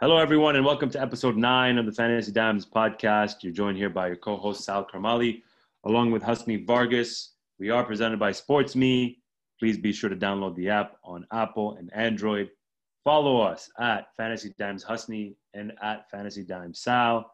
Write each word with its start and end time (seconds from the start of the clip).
Hello, 0.00 0.16
everyone, 0.16 0.54
and 0.54 0.64
welcome 0.64 0.88
to 0.90 1.02
episode 1.02 1.36
nine 1.36 1.76
of 1.76 1.84
the 1.84 1.90
Fantasy 1.90 2.30
Dimes 2.30 2.64
podcast. 2.64 3.42
You're 3.42 3.52
joined 3.52 3.76
here 3.76 3.90
by 3.90 4.06
your 4.06 4.14
co 4.14 4.36
host, 4.36 4.62
Sal 4.62 4.86
Karmali, 4.86 5.42
along 5.86 6.12
with 6.12 6.22
Husni 6.22 6.64
Vargas. 6.64 7.32
We 7.58 7.70
are 7.70 7.82
presented 7.82 8.20
by 8.20 8.30
SportsMe. 8.30 9.16
Please 9.58 9.76
be 9.76 9.92
sure 9.92 10.08
to 10.08 10.14
download 10.14 10.54
the 10.54 10.68
app 10.68 10.98
on 11.02 11.26
Apple 11.32 11.74
and 11.80 11.92
Android. 11.92 12.48
Follow 13.02 13.40
us 13.40 13.68
at 13.80 14.14
Fantasy 14.16 14.54
Dimes 14.56 14.84
Husni 14.84 15.34
and 15.54 15.72
at 15.82 16.08
Fantasy 16.12 16.44
Dimes 16.44 16.78
Sal. 16.78 17.28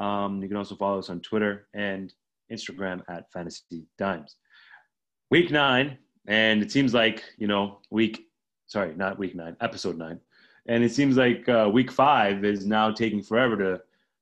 Um, 0.00 0.42
you 0.42 0.48
can 0.48 0.56
also 0.56 0.74
follow 0.74 0.98
us 0.98 1.08
on 1.08 1.20
Twitter 1.20 1.68
and 1.72 2.12
Instagram 2.52 3.02
at 3.08 3.30
Fantasy 3.30 3.86
Dimes. 3.96 4.38
Week 5.30 5.52
nine, 5.52 5.98
and 6.26 6.64
it 6.64 6.72
seems 6.72 6.94
like, 6.94 7.22
you 7.38 7.46
know, 7.46 7.78
week, 7.90 8.26
sorry, 8.66 8.92
not 8.96 9.20
week 9.20 9.36
nine, 9.36 9.56
episode 9.60 9.96
nine 9.96 10.18
and 10.66 10.84
it 10.84 10.92
seems 10.92 11.16
like 11.16 11.48
uh, 11.48 11.68
week 11.72 11.90
five 11.90 12.44
is 12.44 12.66
now 12.66 12.90
taking 12.90 13.22
forever 13.22 13.56
to 13.56 13.80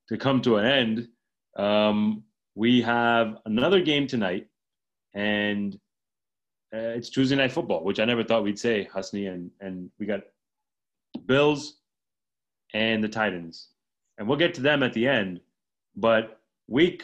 to 0.09 0.19
come 0.19 0.43
to 0.43 0.57
an 0.57 0.66
end. 0.66 1.09
Um, 1.57 2.25
we 2.55 2.83
have 2.83 3.37
another 3.47 3.80
game 3.80 4.07
tonight, 4.07 4.49
and 5.15 5.75
uh, 6.75 6.97
it's 6.97 7.11
Tuesday 7.11 7.37
night 7.37 7.53
football, 7.53 7.85
which 7.85 8.01
I 8.01 8.05
never 8.05 8.25
thought 8.25 8.45
we'd 8.45 8.59
say, 8.59 8.89
Husni, 8.93 9.33
and 9.33 9.51
and 9.61 9.91
we 9.99 10.07
got 10.07 10.21
Bills 11.27 11.77
and 12.75 13.02
the 13.02 13.09
Titans, 13.09 13.69
and 14.19 14.27
we'll 14.27 14.38
get 14.38 14.55
to 14.55 14.63
them 14.63 14.83
at 14.83 14.93
the 14.93 15.07
end. 15.07 15.41
But 15.97 16.41
week 16.69 17.02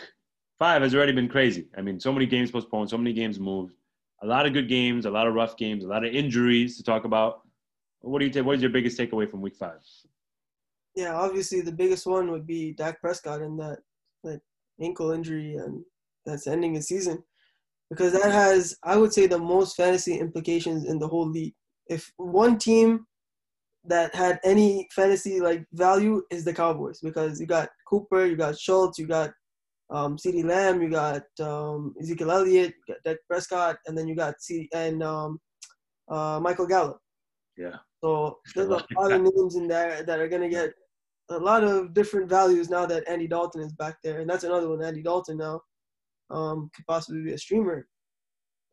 five 0.59 0.83
has 0.83 0.95
already 0.95 1.13
been 1.13 1.29
crazy. 1.29 1.69
I 1.77 1.83
mean, 1.83 2.01
so 2.01 2.13
many 2.13 2.27
games 2.27 2.51
postponed, 2.51 2.89
so 2.89 2.99
many 2.99 3.13
games 3.13 3.39
moved, 3.39 3.75
a 4.23 4.27
lot 4.27 4.47
of 4.47 4.53
good 4.53 4.69
games, 4.69 5.07
a 5.07 5.11
lot 5.11 5.27
of 5.27 5.35
rough 5.35 5.57
games, 5.57 5.85
a 5.85 5.89
lot 5.89 6.05
of 6.05 6.15
injuries 6.15 6.77
to 6.77 6.83
talk 6.83 7.05
about. 7.05 7.46
What 8.07 8.21
do 8.21 8.25
you 8.27 8.31
take? 8.31 8.45
What 8.45 8.55
is 8.55 8.63
your 8.63 8.71
biggest 8.71 8.99
takeaway 8.99 9.29
from 9.29 9.41
Week 9.41 9.57
Five? 9.57 9.81
Yeah, 10.95 11.15
obviously 11.15 11.61
the 11.61 11.73
biggest 11.73 12.07
one 12.07 12.31
would 12.31 12.47
be 12.47 12.73
Dak 12.73 13.01
Prescott 13.01 13.43
and 13.43 13.59
that 13.59 13.79
that 14.23 14.41
ankle 14.81 15.11
injury 15.11 15.57
and 15.57 15.85
that's 16.25 16.47
ending 16.47 16.75
his 16.75 16.87
season, 16.87 17.23
because 17.91 18.13
that 18.13 18.31
has 18.31 18.77
I 18.85 18.97
would 18.97 19.13
say 19.13 19.27
the 19.27 19.39
most 19.39 19.77
fantasy 19.77 20.19
implications 20.19 20.85
in 20.85 20.99
the 20.99 21.09
whole 21.09 21.29
league. 21.29 21.55
If 21.89 22.13
one 22.17 22.59
team 22.59 23.07
that 23.85 24.15
had 24.15 24.39
any 24.45 24.89
fantasy 24.95 25.41
like 25.41 25.65
value 25.73 26.23
is 26.31 26.45
the 26.45 26.55
Cowboys 26.55 27.01
because 27.01 27.41
you 27.41 27.47
got 27.47 27.69
Cooper, 27.89 28.25
you 28.25 28.37
got 28.37 28.59
Schultz, 28.59 28.99
you 28.99 29.07
got 29.07 29.31
um, 29.91 30.17
CeeDee 30.17 30.45
Lamb, 30.45 30.81
you 30.81 30.91
got 30.91 31.23
um, 31.41 31.95
Ezekiel 32.01 32.31
Elliott, 32.31 32.75
you 32.77 32.95
got 32.95 33.03
Dak 33.05 33.19
Prescott, 33.29 33.77
and 33.87 33.99
then 33.99 34.07
you 34.07 34.15
got 34.15 34.41
C 34.41 34.69
and 34.73 35.03
um, 35.03 35.41
uh, 36.09 36.39
Michael 36.41 36.67
Gallup. 36.67 36.99
Yeah. 37.57 37.77
So 38.07 38.39
there's 38.55 38.69
a 38.69 38.85
lot 38.99 39.13
of 39.13 39.23
names 39.23 39.57
in 39.57 39.67
there 39.67 40.03
that 40.05 40.21
are 40.21 40.29
gonna 40.29 40.49
get 40.49 40.71
a 41.31 41.39
lot 41.39 41.65
of 41.65 41.93
different 41.93 42.29
values 42.29 42.71
now 42.71 42.87
that 42.87 43.09
Andy 43.09 43.27
Dalton 43.27 43.63
is 43.63 43.73
back 43.73 43.97
there, 44.05 44.21
and 44.21 44.31
that's 44.31 44.45
another 44.45 44.69
one. 44.69 44.83
Andy 44.83 45.03
Dalton 45.03 45.39
now 45.39 45.61
um, 46.31 46.71
could 46.75 46.87
possibly 46.87 47.23
be 47.23 47.33
a 47.33 47.39
streamer. 47.39 47.89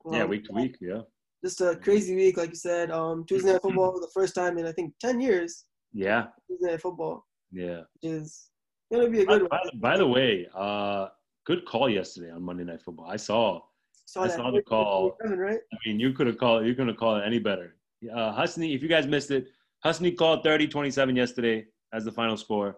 Um, 0.05 0.13
yeah, 0.13 0.25
week 0.25 0.45
to 0.45 0.53
week, 0.53 0.77
yeah. 0.79 1.01
Just 1.43 1.61
a 1.61 1.75
crazy 1.75 2.15
week, 2.15 2.37
like 2.37 2.51
you 2.51 2.55
said. 2.55 2.91
Um, 2.91 3.25
Tuesday 3.27 3.53
night 3.53 3.61
football 3.61 3.91
for 3.93 3.99
the 3.99 4.11
first 4.13 4.35
time 4.35 4.57
in 4.57 4.65
I 4.65 4.71
think 4.71 4.93
ten 5.01 5.19
years. 5.19 5.65
Yeah. 5.93 6.27
Tuesday 6.47 6.71
night 6.71 6.81
football. 6.81 7.25
Yeah. 7.51 7.81
Which 8.01 8.11
is 8.11 8.49
gonna 8.91 9.09
be 9.09 9.21
a 9.21 9.25
good 9.25 9.49
by, 9.49 9.57
one. 9.57 9.69
By, 9.81 9.91
by 9.91 9.97
the 9.97 10.07
way, 10.07 10.47
uh, 10.55 11.07
good 11.45 11.65
call 11.65 11.89
yesterday 11.89 12.31
on 12.31 12.43
Monday 12.43 12.63
Night 12.63 12.81
Football. 12.81 13.07
I 13.09 13.17
saw. 13.17 13.61
Saw 14.05 14.23
I 14.23 14.27
saw 14.27 14.51
the 14.51 14.61
call. 14.61 15.17
Right? 15.23 15.59
I 15.73 15.77
mean, 15.85 15.99
you 15.99 16.13
could 16.13 16.27
have 16.27 16.37
called. 16.37 16.65
You 16.65 16.73
couldn't 16.73 16.89
have 16.89 16.97
called 16.97 17.21
it 17.21 17.25
any 17.25 17.39
better. 17.39 17.75
Uh, 18.11 18.33
Husni, 18.39 18.75
if 18.75 18.81
you 18.81 18.89
guys 18.89 19.07
missed 19.07 19.31
it, 19.31 19.47
Husni 19.85 20.15
called 20.15 20.43
30-27 20.43 21.15
yesterday 21.15 21.65
as 21.93 22.05
the 22.05 22.11
final 22.11 22.37
score, 22.37 22.77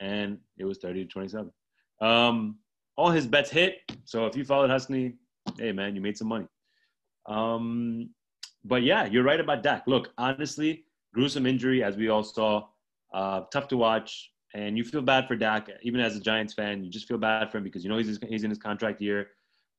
and 0.00 0.38
it 0.58 0.64
was 0.64 0.78
30 0.78 1.04
to 1.04 1.10
27. 1.10 1.50
Um, 2.00 2.58
all 2.96 3.10
his 3.10 3.26
bets 3.26 3.50
hit. 3.50 3.78
So 4.04 4.26
if 4.26 4.36
you 4.36 4.44
followed 4.44 4.70
Husni, 4.70 5.14
hey 5.58 5.72
man, 5.72 5.94
you 5.94 6.00
made 6.00 6.16
some 6.16 6.28
money. 6.28 6.46
Um, 7.26 8.10
but 8.64 8.82
yeah, 8.82 9.06
you're 9.06 9.22
right 9.22 9.40
about 9.40 9.62
Dak. 9.62 9.84
Look, 9.86 10.12
honestly, 10.18 10.84
gruesome 11.14 11.46
injury 11.46 11.82
as 11.82 11.96
we 11.96 12.08
all 12.08 12.22
saw. 12.22 12.66
Uh, 13.12 13.42
tough 13.52 13.68
to 13.68 13.76
watch, 13.76 14.30
and 14.54 14.76
you 14.76 14.84
feel 14.84 15.02
bad 15.02 15.26
for 15.26 15.36
Dak. 15.36 15.68
Even 15.82 16.00
as 16.00 16.16
a 16.16 16.20
Giants 16.20 16.54
fan, 16.54 16.84
you 16.84 16.90
just 16.90 17.08
feel 17.08 17.18
bad 17.18 17.50
for 17.50 17.58
him 17.58 17.64
because 17.64 17.82
you 17.82 17.90
know 17.90 17.98
he's 17.98 18.18
he's 18.28 18.44
in 18.44 18.50
his 18.50 18.58
contract 18.58 19.00
year. 19.00 19.28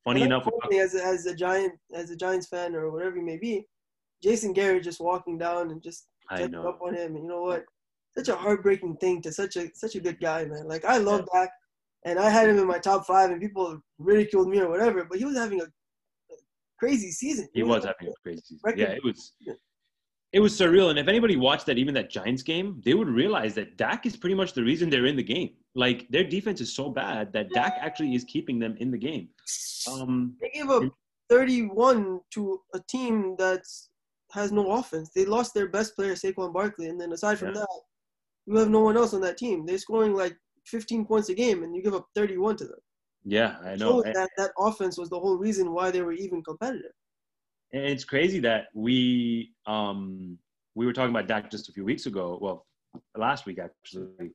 Funny 0.03 0.23
enough, 0.23 0.47
as 0.73 0.95
as 0.95 1.25
a 1.27 1.35
Giant 1.35 1.73
as 1.93 2.09
a 2.09 2.15
Giants 2.15 2.47
fan 2.47 2.75
or 2.75 2.91
whatever 2.91 3.17
you 3.17 3.25
may 3.25 3.37
be, 3.37 3.65
Jason 4.21 4.53
Garrett 4.53 4.83
just 4.83 5.01
walking 5.01 5.37
down 5.37 5.71
and 5.71 5.81
just 5.81 6.07
up 6.31 6.79
on 6.81 6.95
him. 6.95 7.15
And 7.15 7.23
you 7.23 7.29
know 7.29 7.41
what? 7.41 7.65
Such 8.17 8.27
a 8.29 8.35
heartbreaking 8.35 8.97
thing 8.97 9.21
to 9.21 9.31
such 9.31 9.55
a 9.55 9.69
such 9.73 9.95
a 9.95 9.99
good 9.99 10.19
guy, 10.19 10.45
man. 10.45 10.67
Like 10.67 10.85
I 10.85 10.97
love 10.97 11.25
yeah. 11.33 11.41
Dak, 11.41 11.49
and 12.05 12.19
I 12.19 12.29
had 12.29 12.49
him 12.49 12.59
in 12.59 12.67
my 12.67 12.79
top 12.79 13.05
five, 13.05 13.31
and 13.31 13.41
people 13.41 13.81
ridiculed 13.99 14.49
me 14.49 14.59
or 14.59 14.69
whatever. 14.69 15.05
But 15.05 15.17
he 15.17 15.25
was 15.25 15.37
having 15.37 15.61
a 15.61 15.65
crazy 16.77 17.11
season. 17.11 17.47
He, 17.53 17.61
he 17.61 17.63
was, 17.63 17.77
was 17.77 17.85
having 17.85 18.11
a 18.11 18.21
crazy 18.23 18.41
season. 18.43 18.59
Record. 18.63 18.79
Yeah, 18.79 18.91
it 18.91 19.03
was. 19.03 19.33
It 20.33 20.39
was 20.39 20.57
surreal, 20.57 20.89
and 20.89 20.97
if 20.97 21.09
anybody 21.09 21.35
watched 21.35 21.65
that, 21.65 21.77
even 21.77 21.93
that 21.95 22.09
Giants 22.09 22.41
game, 22.41 22.81
they 22.85 22.93
would 22.93 23.09
realize 23.09 23.53
that 23.55 23.75
Dak 23.75 24.05
is 24.05 24.15
pretty 24.15 24.35
much 24.35 24.53
the 24.53 24.63
reason 24.63 24.89
they're 24.89 25.05
in 25.05 25.17
the 25.17 25.23
game. 25.23 25.49
Like 25.75 26.07
their 26.09 26.23
defense 26.23 26.61
is 26.61 26.73
so 26.73 26.89
bad 26.89 27.33
that 27.33 27.49
Dak 27.51 27.75
actually 27.79 28.15
is 28.15 28.23
keeping 28.23 28.57
them 28.57 28.75
in 28.79 28.91
the 28.91 28.97
game. 28.97 29.27
Um, 29.91 30.35
they 30.41 30.49
gave 30.49 30.69
up 30.69 30.83
31 31.29 32.19
to 32.31 32.61
a 32.73 32.79
team 32.89 33.35
that's 33.37 33.90
has 34.33 34.51
no 34.51 34.71
offense. 34.73 35.09
They 35.09 35.25
lost 35.25 35.53
their 35.53 35.67
best 35.67 35.95
player, 35.95 36.13
Saquon 36.13 36.53
Barkley, 36.53 36.87
and 36.87 36.99
then 36.99 37.11
aside 37.11 37.39
from 37.39 37.49
yeah. 37.49 37.61
that, 37.61 37.67
you 38.45 38.57
have 38.57 38.69
no 38.69 38.79
one 38.79 38.97
else 38.97 39.13
on 39.13 39.21
that 39.21 39.37
team. 39.37 39.65
They're 39.65 39.77
scoring 39.77 40.15
like 40.15 40.35
15 40.65 41.05
points 41.05 41.29
a 41.29 41.33
game, 41.33 41.63
and 41.63 41.75
you 41.75 41.81
give 41.81 41.93
up 41.93 42.07
31 42.15 42.57
to 42.57 42.65
them. 42.65 42.79
Yeah, 43.23 43.57
I 43.63 43.75
know. 43.75 44.01
that 44.01 44.29
that 44.37 44.51
offense 44.57 44.97
was 44.97 45.09
the 45.09 45.19
whole 45.19 45.37
reason 45.37 45.73
why 45.73 45.91
they 45.91 46.01
were 46.01 46.13
even 46.13 46.43
competitive. 46.43 46.91
And 47.73 47.83
it's 47.83 48.03
crazy 48.03 48.39
that 48.39 48.65
we 48.73 49.51
um 49.67 50.37
we 50.75 50.85
were 50.85 50.93
talking 50.93 51.11
about 51.11 51.27
Dak 51.27 51.51
just 51.51 51.69
a 51.69 51.71
few 51.71 51.85
weeks 51.85 52.05
ago. 52.05 52.39
Well, 52.41 52.65
last 53.15 53.45
week 53.45 53.59
actually, 53.59 54.31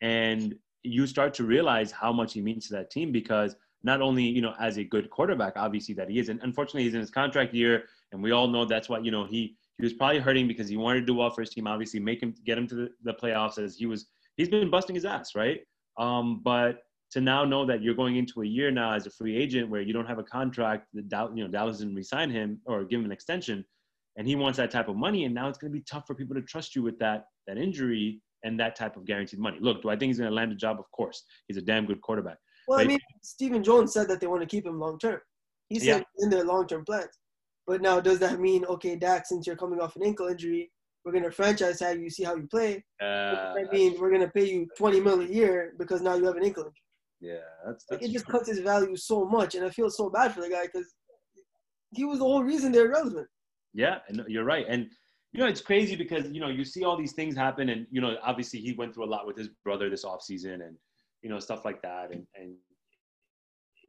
and 0.00 0.54
you 0.84 1.06
start 1.06 1.34
to 1.34 1.44
realize 1.44 1.90
how 1.90 2.12
much 2.12 2.32
he 2.32 2.40
means 2.40 2.68
to 2.68 2.74
that 2.74 2.90
team 2.90 3.12
because 3.12 3.56
not 3.82 4.00
only 4.00 4.24
you 4.24 4.40
know 4.40 4.54
as 4.60 4.78
a 4.78 4.84
good 4.84 5.10
quarterback, 5.10 5.54
obviously 5.56 5.94
that 5.96 6.08
he 6.08 6.18
is, 6.20 6.28
and 6.28 6.40
unfortunately 6.42 6.84
he's 6.84 6.94
in 6.94 7.00
his 7.00 7.10
contract 7.10 7.52
year 7.52 7.84
and 8.12 8.22
we 8.22 8.30
all 8.30 8.46
know 8.46 8.64
that's 8.64 8.88
why, 8.88 8.98
you 8.98 9.10
know 9.10 9.24
he 9.24 9.56
he 9.78 9.84
was 9.84 9.94
probably 9.94 10.20
hurting 10.20 10.46
because 10.46 10.68
he 10.68 10.76
wanted 10.76 11.00
to 11.00 11.06
do 11.06 11.14
well 11.14 11.30
for 11.30 11.40
his 11.40 11.50
team. 11.50 11.66
Obviously, 11.66 11.98
make 11.98 12.22
him 12.22 12.34
get 12.44 12.58
him 12.58 12.66
to 12.68 12.74
the, 12.74 12.88
the 13.02 13.14
playoffs 13.14 13.58
as 13.58 13.76
he 13.76 13.86
was 13.86 14.06
he's 14.36 14.48
been 14.48 14.70
busting 14.70 14.94
his 14.94 15.04
ass, 15.04 15.34
right? 15.34 15.60
Um, 15.98 16.40
but 16.42 16.78
to 17.12 17.20
now 17.20 17.44
know 17.44 17.66
that 17.66 17.82
you're 17.82 17.94
going 17.94 18.16
into 18.16 18.42
a 18.42 18.46
year 18.46 18.70
now 18.70 18.92
as 18.92 19.06
a 19.06 19.10
free 19.10 19.36
agent 19.36 19.68
where 19.68 19.82
you 19.82 19.92
don't 19.92 20.06
have 20.06 20.18
a 20.18 20.22
contract, 20.22 20.86
that 20.94 21.30
you 21.34 21.44
know 21.44 21.50
Dallas 21.50 21.78
didn't 21.78 21.94
resign 21.94 22.30
him 22.30 22.60
or 22.66 22.84
give 22.84 23.00
him 23.00 23.06
an 23.06 23.12
extension, 23.12 23.64
and 24.16 24.26
he 24.26 24.36
wants 24.36 24.56
that 24.58 24.70
type 24.70 24.88
of 24.88 24.96
money, 24.96 25.24
and 25.24 25.34
now 25.34 25.48
it's 25.48 25.58
going 25.58 25.72
to 25.72 25.78
be 25.78 25.84
tough 25.90 26.06
for 26.06 26.14
people 26.14 26.34
to 26.34 26.42
trust 26.42 26.74
you 26.74 26.82
with 26.82 26.98
that 26.98 27.26
that 27.46 27.58
injury 27.58 28.20
and 28.44 28.58
that 28.58 28.74
type 28.76 28.96
of 28.96 29.04
guaranteed 29.04 29.38
money. 29.38 29.58
Look, 29.60 29.82
do 29.82 29.88
I 29.88 29.96
think 29.96 30.10
he's 30.10 30.18
going 30.18 30.30
to 30.30 30.34
land 30.34 30.52
a 30.52 30.56
job? 30.56 30.78
Of 30.78 30.90
course, 30.90 31.22
he's 31.48 31.56
a 31.56 31.62
damn 31.62 31.86
good 31.86 32.00
quarterback. 32.00 32.38
Well, 32.66 32.78
but 32.78 32.84
I 32.84 32.88
mean, 32.88 32.98
Stephen 33.22 33.62
Jones 33.62 33.92
said 33.92 34.08
that 34.08 34.20
they 34.20 34.26
want 34.26 34.40
to 34.40 34.46
keep 34.46 34.66
him 34.66 34.78
long 34.78 34.98
term. 34.98 35.20
He 35.68 35.78
said 35.78 36.04
yeah. 36.18 36.24
in 36.24 36.30
their 36.30 36.44
long 36.44 36.66
term 36.66 36.84
plans. 36.84 37.10
But 37.72 37.80
now, 37.80 38.00
does 38.00 38.18
that 38.18 38.38
mean 38.38 38.66
okay, 38.66 38.96
Dak, 38.96 39.24
since 39.24 39.46
you're 39.46 39.56
coming 39.56 39.80
off 39.80 39.96
an 39.96 40.02
ankle 40.04 40.28
injury, 40.28 40.70
we're 41.06 41.12
gonna 41.12 41.30
franchise 41.30 41.78
tag 41.78 42.02
you, 42.02 42.10
see 42.10 42.22
how 42.22 42.36
you 42.36 42.46
play? 42.48 42.84
Uh, 43.00 43.54
I 43.56 43.64
mean, 43.72 43.98
we're 43.98 44.10
gonna 44.10 44.28
pay 44.28 44.46
you 44.46 44.68
20 44.76 45.00
mil 45.00 45.22
a 45.22 45.24
year 45.24 45.72
because 45.78 46.02
now 46.02 46.14
you 46.16 46.26
have 46.26 46.36
an 46.36 46.44
ankle 46.44 46.64
injury. 46.64 46.74
Yeah, 47.22 47.36
that's, 47.64 47.86
that's 47.88 48.02
like, 48.02 48.10
it 48.10 48.12
just 48.12 48.26
cuts 48.26 48.50
his 48.50 48.58
value 48.58 48.94
so 48.94 49.24
much, 49.24 49.54
and 49.54 49.64
I 49.64 49.70
feel 49.70 49.88
so 49.88 50.10
bad 50.10 50.34
for 50.34 50.42
the 50.42 50.50
guy 50.50 50.66
because 50.66 50.92
he 51.92 52.04
was 52.04 52.18
the 52.18 52.26
whole 52.26 52.44
reason 52.44 52.72
they're 52.72 52.90
relevant. 52.90 53.26
Yeah, 53.72 54.00
and 54.06 54.22
you're 54.28 54.44
right, 54.44 54.66
and 54.68 54.90
you 55.32 55.40
know 55.40 55.46
it's 55.46 55.62
crazy 55.62 55.96
because 55.96 56.28
you 56.28 56.42
know 56.42 56.50
you 56.50 56.66
see 56.66 56.84
all 56.84 56.98
these 56.98 57.14
things 57.14 57.34
happen, 57.34 57.70
and 57.70 57.86
you 57.90 58.02
know 58.02 58.16
obviously 58.22 58.60
he 58.60 58.74
went 58.74 58.92
through 58.92 59.06
a 59.06 59.12
lot 59.14 59.26
with 59.26 59.38
his 59.38 59.48
brother 59.64 59.88
this 59.88 60.04
off 60.04 60.20
season, 60.20 60.60
and 60.60 60.76
you 61.22 61.30
know 61.30 61.38
stuff 61.38 61.64
like 61.64 61.80
that, 61.80 62.12
and 62.12 62.26
and 62.34 62.54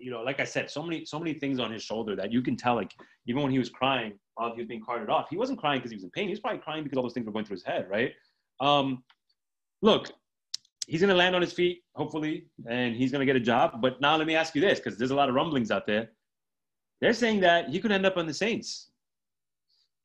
you 0.03 0.11
know, 0.11 0.21
like 0.21 0.39
I 0.39 0.43
said, 0.43 0.69
so 0.69 0.83
many 0.83 1.05
so 1.05 1.17
many 1.17 1.33
things 1.33 1.59
on 1.59 1.71
his 1.71 1.83
shoulder 1.83 2.15
that 2.15 2.31
you 2.31 2.41
can 2.41 2.57
tell. 2.57 2.75
Like 2.75 2.93
even 3.25 3.41
when 3.41 3.51
he 3.51 3.59
was 3.59 3.69
crying 3.69 4.13
while 4.35 4.53
he 4.53 4.61
was 4.61 4.67
being 4.67 4.83
carted 4.83 5.09
off, 5.09 5.27
he 5.29 5.37
wasn't 5.37 5.59
crying 5.59 5.79
because 5.79 5.91
he 5.91 5.95
was 5.95 6.03
in 6.03 6.11
pain. 6.11 6.25
He 6.25 6.31
was 6.31 6.39
probably 6.39 6.59
crying 6.59 6.83
because 6.83 6.97
all 6.97 7.03
those 7.03 7.13
things 7.13 7.25
were 7.25 7.31
going 7.31 7.45
through 7.45 7.55
his 7.55 7.63
head, 7.63 7.87
right? 7.89 8.11
Um, 8.59 9.03
look, 9.81 10.11
he's 10.87 10.99
going 10.99 11.09
to 11.09 11.15
land 11.15 11.35
on 11.35 11.41
his 11.41 11.53
feet, 11.53 11.83
hopefully, 11.95 12.47
and 12.67 12.95
he's 12.95 13.11
going 13.11 13.21
to 13.21 13.25
get 13.25 13.35
a 13.35 13.39
job. 13.39 13.81
But 13.81 14.01
now 14.01 14.17
let 14.17 14.27
me 14.27 14.35
ask 14.35 14.53
you 14.55 14.61
this, 14.61 14.79
because 14.79 14.97
there's 14.97 15.11
a 15.11 15.15
lot 15.15 15.29
of 15.29 15.35
rumblings 15.35 15.71
out 15.71 15.87
there. 15.87 16.09
They're 16.99 17.13
saying 17.13 17.39
that 17.41 17.69
he 17.69 17.79
could 17.79 17.91
end 17.91 18.05
up 18.05 18.17
on 18.17 18.27
the 18.27 18.33
Saints, 18.33 18.89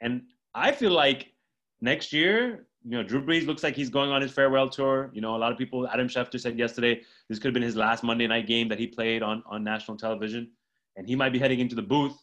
and 0.01 0.23
I 0.55 0.73
feel 0.73 0.93
like 0.93 1.33
next 1.81 2.13
year 2.13 2.68
you 2.85 2.97
know, 2.97 3.03
Drew 3.03 3.25
Brees 3.25 3.47
looks 3.47 3.63
like 3.63 3.75
he's 3.75 3.91
going 3.91 4.11
on 4.11 4.23
his 4.23 4.33
farewell 4.33 4.69
tour. 4.69 5.11
You 5.13 5.21
know, 5.21 5.37
a 5.37 5.39
lot 5.39 5.53
of 5.53 5.59
people, 5.59 5.89
Adam 5.89 6.09
Schefter 6.09 6.41
said 6.41 6.59
yesterday, 6.59 7.03
this 7.29 7.39
could 7.39 7.49
have 7.49 7.55
been 7.55 7.63
his 7.63 7.77
last 7.77 8.03
Monday 8.03 8.27
night 8.27 8.47
game 8.47 8.69
that 8.69 8.79
he 8.79 8.87
played 8.87 9.23
on, 9.23 9.43
on 9.47 9.65
national 9.65 9.97
television. 9.97 10.51
And 10.97 11.07
he 11.07 11.17
might 11.17 11.33
be 11.33 11.39
heading 11.39 11.61
into 11.61 11.75
the 11.75 11.83
booth. 11.83 12.17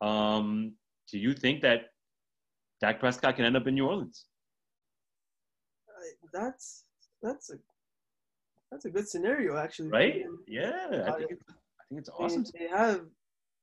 Um, 0.00 0.74
do 1.10 1.18
you 1.18 1.34
think 1.34 1.62
that 1.62 1.90
Dak 2.80 3.00
Prescott 3.00 3.36
can 3.36 3.44
end 3.44 3.56
up 3.56 3.66
in 3.66 3.74
New 3.74 3.86
Orleans? 3.86 4.26
Uh, 5.88 6.28
that's 6.32 6.84
that's 7.22 7.50
a 7.50 7.54
that's 8.70 8.84
a 8.84 8.90
good 8.90 9.08
scenario 9.08 9.56
actually. 9.56 9.88
Right? 9.88 10.24
Yeah, 10.46 11.04
I 11.06 11.12
think 11.18 11.32
it's, 11.32 11.42
I 11.48 11.82
think 11.88 12.00
it's 12.00 12.10
awesome. 12.10 12.44
They 12.56 12.68
have. 12.68 13.00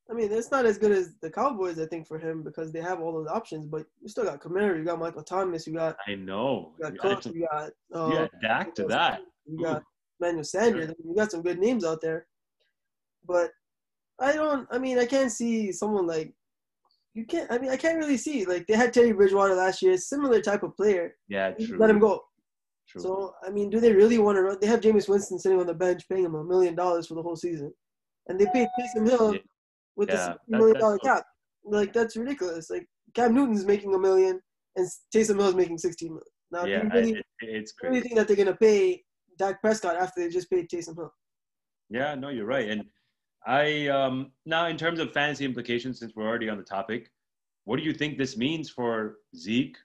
I 0.09 0.13
mean, 0.13 0.31
it's 0.31 0.51
not 0.51 0.65
as 0.65 0.77
good 0.77 0.91
as 0.91 1.15
the 1.21 1.31
Cowboys, 1.31 1.79
I 1.79 1.87
think, 1.87 2.07
for 2.07 2.19
him 2.19 2.43
because 2.43 2.71
they 2.71 2.81
have 2.81 3.01
all 3.01 3.11
those 3.11 3.27
options. 3.27 3.65
But 3.65 3.85
you 4.01 4.07
still 4.07 4.25
got 4.25 4.39
Kamara, 4.39 4.77
you 4.77 4.83
got 4.83 4.99
Michael 4.99 5.23
Thomas, 5.23 5.65
you 5.65 5.73
got. 5.73 5.97
I 6.07 6.15
know. 6.15 6.73
You 6.77 6.91
got 6.91 6.97
Cook, 6.99 7.33
you 7.33 7.47
got. 7.51 7.71
Uh, 7.93 8.11
yeah, 8.13 8.27
Dak 8.41 8.75
to 8.75 8.83
that. 8.85 9.21
You 9.47 9.63
got 9.63 9.83
Manuel 10.19 10.43
Sanders. 10.43 10.93
You 11.03 11.15
got 11.15 11.31
some 11.31 11.41
good 11.41 11.59
names 11.59 11.83
out 11.83 12.01
there, 12.01 12.27
but 13.27 13.49
I 14.19 14.33
don't. 14.33 14.67
I 14.71 14.77
mean, 14.77 14.99
I 14.99 15.05
can't 15.05 15.31
see 15.31 15.71
someone 15.71 16.05
like 16.05 16.33
you 17.15 17.25
can't. 17.25 17.51
I 17.51 17.57
mean, 17.57 17.71
I 17.71 17.77
can't 17.77 17.97
really 17.97 18.17
see 18.17 18.45
like 18.45 18.67
they 18.67 18.75
had 18.75 18.93
Teddy 18.93 19.11
Bridgewater 19.11 19.55
last 19.55 19.81
year, 19.81 19.97
similar 19.97 20.39
type 20.39 20.61
of 20.61 20.75
player. 20.75 21.15
Yeah, 21.29 21.51
true. 21.51 21.77
Let 21.79 21.89
him 21.89 21.99
go. 21.99 22.23
True. 22.87 23.01
So 23.01 23.35
I 23.45 23.49
mean, 23.49 23.71
do 23.71 23.79
they 23.79 23.93
really 23.93 24.19
want 24.19 24.35
to 24.35 24.43
run? 24.43 24.57
They 24.61 24.67
have 24.67 24.81
Jameis 24.81 25.09
Winston 25.09 25.39
sitting 25.39 25.59
on 25.59 25.65
the 25.65 25.73
bench, 25.73 26.07
paying 26.07 26.25
him 26.25 26.35
a 26.35 26.43
million 26.43 26.75
dollars 26.75 27.07
for 27.07 27.15
the 27.15 27.23
whole 27.23 27.35
season, 27.35 27.73
and 28.27 28.39
they 28.39 28.45
paid 28.53 28.67
Taysom 28.79 29.09
Hill 29.09 29.33
yeah. 29.33 29.39
With 29.95 30.09
yeah, 30.09 30.33
million 30.47 30.79
dollar 30.79 30.97
cap. 30.99 31.23
Like 31.63 31.93
that's 31.93 32.15
ridiculous. 32.15 32.69
Like 32.69 32.87
Cam 33.13 33.33
Newton's 33.33 33.65
making 33.65 33.93
a 33.95 33.99
million, 33.99 34.39
and 34.75 34.87
Taysom 35.13 35.39
Hill's 35.39 35.55
making 35.55 35.77
sixteen 35.77 36.09
million. 36.09 36.23
Now, 36.51 36.65
yeah, 36.65 36.87
really, 36.93 37.13
it, 37.13 37.25
it's 37.41 37.71
crazy. 37.71 37.89
Really 37.89 38.01
think 38.01 38.15
that 38.15 38.27
they're 38.27 38.37
gonna 38.37 38.55
pay 38.55 39.03
Dak 39.37 39.61
Prescott 39.61 39.95
after 39.95 40.21
they 40.21 40.29
just 40.29 40.49
paid 40.49 40.69
Taysom 40.69 40.95
Hill? 40.95 41.13
Yeah, 41.89 42.15
no, 42.15 42.29
you're 42.29 42.45
right. 42.45 42.69
And 42.69 42.83
I 43.45 43.87
um, 43.87 44.31
now 44.45 44.67
in 44.67 44.77
terms 44.77 44.99
of 44.99 45.11
fantasy 45.13 45.45
implications, 45.45 45.99
since 45.99 46.13
we're 46.15 46.27
already 46.27 46.49
on 46.49 46.57
the 46.57 46.63
topic, 46.63 47.11
what 47.65 47.77
do 47.77 47.83
you 47.83 47.93
think 47.93 48.17
this 48.17 48.37
means 48.37 48.69
for 48.69 49.17
Zeke, 49.35 49.77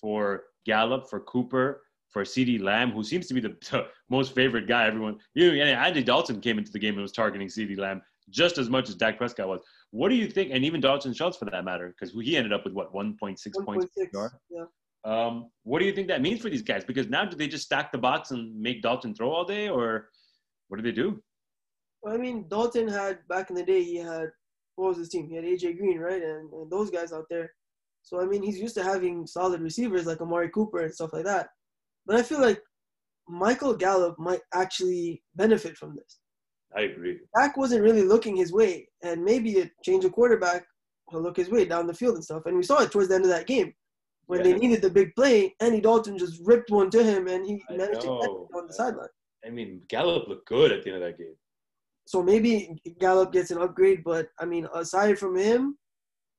for 0.00 0.44
Gallup, 0.64 1.08
for 1.08 1.20
Cooper, 1.20 1.82
for 2.10 2.22
CeeDee 2.22 2.62
Lamb, 2.62 2.92
who 2.92 3.04
seems 3.04 3.26
to 3.28 3.34
be 3.34 3.40
the, 3.40 3.56
the 3.70 3.86
most 4.10 4.34
favorite 4.34 4.66
guy 4.66 4.86
everyone. 4.86 5.18
You 5.34 5.56
know, 5.56 5.64
Andy 5.64 6.02
Dalton 6.02 6.40
came 6.40 6.58
into 6.58 6.72
the 6.72 6.78
game 6.78 6.94
and 6.94 7.02
was 7.02 7.12
targeting 7.12 7.48
CeeDee 7.48 7.78
Lamb 7.78 8.02
just 8.30 8.58
as 8.58 8.68
much 8.68 8.88
as 8.88 8.94
Dak 8.94 9.18
Prescott 9.18 9.48
was. 9.48 9.60
What 9.90 10.08
do 10.08 10.14
you 10.14 10.28
think? 10.28 10.50
And 10.52 10.64
even 10.64 10.80
Dalton 10.80 11.14
Schultz 11.14 11.36
for 11.36 11.44
that 11.46 11.64
matter, 11.64 11.94
because 11.98 12.14
he 12.14 12.36
ended 12.36 12.52
up 12.52 12.64
with 12.64 12.74
what 12.74 12.92
1.6 12.92 13.64
points 13.64 13.86
Yeah. 14.50 14.64
Um, 15.04 15.50
what 15.62 15.78
do 15.78 15.84
you 15.84 15.92
think 15.92 16.08
that 16.08 16.20
means 16.20 16.40
for 16.40 16.50
these 16.50 16.62
guys? 16.62 16.84
Because 16.84 17.08
now 17.08 17.24
do 17.24 17.36
they 17.36 17.46
just 17.46 17.64
stack 17.64 17.92
the 17.92 17.98
box 17.98 18.32
and 18.32 18.60
make 18.60 18.82
Dalton 18.82 19.14
throw 19.14 19.30
all 19.30 19.44
day, 19.44 19.68
or 19.68 20.08
what 20.68 20.78
do 20.78 20.82
they 20.82 20.92
do? 20.92 21.22
Well, 22.02 22.14
I 22.14 22.16
mean, 22.16 22.46
Dalton 22.48 22.88
had 22.88 23.18
back 23.28 23.50
in 23.50 23.56
the 23.56 23.62
day. 23.62 23.84
He 23.84 23.96
had 23.96 24.30
what 24.74 24.88
was 24.88 24.98
his 24.98 25.08
team? 25.08 25.28
He 25.28 25.36
had 25.36 25.44
AJ 25.44 25.78
Green, 25.78 25.98
right, 25.98 26.22
and, 26.22 26.52
and 26.52 26.70
those 26.70 26.90
guys 26.90 27.12
out 27.12 27.26
there. 27.30 27.50
So 28.02 28.20
I 28.20 28.26
mean, 28.26 28.42
he's 28.42 28.58
used 28.58 28.76
to 28.76 28.84
having 28.84 29.26
solid 29.26 29.60
receivers 29.60 30.06
like 30.06 30.20
Amari 30.20 30.50
Cooper 30.50 30.80
and 30.80 30.94
stuff 30.94 31.12
like 31.12 31.24
that. 31.24 31.48
But 32.04 32.16
I 32.16 32.22
feel 32.22 32.40
like 32.40 32.60
Michael 33.28 33.74
Gallup 33.74 34.18
might 34.18 34.42
actually 34.54 35.22
benefit 35.34 35.76
from 35.76 35.96
this. 35.96 36.18
I 36.76 36.82
agree. 36.82 37.18
Dak 37.36 37.56
wasn't 37.56 37.82
really 37.82 38.02
looking 38.02 38.36
his 38.36 38.52
way, 38.52 38.88
and 39.02 39.24
maybe 39.24 39.60
a 39.60 39.70
change 39.82 40.04
of 40.04 40.12
quarterback 40.12 40.66
will 41.10 41.22
look 41.22 41.36
his 41.36 41.50
way 41.50 41.64
down 41.64 41.86
the 41.86 41.94
field 41.94 42.16
and 42.16 42.24
stuff. 42.24 42.46
And 42.46 42.56
we 42.56 42.62
saw 42.62 42.82
it 42.82 42.90
towards 42.90 43.08
the 43.08 43.14
end 43.14 43.24
of 43.24 43.30
that 43.30 43.46
game 43.46 43.72
when 44.26 44.40
yeah. 44.40 44.52
they 44.52 44.58
needed 44.58 44.82
the 44.82 44.90
big 44.90 45.14
play. 45.14 45.54
Andy 45.60 45.80
Dalton 45.80 46.18
just 46.18 46.40
ripped 46.44 46.70
one 46.70 46.90
to 46.90 47.02
him, 47.02 47.28
and 47.28 47.46
he 47.46 47.62
I 47.70 47.76
managed 47.76 48.04
know. 48.04 48.20
to 48.20 48.26
get 48.26 48.30
it 48.30 48.58
on 48.58 48.66
the 48.66 48.74
sideline. 48.74 49.08
I 49.46 49.50
mean, 49.50 49.80
Gallup 49.88 50.28
looked 50.28 50.48
good 50.48 50.72
at 50.72 50.82
the 50.82 50.90
end 50.90 51.02
of 51.02 51.08
that 51.08 51.18
game. 51.18 51.34
So 52.06 52.22
maybe 52.22 52.76
Gallup 53.00 53.32
gets 53.32 53.50
an 53.50 53.58
upgrade, 53.58 54.04
but 54.04 54.28
I 54.38 54.44
mean, 54.44 54.68
aside 54.74 55.18
from 55.18 55.36
him, 55.36 55.76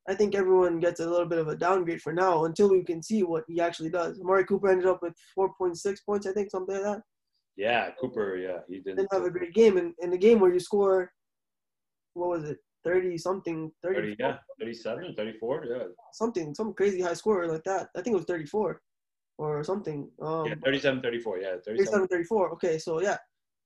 I 0.07 0.13
think 0.13 0.35
everyone 0.35 0.79
gets 0.79 1.01
a 1.01 1.09
little 1.09 1.25
bit 1.25 1.39
of 1.39 1.49
a 1.49 1.55
downgrade 1.55 2.01
for 2.01 2.13
now 2.13 2.45
until 2.45 2.69
we 2.69 2.83
can 2.83 3.03
see 3.03 3.23
what 3.23 3.43
he 3.47 3.59
actually 3.59 3.89
does. 3.89 4.19
Amari 4.21 4.45
Cooper 4.45 4.69
ended 4.69 4.87
up 4.87 5.01
with 5.01 5.13
4.6 5.37 5.97
points, 6.05 6.25
I 6.25 6.31
think, 6.31 6.49
something 6.49 6.75
like 6.75 6.83
that. 6.83 7.01
Yeah, 7.57 7.89
Cooper, 7.99 8.37
yeah, 8.37 8.59
he 8.67 8.75
didn't, 8.75 8.97
didn't 8.97 9.13
have 9.13 9.23
a 9.23 9.31
great 9.31 9.53
game. 9.53 9.77
And 9.77 9.93
in 9.99 10.11
the 10.11 10.17
game 10.17 10.39
where 10.39 10.53
you 10.53 10.59
score, 10.59 11.11
what 12.13 12.29
was 12.29 12.49
it, 12.49 12.57
30 12.83 13.17
something, 13.17 13.71
30, 13.83 13.95
30 13.95 14.15
yeah, 14.19 14.37
37, 14.59 15.15
34, 15.17 15.65
yeah. 15.65 15.83
Something, 16.13 16.53
some 16.53 16.73
crazy 16.73 17.01
high 17.01 17.13
score 17.13 17.47
like 17.47 17.63
that. 17.63 17.89
I 17.95 18.01
think 18.01 18.13
it 18.13 18.17
was 18.17 18.25
34 18.25 18.79
or 19.39 19.63
something. 19.63 20.09
Um, 20.21 20.45
yeah, 20.45 20.55
37, 20.63 21.01
34, 21.01 21.39
yeah. 21.39 21.47
37. 21.65 21.75
37, 21.77 22.07
34. 22.07 22.51
Okay, 22.53 22.77
so 22.77 23.01
yeah. 23.01 23.17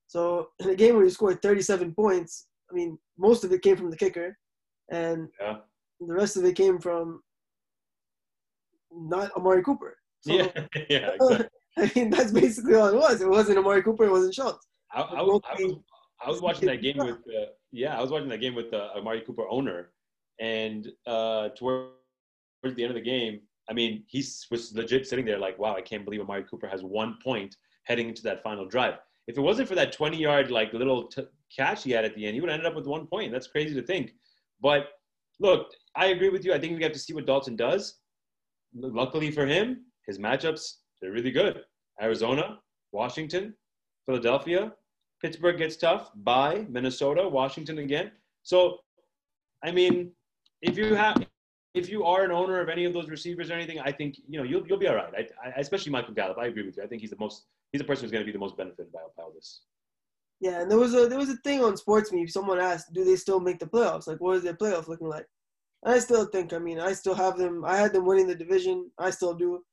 So 0.07 0.49
in 0.59 0.69
a 0.69 0.75
game 0.75 0.95
where 0.95 1.03
you 1.03 1.09
scored 1.09 1.41
37 1.41 1.93
points, 1.93 2.47
I 2.69 2.73
mean, 2.73 2.97
most 3.17 3.43
of 3.43 3.51
it 3.51 3.61
came 3.61 3.77
from 3.77 3.91
the 3.91 3.97
kicker. 3.97 4.37
And 4.89 5.29
yeah 5.39 5.57
the 6.07 6.13
rest 6.13 6.37
of 6.37 6.45
it 6.45 6.55
came 6.55 6.79
from 6.79 7.21
not 8.91 9.31
Amari 9.35 9.63
Cooper. 9.63 9.97
So, 10.21 10.33
yeah, 10.33 10.47
yeah, 10.89 11.11
exactly. 11.21 11.47
I 11.77 11.91
mean, 11.95 12.09
that's 12.09 12.31
basically 12.31 12.75
all 12.75 12.87
it 12.87 12.95
was. 12.95 13.21
It 13.21 13.29
wasn't 13.29 13.57
Amari 13.57 13.83
Cooper. 13.83 14.05
It 14.05 14.11
wasn't 14.11 14.33
Schultz. 14.33 14.67
I, 14.93 15.01
I, 15.01 15.19
I, 15.19 15.21
was, 15.21 15.41
I 16.25 16.29
was 16.29 16.41
watching 16.41 16.67
that 16.67 16.81
game 16.81 16.97
with, 16.97 17.17
uh, 17.17 17.51
yeah, 17.71 17.97
I 17.97 18.01
was 18.01 18.11
watching 18.11 18.29
that 18.29 18.41
game 18.41 18.55
with 18.55 18.71
the 18.71 18.91
Amari 18.95 19.21
Cooper 19.21 19.47
owner, 19.49 19.91
and 20.39 20.87
uh, 21.07 21.49
towards 21.49 21.91
the 22.63 22.83
end 22.83 22.91
of 22.91 22.95
the 22.95 23.01
game, 23.01 23.41
I 23.69 23.73
mean, 23.73 24.03
he 24.07 24.19
was 24.49 24.73
legit 24.75 25.07
sitting 25.07 25.25
there 25.25 25.37
like, 25.37 25.57
wow, 25.57 25.75
I 25.75 25.81
can't 25.81 26.03
believe 26.03 26.19
Amari 26.21 26.43
Cooper 26.43 26.67
has 26.67 26.83
one 26.83 27.17
point 27.23 27.55
heading 27.83 28.09
into 28.09 28.23
that 28.23 28.43
final 28.43 28.65
drive. 28.65 28.95
If 29.27 29.37
it 29.37 29.41
wasn't 29.41 29.69
for 29.69 29.75
that 29.75 29.93
20 29.93 30.17
yard 30.17 30.51
like 30.51 30.73
little 30.73 31.07
t- 31.07 31.23
catch 31.55 31.83
he 31.83 31.91
had 31.91 32.03
at 32.03 32.15
the 32.15 32.25
end, 32.25 32.35
he 32.35 32.41
would 32.41 32.49
have 32.49 32.59
ended 32.59 32.69
up 32.69 32.75
with 32.75 32.87
one 32.87 33.07
point. 33.07 33.31
That's 33.31 33.47
crazy 33.47 33.73
to 33.75 33.81
think. 33.81 34.11
But 34.61 34.87
look, 35.39 35.67
I 35.95 36.07
agree 36.07 36.29
with 36.29 36.43
you. 36.43 36.53
I 36.53 36.59
think 36.59 36.75
we 36.77 36.83
have 36.83 36.91
to 36.93 36.99
see 36.99 37.13
what 37.13 37.25
Dalton 37.25 37.55
does. 37.55 37.99
Luckily 38.73 39.31
for 39.31 39.45
him, 39.45 39.85
his 40.07 40.17
matchups, 40.17 40.77
they're 41.01 41.11
really 41.11 41.31
good. 41.31 41.63
Arizona, 42.01 42.59
Washington, 42.91 43.53
Philadelphia, 44.05 44.73
Pittsburgh 45.21 45.57
gets 45.57 45.77
tough. 45.77 46.11
By 46.15 46.65
Minnesota, 46.69 47.27
Washington 47.27 47.79
again. 47.79 48.11
So, 48.43 48.79
I 49.63 49.71
mean, 49.71 50.11
if 50.61 50.77
you 50.77 50.95
have, 50.95 51.25
if 51.73 51.89
you 51.89 52.03
are 52.03 52.23
an 52.23 52.31
owner 52.31 52.59
of 52.59 52.69
any 52.69 52.85
of 52.85 52.93
those 52.93 53.09
receivers 53.09 53.51
or 53.51 53.53
anything, 53.53 53.79
I 53.79 53.91
think 53.91 54.15
you 54.27 54.39
know 54.39 54.43
you'll 54.43 54.65
you'll 54.67 54.79
be 54.79 54.87
all 54.87 54.95
right. 54.95 55.13
I, 55.15 55.47
I, 55.47 55.53
especially 55.57 55.91
Michael 55.91 56.13
Gallup. 56.13 56.37
I 56.37 56.47
agree 56.47 56.65
with 56.65 56.77
you. 56.77 56.83
I 56.83 56.87
think 56.87 57.01
he's 57.01 57.11
the 57.11 57.19
most 57.19 57.45
he's 57.71 57.81
the 57.81 57.87
person 57.87 58.03
who's 58.03 58.11
going 58.11 58.23
to 58.23 58.25
be 58.25 58.31
the 58.31 58.39
most 58.39 58.57
benefited 58.57 58.91
by, 58.91 58.99
by 59.15 59.23
this. 59.33 59.61
Yeah, 60.39 60.61
and 60.61 60.71
there 60.71 60.79
was 60.79 60.95
a 60.95 61.07
there 61.07 61.19
was 61.19 61.29
a 61.29 61.37
thing 61.37 61.63
on 61.63 61.75
Sportsme. 61.75 62.27
Someone 62.29 62.59
asked, 62.59 62.93
"Do 62.93 63.05
they 63.05 63.15
still 63.15 63.39
make 63.39 63.59
the 63.59 63.67
playoffs? 63.67 64.07
Like, 64.07 64.19
what 64.19 64.37
is 64.37 64.43
their 64.43 64.55
playoff 64.55 64.87
looking 64.87 65.07
like?" 65.07 65.25
And 65.83 65.93
I 65.93 65.99
still 65.99 66.25
think. 66.25 66.51
I 66.51 66.57
mean, 66.57 66.79
I 66.79 66.93
still 66.93 67.13
have 67.13 67.37
them. 67.37 67.63
I 67.63 67.77
had 67.77 67.93
them 67.93 68.05
winning 68.05 68.27
the 68.27 68.35
division. 68.35 68.89
I 68.97 69.11
still 69.11 69.35
do. 69.35 69.63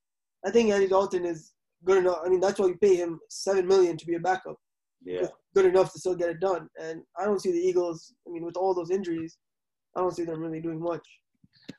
I 0.45 0.51
think 0.51 0.71
Andy 0.71 0.87
Dalton 0.87 1.25
is 1.25 1.53
good 1.85 1.97
enough. 1.97 2.19
I 2.25 2.29
mean, 2.29 2.39
that's 2.39 2.59
why 2.59 2.67
you 2.67 2.77
pay 2.77 2.95
him 2.95 3.19
seven 3.29 3.67
million 3.67 3.97
to 3.97 4.05
be 4.05 4.15
a 4.15 4.19
backup. 4.19 4.57
Yeah, 5.03 5.27
good 5.55 5.65
enough 5.65 5.93
to 5.93 5.99
still 5.99 6.15
get 6.15 6.29
it 6.29 6.39
done. 6.39 6.67
And 6.81 7.01
I 7.17 7.25
don't 7.25 7.41
see 7.41 7.51
the 7.51 7.57
Eagles. 7.57 8.13
I 8.27 8.31
mean, 8.31 8.45
with 8.45 8.57
all 8.57 8.73
those 8.73 8.91
injuries, 8.91 9.37
I 9.95 10.01
don't 10.01 10.15
see 10.15 10.25
them 10.25 10.41
really 10.41 10.61
doing 10.61 10.79
much. 10.79 11.05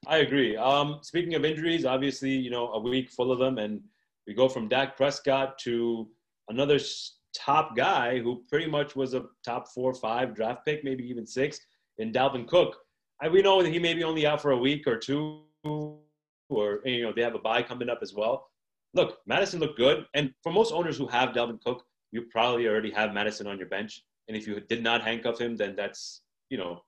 I 0.07 0.19
agree. 0.19 0.57
Um, 0.57 1.01
speaking 1.03 1.35
of 1.35 1.45
injuries, 1.45 1.85
obviously, 1.85 2.31
you 2.31 2.51
know, 2.51 2.73
a 2.73 2.81
week 2.81 3.11
full 3.11 3.33
of 3.33 3.39
them, 3.39 3.59
and 3.59 3.81
we 4.27 4.35
go 4.35 4.49
from 4.49 4.69
Dak 4.69 4.97
Prescott 4.97 5.59
to 5.61 6.09
another 6.49 6.79
top 7.35 7.77
guy 7.77 8.19
who 8.19 8.43
pretty 8.49 8.71
much 8.71 8.97
was 8.97 9.15
a 9.15 9.25
top 9.45 9.69
four, 9.69 9.95
five 9.95 10.35
draft 10.35 10.65
pick, 10.65 10.85
maybe 10.85 11.05
even 11.09 11.27
six, 11.27 11.61
in 11.99 12.13
Dalvin 12.13 12.47
Cook. 12.47 12.77
I, 13.23 13.29
we 13.29 13.43
know 13.43 13.63
that 13.63 13.73
he 13.73 13.79
may 13.79 13.95
be 13.95 14.05
only 14.05 14.27
out 14.27 14.41
for 14.41 14.53
a 14.53 14.57
week 14.57 14.87
or 14.87 14.97
two, 14.97 15.43
or 15.65 16.81
you 16.85 17.03
know 17.03 17.13
they 17.15 17.23
have 17.23 17.35
a 17.35 17.39
bye 17.39 17.63
coming 17.63 17.89
up 17.89 17.99
as 18.03 18.15
well. 18.15 18.50
Look, 18.95 19.19
Mattison 19.27 19.61
looked 19.61 19.77
good, 19.77 20.07
and 20.15 20.33
for 20.43 20.53
most 20.53 20.73
owners 20.73 20.99
who 20.99 21.07
have 21.09 21.31
Dalvin 21.31 21.61
Cook, 21.63 21.85
you 22.13 22.23
probably 22.31 22.67
already 22.67 22.91
have 22.91 23.15
Mattison 23.15 23.47
on 23.47 23.59
your 23.59 23.69
bench. 23.69 24.03
And 24.29 24.37
if 24.37 24.47
you 24.47 24.61
did 24.61 24.83
not 24.83 25.03
handcuff 25.03 25.41
him, 25.41 25.57
then 25.57 25.77
that's 25.77 26.23
you 26.51 26.59
know 26.59 26.83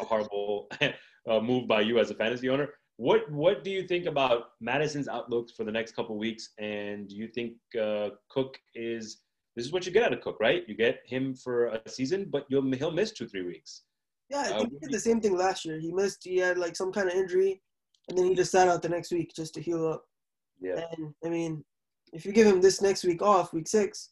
a 0.00 0.04
horrible 0.04 0.68
uh, 1.30 1.40
move 1.40 1.68
by 1.68 1.82
you 1.82 1.98
as 1.98 2.10
a 2.10 2.14
fantasy 2.14 2.48
owner. 2.48 2.70
What 2.96 3.30
what 3.30 3.64
do 3.64 3.70
you 3.70 3.86
think 3.86 4.06
about 4.06 4.50
Mattison's 4.60 5.08
outlook 5.08 5.50
for 5.56 5.64
the 5.64 5.72
next 5.72 5.96
couple 5.96 6.16
weeks? 6.16 6.50
And 6.58 7.08
do 7.08 7.16
you 7.16 7.28
think 7.28 7.54
uh, 7.80 8.10
Cook 8.30 8.58
is 8.74 9.18
this 9.56 9.66
is 9.66 9.72
what 9.72 9.86
you 9.86 9.92
get 9.92 10.02
out 10.02 10.12
of 10.12 10.20
Cook, 10.20 10.38
right? 10.40 10.64
You 10.66 10.74
get 10.74 11.00
him 11.04 11.34
for 11.34 11.66
a 11.66 11.80
season, 11.88 12.28
but 12.30 12.46
you'll 12.48 12.70
he'll 12.72 12.90
miss 12.90 13.12
two 13.12 13.26
three 13.26 13.44
weeks. 13.44 13.82
Yeah, 14.30 14.38
I 14.38 14.40
uh, 14.40 14.58
think 14.58 14.68
uh, 14.68 14.70
he 14.80 14.86
did 14.86 14.92
the 14.94 15.00
same 15.00 15.20
thing 15.20 15.36
last 15.36 15.64
year. 15.64 15.78
He 15.78 15.92
missed. 15.92 16.24
He 16.24 16.38
had 16.38 16.58
like 16.58 16.76
some 16.76 16.92
kind 16.92 17.08
of 17.08 17.14
injury, 17.14 17.60
and 18.08 18.16
then 18.16 18.26
he 18.26 18.34
just 18.34 18.52
sat 18.52 18.68
out 18.68 18.82
the 18.82 18.88
next 18.88 19.12
week 19.12 19.32
just 19.34 19.54
to 19.54 19.60
heal 19.60 19.86
up. 19.86 20.04
Yeah. 20.64 20.84
And 20.96 21.14
I 21.24 21.28
mean, 21.28 21.64
if 22.12 22.24
you 22.24 22.32
give 22.32 22.46
him 22.46 22.60
this 22.60 22.80
next 22.80 23.04
week 23.04 23.22
off, 23.22 23.52
week 23.52 23.68
six, 23.68 24.10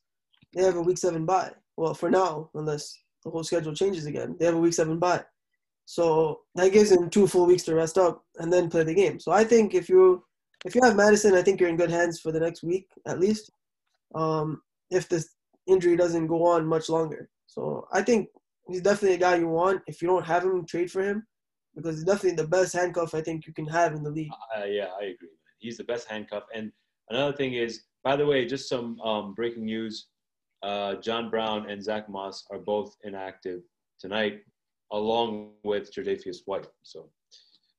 they 0.52 0.62
have 0.62 0.76
a 0.76 0.82
week 0.82 0.98
seven 0.98 1.24
bye. 1.24 1.52
Well, 1.76 1.94
for 1.94 2.10
now, 2.10 2.50
unless 2.54 2.98
the 3.24 3.30
whole 3.30 3.44
schedule 3.44 3.74
changes 3.74 4.06
again, 4.06 4.36
they 4.38 4.46
have 4.46 4.54
a 4.54 4.58
week 4.58 4.74
seven 4.74 4.98
bye. 4.98 5.24
So 5.86 6.40
that 6.54 6.72
gives 6.72 6.92
him 6.92 7.10
two 7.10 7.26
full 7.26 7.46
weeks 7.46 7.64
to 7.64 7.74
rest 7.74 7.98
up 7.98 8.24
and 8.38 8.52
then 8.52 8.70
play 8.70 8.84
the 8.84 8.94
game. 8.94 9.18
So 9.18 9.32
I 9.32 9.44
think 9.44 9.74
if 9.74 9.88
you 9.88 10.24
if 10.64 10.74
you 10.74 10.82
have 10.82 10.96
Mattison, 10.96 11.34
I 11.34 11.42
think 11.42 11.58
you're 11.58 11.70
in 11.70 11.76
good 11.76 11.90
hands 11.90 12.20
for 12.20 12.30
the 12.30 12.40
next 12.40 12.62
week 12.62 12.86
at 13.06 13.18
least. 13.18 13.50
Um, 14.14 14.62
if 14.90 15.08
this 15.08 15.34
injury 15.66 15.96
doesn't 15.96 16.26
go 16.26 16.44
on 16.46 16.66
much 16.66 16.88
longer. 16.88 17.30
So 17.46 17.86
I 17.92 18.02
think 18.02 18.28
he's 18.68 18.82
definitely 18.82 19.16
a 19.16 19.20
guy 19.20 19.36
you 19.36 19.48
want. 19.48 19.82
If 19.86 20.02
you 20.02 20.08
don't 20.08 20.24
have 20.24 20.44
him, 20.44 20.66
trade 20.66 20.90
for 20.90 21.02
him 21.02 21.26
because 21.74 21.96
he's 21.96 22.04
definitely 22.04 22.36
the 22.36 22.48
best 22.48 22.74
handcuff 22.74 23.14
I 23.14 23.22
think 23.22 23.46
you 23.46 23.54
can 23.54 23.66
have 23.66 23.94
in 23.94 24.02
the 24.02 24.10
league. 24.10 24.30
Uh, 24.56 24.64
yeah, 24.64 24.88
I 25.00 25.04
agree. 25.04 25.28
He's 25.62 25.78
the 25.78 25.84
best 25.84 26.08
handcuff. 26.08 26.44
And 26.54 26.72
another 27.08 27.36
thing 27.36 27.54
is 27.54 27.84
By 28.04 28.16
the 28.16 28.26
way, 28.26 28.44
just 28.46 28.68
some 28.68 29.00
um, 29.00 29.34
breaking 29.34 29.64
news. 29.64 30.08
Uh, 30.62 30.96
John 30.96 31.30
Brown 31.30 31.70
and 31.70 31.82
Zach 31.82 32.08
Moss 32.08 32.44
are 32.50 32.58
both 32.58 32.96
inactive 33.04 33.62
tonight, 33.98 34.40
along 34.90 35.52
with 35.64 35.92
Tre'Davious 35.92 36.38
White. 36.46 36.66
So 36.82 37.10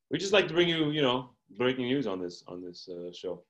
we 0.09 0.17
just 0.17 0.33
like 0.33 0.47
to 0.47 0.53
bring 0.53 0.69
you, 0.69 0.91
you 0.91 1.01
know, 1.01 1.31
breaking 1.57 1.85
news 1.85 2.07
on 2.07 2.21
this 2.21 2.43
on 2.47 2.63
this 2.63 2.87
uh, 2.89 3.11
show. 3.13 3.43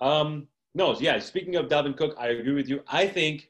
Um, 0.00 0.48
no, 0.74 0.96
yeah. 1.00 1.18
Speaking 1.18 1.56
of 1.56 1.66
Dalvin 1.68 1.96
Cook, 1.96 2.14
I 2.18 2.28
agree 2.28 2.54
with 2.54 2.68
you. 2.68 2.82
I 2.88 3.06
think 3.06 3.48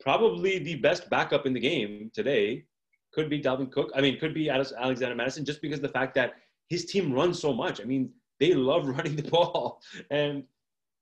probably 0.00 0.58
the 0.58 0.76
best 0.76 1.08
backup 1.10 1.46
in 1.46 1.52
the 1.52 1.60
game 1.60 2.10
today 2.14 2.64
could 3.12 3.28
be 3.30 3.40
Dalvin 3.40 3.72
Cook. 3.72 3.90
I 3.94 4.00
mean, 4.00 4.18
could 4.18 4.34
be 4.34 4.50
Alexander 4.50 5.14
Mattison, 5.14 5.44
just 5.44 5.62
because 5.62 5.80
the 5.80 5.88
fact 5.88 6.14
that 6.14 6.34
his 6.68 6.84
team 6.84 7.12
runs 7.12 7.40
so 7.40 7.52
much. 7.54 7.80
I 7.80 7.84
mean, 7.84 8.10
they 8.40 8.54
love 8.54 8.86
running 8.96 9.16
the 9.16 9.30
ball, 9.30 9.80
and 10.10 10.44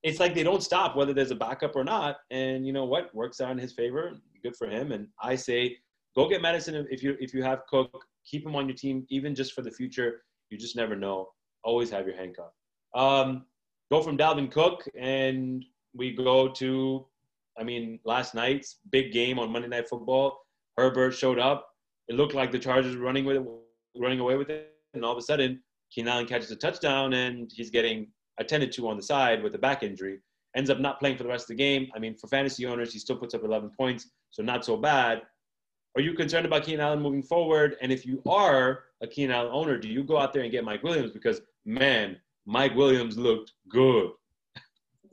it's 0.03 0.21
like 0.21 0.35
they 0.35 0.43
don't 0.43 0.63
stop 0.63 0.97
whether 0.97 1.13
there's 1.13 1.31
a 1.31 1.37
backup 1.37 1.75
or 1.75 1.85
not. 1.85 2.19
And 2.31 2.67
you 2.67 2.73
know 2.73 2.85
what? 2.85 3.15
Works 3.15 3.41
out 3.41 3.51
in 3.51 3.59
his 3.59 3.73
favor. 3.73 4.13
Good 4.43 4.57
for 4.57 4.69
him. 4.69 4.93
And 4.93 5.09
I 5.21 5.35
say, 5.35 5.79
go 6.15 6.29
get 6.29 6.43
Mattison 6.43 6.87
if 6.91 7.03
you 7.03 7.17
if 7.21 7.35
you 7.35 7.43
have 7.43 7.67
Cook. 7.69 8.05
Keep 8.25 8.47
him 8.47 8.57
on 8.57 8.69
your 8.69 8.77
team, 8.77 9.07
even 9.09 9.35
just 9.35 9.53
for 9.53 9.63
the 9.63 9.71
future. 9.71 10.23
You 10.51 10.59
just 10.59 10.77
never 10.77 10.97
know. 10.97 11.29
Always 11.65 11.91
have 11.91 12.07
your 12.07 12.17
handcuff. 12.17 12.53
Um, 12.95 13.47
go 13.91 14.03
from 14.03 14.17
Dalvin 14.17 14.51
Cook, 14.51 14.89
and 14.99 15.65
we 15.95 16.13
go 16.13 16.49
to, 16.49 17.07
I 17.59 17.65
mean, 17.65 17.99
last 18.05 18.35
night's 18.35 18.77
big 18.91 19.13
game 19.13 19.39
on 19.39 19.51
Monday 19.51 19.69
Night 19.69 19.89
Football. 19.89 20.39
Herbert 20.77 21.13
showed 21.13 21.39
up. 21.39 21.69
It 22.09 22.17
looked 22.17 22.35
like 22.35 22.53
the 22.53 22.59
Chargers 22.59 22.97
were 22.97 23.05
running 23.05 23.25
with 23.25 23.37
it, 23.37 23.47
running 23.97 24.21
away 24.21 24.37
with 24.37 24.51
it, 24.51 24.73
and 24.95 25.05
all 25.05 25.13
of 25.13 25.19
a 25.19 25.23
sudden, 25.23 25.61
Keenan 25.91 26.13
Allen 26.13 26.27
catches 26.27 26.51
a 26.51 26.57
touchdown, 26.57 27.13
and 27.15 27.51
he's 27.55 27.71
getting 27.71 28.09
attended 28.39 28.73
to 28.73 28.89
on 28.89 28.97
the 28.97 29.03
side 29.03 29.43
with 29.43 29.55
a 29.55 29.59
back 29.59 29.83
injury. 29.83 30.19
Ends 30.57 30.71
up 30.71 30.81
not 30.81 30.99
playing 30.99 31.17
for 31.17 31.23
the 31.23 31.29
rest 31.29 31.45
of 31.45 31.57
the 31.57 31.63
game. 31.63 31.89
I 31.95 31.99
mean, 31.99 32.17
for 32.17 32.29
fantasy 32.29 32.67
owners, 32.67 32.93
he 32.93 32.99
still 32.99 33.17
puts 33.17 33.35
up 33.35 33.45
11 33.45 33.71
points, 33.79 34.11
so 34.31 34.43
not 34.43 34.65
so 34.65 34.77
bad. 34.77 35.23
Are 35.97 36.03
you 36.03 36.15
concerned 36.15 36.47
about 36.47 36.65
Keenan 36.65 36.81
Allen 36.81 37.01
moving 37.01 37.23
forward? 37.23 37.77
And 37.81 37.91
if 37.91 38.05
you 38.05 38.23
are 38.27 38.85
a 39.03 39.07
Keenan 39.07 39.35
Allen 39.35 39.51
owner, 39.53 39.79
do 39.79 39.89
you 39.89 40.03
go 40.03 40.19
out 40.19 40.33
there 40.33 40.43
and 40.43 40.53
get 40.53 40.65
Mike 40.65 40.83
Williams? 40.83 41.13
Because 41.13 41.41
man, 41.65 42.17
Mike 42.45 42.75
Williams 42.75 43.17
looked 43.17 43.53
good. 43.69 44.11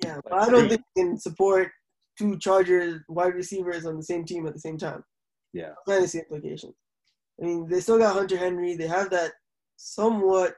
Yeah, 0.04 0.20
but 0.30 0.34
I 0.34 0.50
don't 0.50 0.68
think 0.68 0.82
you 0.96 1.04
can 1.04 1.18
support 1.18 1.72
two 2.18 2.38
Chargers 2.38 3.02
wide 3.08 3.34
receivers 3.34 3.86
on 3.86 3.98
the 3.98 4.04
same 4.04 4.26
team 4.26 4.46
at 4.46 4.54
the 4.54 4.60
same 4.60 4.78
time. 4.78 5.04
Yeah. 5.54 5.72
Fantasy 5.88 6.20
implications. 6.20 6.76
I 7.42 7.46
mean, 7.46 7.68
they 7.68 7.80
still 7.80 7.98
got 7.98 8.14
Hunter 8.14 8.38
Henry. 8.38 8.76
They 8.76 8.88
have 8.88 9.10
that 9.12 9.32
somewhat 9.78 10.56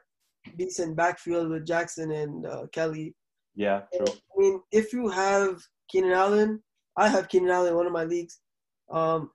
decent 0.57 0.95
backfield 0.95 1.49
with 1.49 1.65
Jackson 1.65 2.11
and 2.11 2.45
uh, 2.45 2.65
Kelley. 2.71 3.15
Yeah, 3.55 3.81
true. 3.95 4.05
I 4.07 4.39
mean, 4.39 4.61
if 4.71 4.93
you 4.93 5.09
have 5.09 5.61
Keenan 5.89 6.11
Allen, 6.11 6.61
I 6.97 7.07
have 7.07 7.29
Keenan 7.29 7.51
Allen 7.51 7.69
in 7.69 7.75
one 7.75 7.85
of 7.85 7.93
my 7.93 8.03
leagues. 8.03 8.39
Um, 8.91 9.31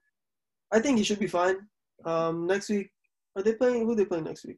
I 0.71 0.79
think 0.79 0.97
he 0.97 1.03
should 1.03 1.19
be 1.19 1.27
fine. 1.27 1.57
Um, 2.05 2.47
next 2.47 2.69
week, 2.69 2.89
are 3.35 3.43
they 3.43 3.53
playing? 3.53 3.85
Who 3.85 3.91
are 3.91 3.95
they 3.95 4.05
playing 4.05 4.25
next 4.25 4.45
week? 4.45 4.57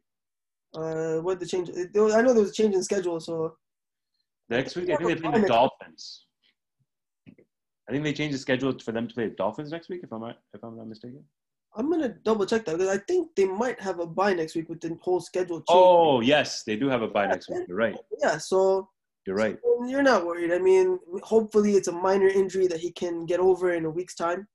Uh, 0.75 1.17
what 1.19 1.39
the 1.39 1.45
change? 1.45 1.69
I 1.69 2.21
know 2.21 2.33
there 2.33 2.41
was 2.41 2.51
a 2.51 2.53
change 2.53 2.75
in 2.75 2.83
schedule, 2.83 3.19
so. 3.19 3.55
Next 4.49 4.75
week, 4.75 4.89
I 4.89 4.95
think 4.97 5.09
they 5.09 5.15
play 5.15 5.41
the 5.41 5.47
Dolphins. 5.47 6.25
I 7.27 7.91
think 7.91 8.03
they 8.03 8.13
changed 8.13 8.35
the 8.35 8.39
schedule 8.39 8.77
for 8.79 8.91
them 8.91 9.07
to 9.07 9.13
play 9.13 9.27
the 9.27 9.35
Dolphins 9.35 9.71
next 9.71 9.89
week, 9.89 10.01
if 10.03 10.11
I'm 10.11 10.21
not, 10.21 10.37
if 10.53 10.63
I'm 10.63 10.77
not 10.77 10.87
mistaken. 10.87 11.23
I'm 11.75 11.89
gonna 11.89 12.15
double 12.23 12.45
check 12.45 12.65
that 12.65 12.77
because 12.77 12.95
I 12.95 12.99
think 13.07 13.29
they 13.35 13.45
might 13.45 13.79
have 13.81 13.99
a 13.99 14.05
bye 14.05 14.33
next 14.33 14.55
week 14.55 14.69
with 14.69 14.81
the 14.81 14.97
whole 15.01 15.19
schedule 15.19 15.57
change. 15.57 15.65
Oh 15.69 16.21
yes, 16.21 16.63
they 16.63 16.75
do 16.75 16.87
have 16.87 17.01
a 17.01 17.07
bye 17.07 17.27
next 17.27 17.49
week. 17.49 17.65
You're 17.67 17.77
right. 17.77 17.95
Yeah, 18.21 18.37
so 18.37 18.89
you're 19.25 19.35
right. 19.35 19.57
So 19.63 19.85
you're 19.87 20.03
not 20.03 20.25
worried. 20.25 20.51
I 20.51 20.59
mean, 20.59 20.99
hopefully 21.23 21.73
it's 21.73 21.87
a 21.87 21.91
minor 21.91 22.27
injury 22.27 22.67
that 22.67 22.79
he 22.79 22.91
can 22.91 23.25
get 23.25 23.39
over 23.39 23.73
in 23.73 23.85
a 23.85 23.89
week's 23.89 24.15
time, 24.15 24.47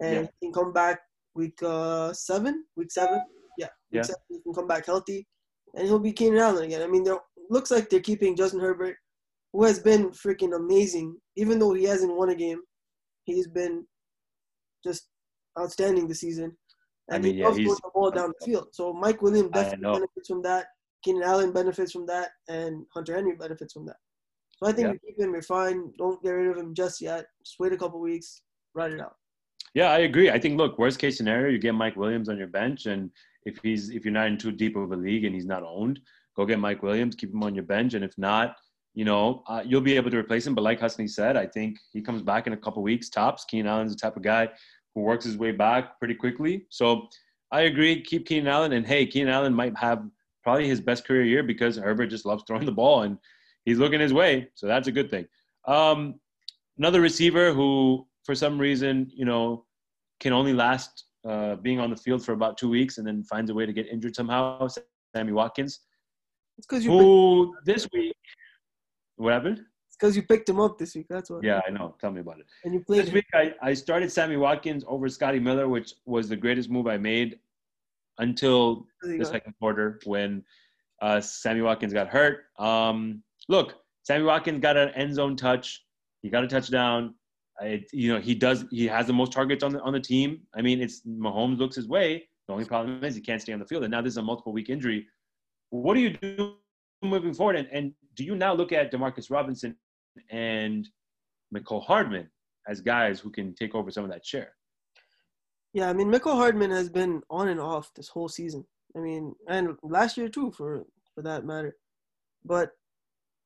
and 0.00 0.14
yeah. 0.14 0.26
he 0.40 0.46
can 0.46 0.52
come 0.52 0.72
back 0.72 1.00
week 1.34 1.58
uh, 1.62 2.12
seven, 2.12 2.64
week 2.76 2.90
seven. 2.90 3.22
Yeah, 3.58 3.68
week 3.90 3.98
yeah. 3.98 4.02
Seven, 4.02 4.22
he 4.28 4.40
can 4.40 4.52
come 4.52 4.66
back 4.66 4.86
healthy, 4.86 5.26
and 5.74 5.86
he'll 5.86 5.98
be 5.98 6.12
Keenan 6.12 6.40
Allen 6.40 6.64
again. 6.64 6.82
I 6.82 6.86
mean, 6.86 7.06
it 7.06 7.18
looks 7.48 7.70
like 7.70 7.88
they're 7.88 8.00
keeping 8.00 8.36
Justin 8.36 8.60
Herbert, 8.60 8.96
who 9.52 9.64
has 9.64 9.78
been 9.78 10.10
freaking 10.10 10.54
amazing. 10.54 11.16
Even 11.36 11.58
though 11.58 11.72
he 11.72 11.84
hasn't 11.84 12.16
won 12.16 12.30
a 12.30 12.34
game, 12.34 12.60
he's 13.24 13.48
been 13.48 13.86
just 14.84 15.08
outstanding 15.58 16.08
this 16.08 16.20
season. 16.20 16.56
And 17.08 17.16
I 17.16 17.18
mean, 17.18 17.34
he 17.34 17.40
yeah, 17.40 17.46
loves 17.46 17.58
he's 17.58 17.76
the 17.76 17.90
ball 17.94 18.10
down 18.10 18.32
the 18.38 18.46
field. 18.46 18.68
So 18.72 18.92
Mike 18.92 19.22
Williams 19.22 19.50
definitely 19.52 19.92
benefits 19.92 20.28
from 20.28 20.42
that. 20.42 20.66
Keenan 21.02 21.24
Allen 21.24 21.52
benefits 21.52 21.92
from 21.92 22.06
that, 22.06 22.30
and 22.48 22.86
Hunter 22.94 23.14
Henry 23.14 23.34
benefits 23.34 23.72
from 23.72 23.86
that. 23.86 23.96
So 24.56 24.68
I 24.68 24.72
think 24.72 24.86
yeah. 24.86 24.92
you 24.92 24.98
keep 25.06 25.20
him, 25.20 25.32
you're 25.32 25.42
fine. 25.42 25.92
Don't 25.98 26.22
get 26.22 26.30
rid 26.30 26.48
of 26.48 26.56
him 26.56 26.74
just 26.74 27.00
yet. 27.00 27.26
Just 27.44 27.56
wait 27.58 27.72
a 27.72 27.76
couple 27.76 28.00
weeks, 28.00 28.42
ride 28.74 28.92
it 28.92 29.00
out. 29.00 29.16
Yeah, 29.74 29.90
I 29.90 29.98
agree. 30.00 30.30
I 30.30 30.38
think 30.38 30.58
look, 30.58 30.78
worst 30.78 30.98
case 30.98 31.16
scenario, 31.16 31.50
you 31.50 31.58
get 31.58 31.74
Mike 31.74 31.96
Williams 31.96 32.28
on 32.28 32.38
your 32.38 32.46
bench, 32.46 32.86
and 32.86 33.10
if 33.44 33.58
he's 33.62 33.90
if 33.90 34.04
you're 34.04 34.12
not 34.12 34.28
in 34.28 34.38
too 34.38 34.52
deep 34.52 34.76
of 34.76 34.92
a 34.92 34.96
league 34.96 35.24
and 35.24 35.34
he's 35.34 35.46
not 35.46 35.64
owned, 35.64 35.98
go 36.36 36.46
get 36.46 36.60
Mike 36.60 36.82
Williams, 36.82 37.16
keep 37.16 37.32
him 37.32 37.42
on 37.42 37.54
your 37.54 37.64
bench, 37.64 37.94
and 37.94 38.04
if 38.04 38.16
not, 38.16 38.54
you 38.94 39.04
know, 39.04 39.42
uh, 39.48 39.62
you'll 39.64 39.80
be 39.80 39.96
able 39.96 40.10
to 40.10 40.18
replace 40.18 40.46
him. 40.46 40.54
But 40.54 40.62
like 40.62 40.80
Husni 40.80 41.08
said, 41.10 41.36
I 41.36 41.46
think 41.46 41.78
he 41.92 42.00
comes 42.00 42.22
back 42.22 42.46
in 42.46 42.52
a 42.52 42.56
couple 42.56 42.82
weeks 42.82 43.08
tops. 43.08 43.44
Keenan 43.44 43.66
Allen's 43.66 43.92
the 43.92 43.98
type 43.98 44.16
of 44.16 44.22
guy 44.22 44.48
who 44.94 45.02
works 45.02 45.24
his 45.24 45.36
way 45.36 45.52
back 45.52 45.98
pretty 45.98 46.14
quickly. 46.14 46.66
So 46.68 47.08
I 47.50 47.62
agree. 47.62 48.02
Keep 48.02 48.26
Keenan 48.26 48.48
Allen, 48.48 48.72
and 48.72 48.86
hey, 48.86 49.06
Keenan 49.06 49.32
Allen 49.32 49.54
might 49.54 49.76
have 49.76 50.04
probably 50.42 50.66
his 50.66 50.80
best 50.80 51.06
career 51.06 51.22
year 51.22 51.42
because 51.42 51.76
Herbert 51.76 52.06
just 52.06 52.26
loves 52.26 52.44
throwing 52.46 52.66
the 52.66 52.72
ball 52.72 53.02
and 53.02 53.18
he's 53.64 53.78
looking 53.78 54.00
his 54.00 54.12
way. 54.12 54.48
So 54.54 54.66
that's 54.66 54.88
a 54.88 54.92
good 54.92 55.10
thing. 55.10 55.26
Um, 55.66 56.20
another 56.78 57.00
receiver 57.00 57.52
who, 57.52 58.06
for 58.24 58.34
some 58.34 58.58
reason, 58.58 59.10
you 59.14 59.24
know, 59.24 59.64
can 60.20 60.32
only 60.32 60.52
last 60.52 61.04
uh, 61.28 61.56
being 61.56 61.78
on 61.78 61.90
the 61.90 61.96
field 61.96 62.24
for 62.24 62.32
about 62.32 62.56
two 62.58 62.68
weeks 62.68 62.98
and 62.98 63.06
then 63.06 63.22
finds 63.22 63.50
a 63.50 63.54
way 63.54 63.66
to 63.66 63.72
get 63.72 63.86
injured 63.86 64.16
somehow. 64.16 64.66
Sammy 65.14 65.32
Watkins. 65.32 65.80
It's 66.58 66.66
because 66.66 66.84
you. 66.84 66.90
Who 66.90 67.54
this 67.64 67.86
week? 67.92 68.14
What 69.16 69.32
happened? 69.32 69.62
Because 70.02 70.16
you 70.16 70.22
picked 70.24 70.48
him 70.48 70.58
up 70.58 70.78
this 70.78 70.96
week. 70.96 71.06
That's 71.08 71.30
why. 71.30 71.38
Yeah, 71.44 71.60
I 71.66 71.70
know. 71.70 71.94
Tell 72.00 72.10
me 72.10 72.20
about 72.20 72.40
it. 72.40 72.46
And 72.64 72.74
you 72.74 72.80
played 72.80 73.06
this 73.06 73.12
week. 73.12 73.26
I, 73.32 73.54
I 73.62 73.72
started 73.72 74.10
Sammy 74.10 74.36
Watkins 74.36 74.84
over 74.88 75.08
Scotty 75.08 75.38
Miller, 75.38 75.68
which 75.68 75.94
was 76.06 76.28
the 76.28 76.34
greatest 76.34 76.68
move 76.68 76.88
I 76.88 76.98
made 76.98 77.38
until 78.18 78.86
the 79.02 79.24
second 79.24 79.54
quarter 79.60 80.00
when 80.04 80.42
uh, 81.00 81.20
Sammy 81.20 81.62
Watkins 81.62 81.92
got 81.92 82.08
hurt. 82.08 82.46
Um, 82.58 83.22
look, 83.48 83.76
Sammy 84.02 84.24
Watkins 84.24 84.60
got 84.60 84.76
an 84.76 84.88
end 84.90 85.14
zone 85.14 85.36
touch. 85.36 85.84
He 86.20 86.30
got 86.30 86.42
a 86.42 86.48
touchdown. 86.48 87.14
I, 87.60 87.84
you 87.92 88.12
know, 88.12 88.18
he 88.18 88.34
does. 88.34 88.64
He 88.72 88.88
has 88.88 89.06
the 89.06 89.12
most 89.12 89.30
targets 89.30 89.62
on 89.62 89.72
the 89.72 89.80
on 89.82 89.92
the 89.92 90.00
team. 90.00 90.40
I 90.52 90.62
mean, 90.62 90.82
it's 90.82 91.02
Mahomes 91.06 91.58
looks 91.58 91.76
his 91.76 91.86
way. 91.86 92.24
The 92.48 92.54
only 92.54 92.64
problem 92.64 93.04
is 93.04 93.14
he 93.14 93.20
can't 93.20 93.40
stay 93.40 93.52
on 93.52 93.60
the 93.60 93.66
field, 93.66 93.84
and 93.84 93.92
now 93.92 94.02
this 94.02 94.14
is 94.14 94.16
a 94.16 94.22
multiple 94.22 94.52
week 94.52 94.68
injury. 94.68 95.06
What 95.70 95.94
do 95.94 96.00
you 96.00 96.10
do 96.10 96.54
moving 97.02 97.34
forward? 97.34 97.54
And, 97.54 97.68
and 97.70 97.92
do 98.16 98.24
you 98.24 98.34
now 98.34 98.52
look 98.52 98.72
at 98.72 98.92
Demarcus 98.92 99.30
Robinson 99.30 99.76
and 100.30 100.88
Mecole 101.54 101.84
Hardman 101.84 102.28
as 102.68 102.80
guys 102.80 103.20
who 103.20 103.30
can 103.30 103.54
take 103.54 103.74
over 103.74 103.90
some 103.90 104.04
of 104.04 104.10
that 104.10 104.24
share. 104.24 104.52
Yeah, 105.72 105.88
I 105.88 105.92
mean 105.92 106.10
Mecole 106.10 106.36
Hardman 106.36 106.70
has 106.70 106.88
been 106.88 107.22
on 107.30 107.48
and 107.48 107.60
off 107.60 107.92
this 107.94 108.08
whole 108.08 108.28
season. 108.28 108.64
I 108.96 109.00
mean, 109.00 109.34
and 109.48 109.76
last 109.82 110.16
year 110.16 110.28
too, 110.28 110.50
for 110.52 110.84
for 111.14 111.22
that 111.22 111.44
matter. 111.44 111.76
But 112.44 112.72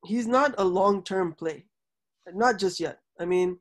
he's 0.05 0.27
not 0.27 0.55
a 0.59 0.65
long 0.65 1.03
term 1.03 1.33
play, 1.33 1.67
not 2.33 2.59
just 2.59 2.81
yet. 2.81 2.99
I 3.21 3.25
mean, 3.25 3.59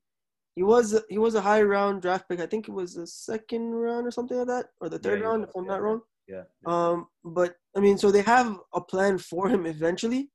he 0.56 0.64
was 0.64 1.00
he 1.10 1.18
was 1.18 1.36
a 1.36 1.42
high 1.42 1.62
round 1.62 2.02
draft 2.02 2.28
pick. 2.28 2.40
I 2.40 2.46
think 2.46 2.68
it 2.68 2.74
was 2.74 2.96
the 2.96 3.06
second 3.06 3.72
round 3.72 4.08
or 4.08 4.12
something 4.12 4.38
like 4.38 4.48
that, 4.48 4.68
or 4.82 4.90
the 4.90 5.00
third 5.00 5.20
yeah, 5.20 5.28
round, 5.28 5.44
if 5.44 5.50
I'm 5.56 5.66
yeah, 5.66 5.72
not 5.72 5.82
wrong. 5.82 6.02
Yeah. 6.28 6.44
Um, 6.66 7.08
but 7.24 7.56
I 7.76 7.80
mean, 7.80 7.98
so 7.98 8.10
they 8.10 8.22
have 8.22 8.58
a 8.74 8.82
plan 8.82 9.18
for 9.18 9.50
him 9.50 9.66
eventually. 9.66 10.32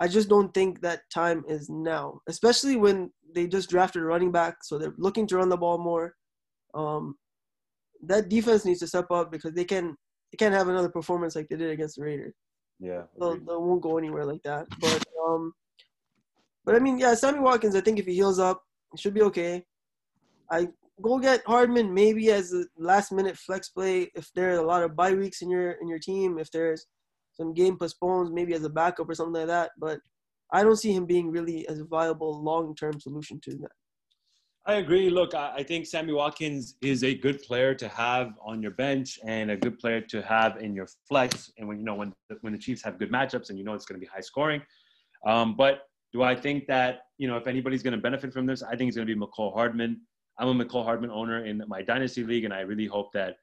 I 0.00 0.08
just 0.08 0.28
don't 0.28 0.52
think 0.52 0.80
that 0.80 1.02
time 1.12 1.44
is 1.48 1.68
now, 1.68 2.20
especially 2.28 2.76
when 2.76 3.10
they 3.34 3.46
just 3.46 3.70
drafted 3.70 4.02
a 4.02 4.04
running 4.04 4.32
back, 4.32 4.56
so 4.62 4.78
they're 4.78 4.94
looking 4.98 5.26
to 5.28 5.36
run 5.36 5.48
the 5.48 5.56
ball 5.56 5.78
more. 5.78 6.14
Um, 6.74 7.16
that 8.06 8.28
defense 8.28 8.64
needs 8.64 8.80
to 8.80 8.86
step 8.86 9.10
up 9.10 9.30
because 9.30 9.52
they 9.52 9.64
can 9.64 9.96
they 10.32 10.36
can't 10.36 10.54
have 10.54 10.68
another 10.68 10.88
performance 10.88 11.36
like 11.36 11.48
they 11.48 11.56
did 11.56 11.70
against 11.70 11.96
the 11.96 12.02
Raiders. 12.02 12.34
Yeah, 12.80 13.02
they, 13.20 13.34
they 13.34 13.38
won't 13.46 13.82
go 13.82 13.98
anywhere 13.98 14.24
like 14.24 14.42
that. 14.42 14.66
But 14.80 15.04
um, 15.26 15.52
but 16.64 16.74
I 16.74 16.78
mean, 16.80 16.98
yeah, 16.98 17.14
Sammy 17.14 17.38
Watkins. 17.38 17.76
I 17.76 17.80
think 17.80 17.98
if 17.98 18.06
he 18.06 18.14
heals 18.14 18.38
up, 18.38 18.62
it 18.92 19.00
should 19.00 19.14
be 19.14 19.22
okay. 19.22 19.64
I 20.50 20.68
go 21.00 21.18
get 21.18 21.42
Hardman 21.46 21.92
maybe 21.92 22.30
as 22.30 22.52
a 22.52 22.64
last 22.78 23.12
minute 23.12 23.36
flex 23.36 23.68
play 23.68 24.10
if 24.14 24.30
there 24.34 24.50
are 24.50 24.58
a 24.58 24.66
lot 24.66 24.82
of 24.82 24.96
bye 24.96 25.14
weeks 25.14 25.42
in 25.42 25.50
your 25.50 25.72
in 25.72 25.88
your 25.88 25.98
team. 25.98 26.38
If 26.38 26.50
there's 26.50 26.86
some 27.34 27.54
game 27.54 27.76
postpones, 27.76 28.30
maybe 28.30 28.54
as 28.54 28.64
a 28.64 28.70
backup 28.70 29.08
or 29.08 29.14
something 29.14 29.40
like 29.40 29.48
that. 29.48 29.70
But 29.78 30.00
I 30.52 30.62
don't 30.62 30.76
see 30.76 30.92
him 30.92 31.06
being 31.06 31.30
really 31.30 31.66
as 31.68 31.80
a 31.80 31.84
viable 31.84 32.42
long 32.42 32.74
term 32.74 33.00
solution 33.00 33.40
to 33.44 33.50
that. 33.62 33.72
I 34.66 34.76
agree. 34.76 35.10
Look, 35.10 35.34
I 35.34 35.62
think 35.62 35.84
Sammy 35.84 36.14
Watkins 36.14 36.76
is 36.80 37.04
a 37.04 37.14
good 37.14 37.42
player 37.42 37.74
to 37.74 37.86
have 37.88 38.32
on 38.42 38.62
your 38.62 38.70
bench 38.70 39.18
and 39.26 39.50
a 39.50 39.58
good 39.58 39.78
player 39.78 40.00
to 40.00 40.22
have 40.22 40.56
in 40.56 40.74
your 40.74 40.88
flex. 41.06 41.52
And 41.58 41.68
when 41.68 41.78
you 41.78 41.84
know 41.84 41.94
when 41.94 42.14
when 42.40 42.54
the 42.54 42.58
Chiefs 42.58 42.82
have 42.82 42.98
good 42.98 43.12
matchups 43.12 43.50
and 43.50 43.58
you 43.58 43.64
know 43.64 43.74
it's 43.74 43.84
going 43.84 44.00
to 44.00 44.04
be 44.06 44.10
high 44.10 44.22
scoring, 44.22 44.62
um, 45.26 45.54
but 45.54 45.82
Do 46.14 46.22
I 46.22 46.36
think 46.36 46.68
that, 46.68 47.00
you 47.18 47.26
know, 47.26 47.36
if 47.36 47.48
anybody's 47.48 47.82
going 47.82 47.92
to 47.92 48.00
benefit 48.00 48.32
from 48.32 48.46
this, 48.46 48.62
I 48.62 48.76
think 48.76 48.86
it's 48.86 48.96
going 48.96 49.08
to 49.08 49.12
be 49.12 49.20
Mecole 49.20 49.52
Hardman. 49.52 50.00
I'm 50.38 50.48
a 50.48 50.64
Mecole 50.64 50.84
Hardman 50.84 51.10
owner 51.10 51.44
in 51.44 51.60
my 51.66 51.82
dynasty 51.82 52.22
league, 52.22 52.44
and 52.44 52.54
I 52.54 52.60
really 52.60 52.86
hope 52.86 53.12
that, 53.14 53.34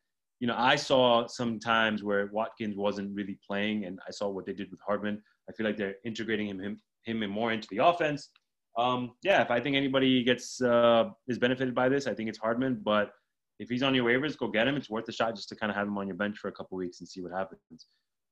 you 0.42 0.48
know, 0.48 0.56
I 0.58 0.76
saw 0.76 1.28
some 1.28 1.60
times 1.60 2.04
where 2.04 2.32
Watkins 2.34 2.76
wasn't 2.76 3.16
really 3.16 3.38
playing, 3.48 3.86
and 3.86 4.00
I 4.08 4.12
saw 4.12 4.28
what 4.28 4.48
they 4.48 4.54
did 4.54 4.72
with 4.72 4.80
Hardman. 4.86 5.22
I 5.48 5.54
feel 5.54 5.68
like 5.68 5.78
they're 5.78 5.96
integrating 6.04 6.48
him 6.48 6.60
him 6.60 7.22
him 7.22 7.30
more 7.30 7.52
into 7.54 7.68
the 7.70 7.78
offense. 7.78 8.30
Um, 8.76 9.12
yeah, 9.22 9.44
if 9.44 9.52
I 9.52 9.60
think 9.60 9.76
anybody 9.76 10.24
gets 10.24 10.60
uh, 10.60 11.10
is 11.28 11.38
benefited 11.38 11.76
by 11.76 11.90
this, 11.90 12.08
I 12.08 12.16
think 12.16 12.28
it's 12.28 12.40
Hardman. 12.40 12.82
But 12.84 13.12
if 13.60 13.70
he's 13.70 13.84
on 13.84 13.94
your 13.94 14.06
waivers, 14.06 14.36
go 14.36 14.48
get 14.48 14.68
him. 14.68 14.76
It's 14.76 14.90
worth 14.90 15.08
a 15.08 15.12
shot 15.12 15.36
just 15.36 15.48
to 15.50 15.56
kind 15.56 15.70
of 15.70 15.76
have 15.76 15.88
him 15.88 15.98
on 16.00 16.08
your 16.08 16.16
bench 16.16 16.40
for 16.40 16.48
a 16.48 16.52
couple 16.52 16.76
weeks 16.76 17.02
and 17.02 17.08
see 17.08 17.22
what 17.22 17.32
happens. 17.32 17.86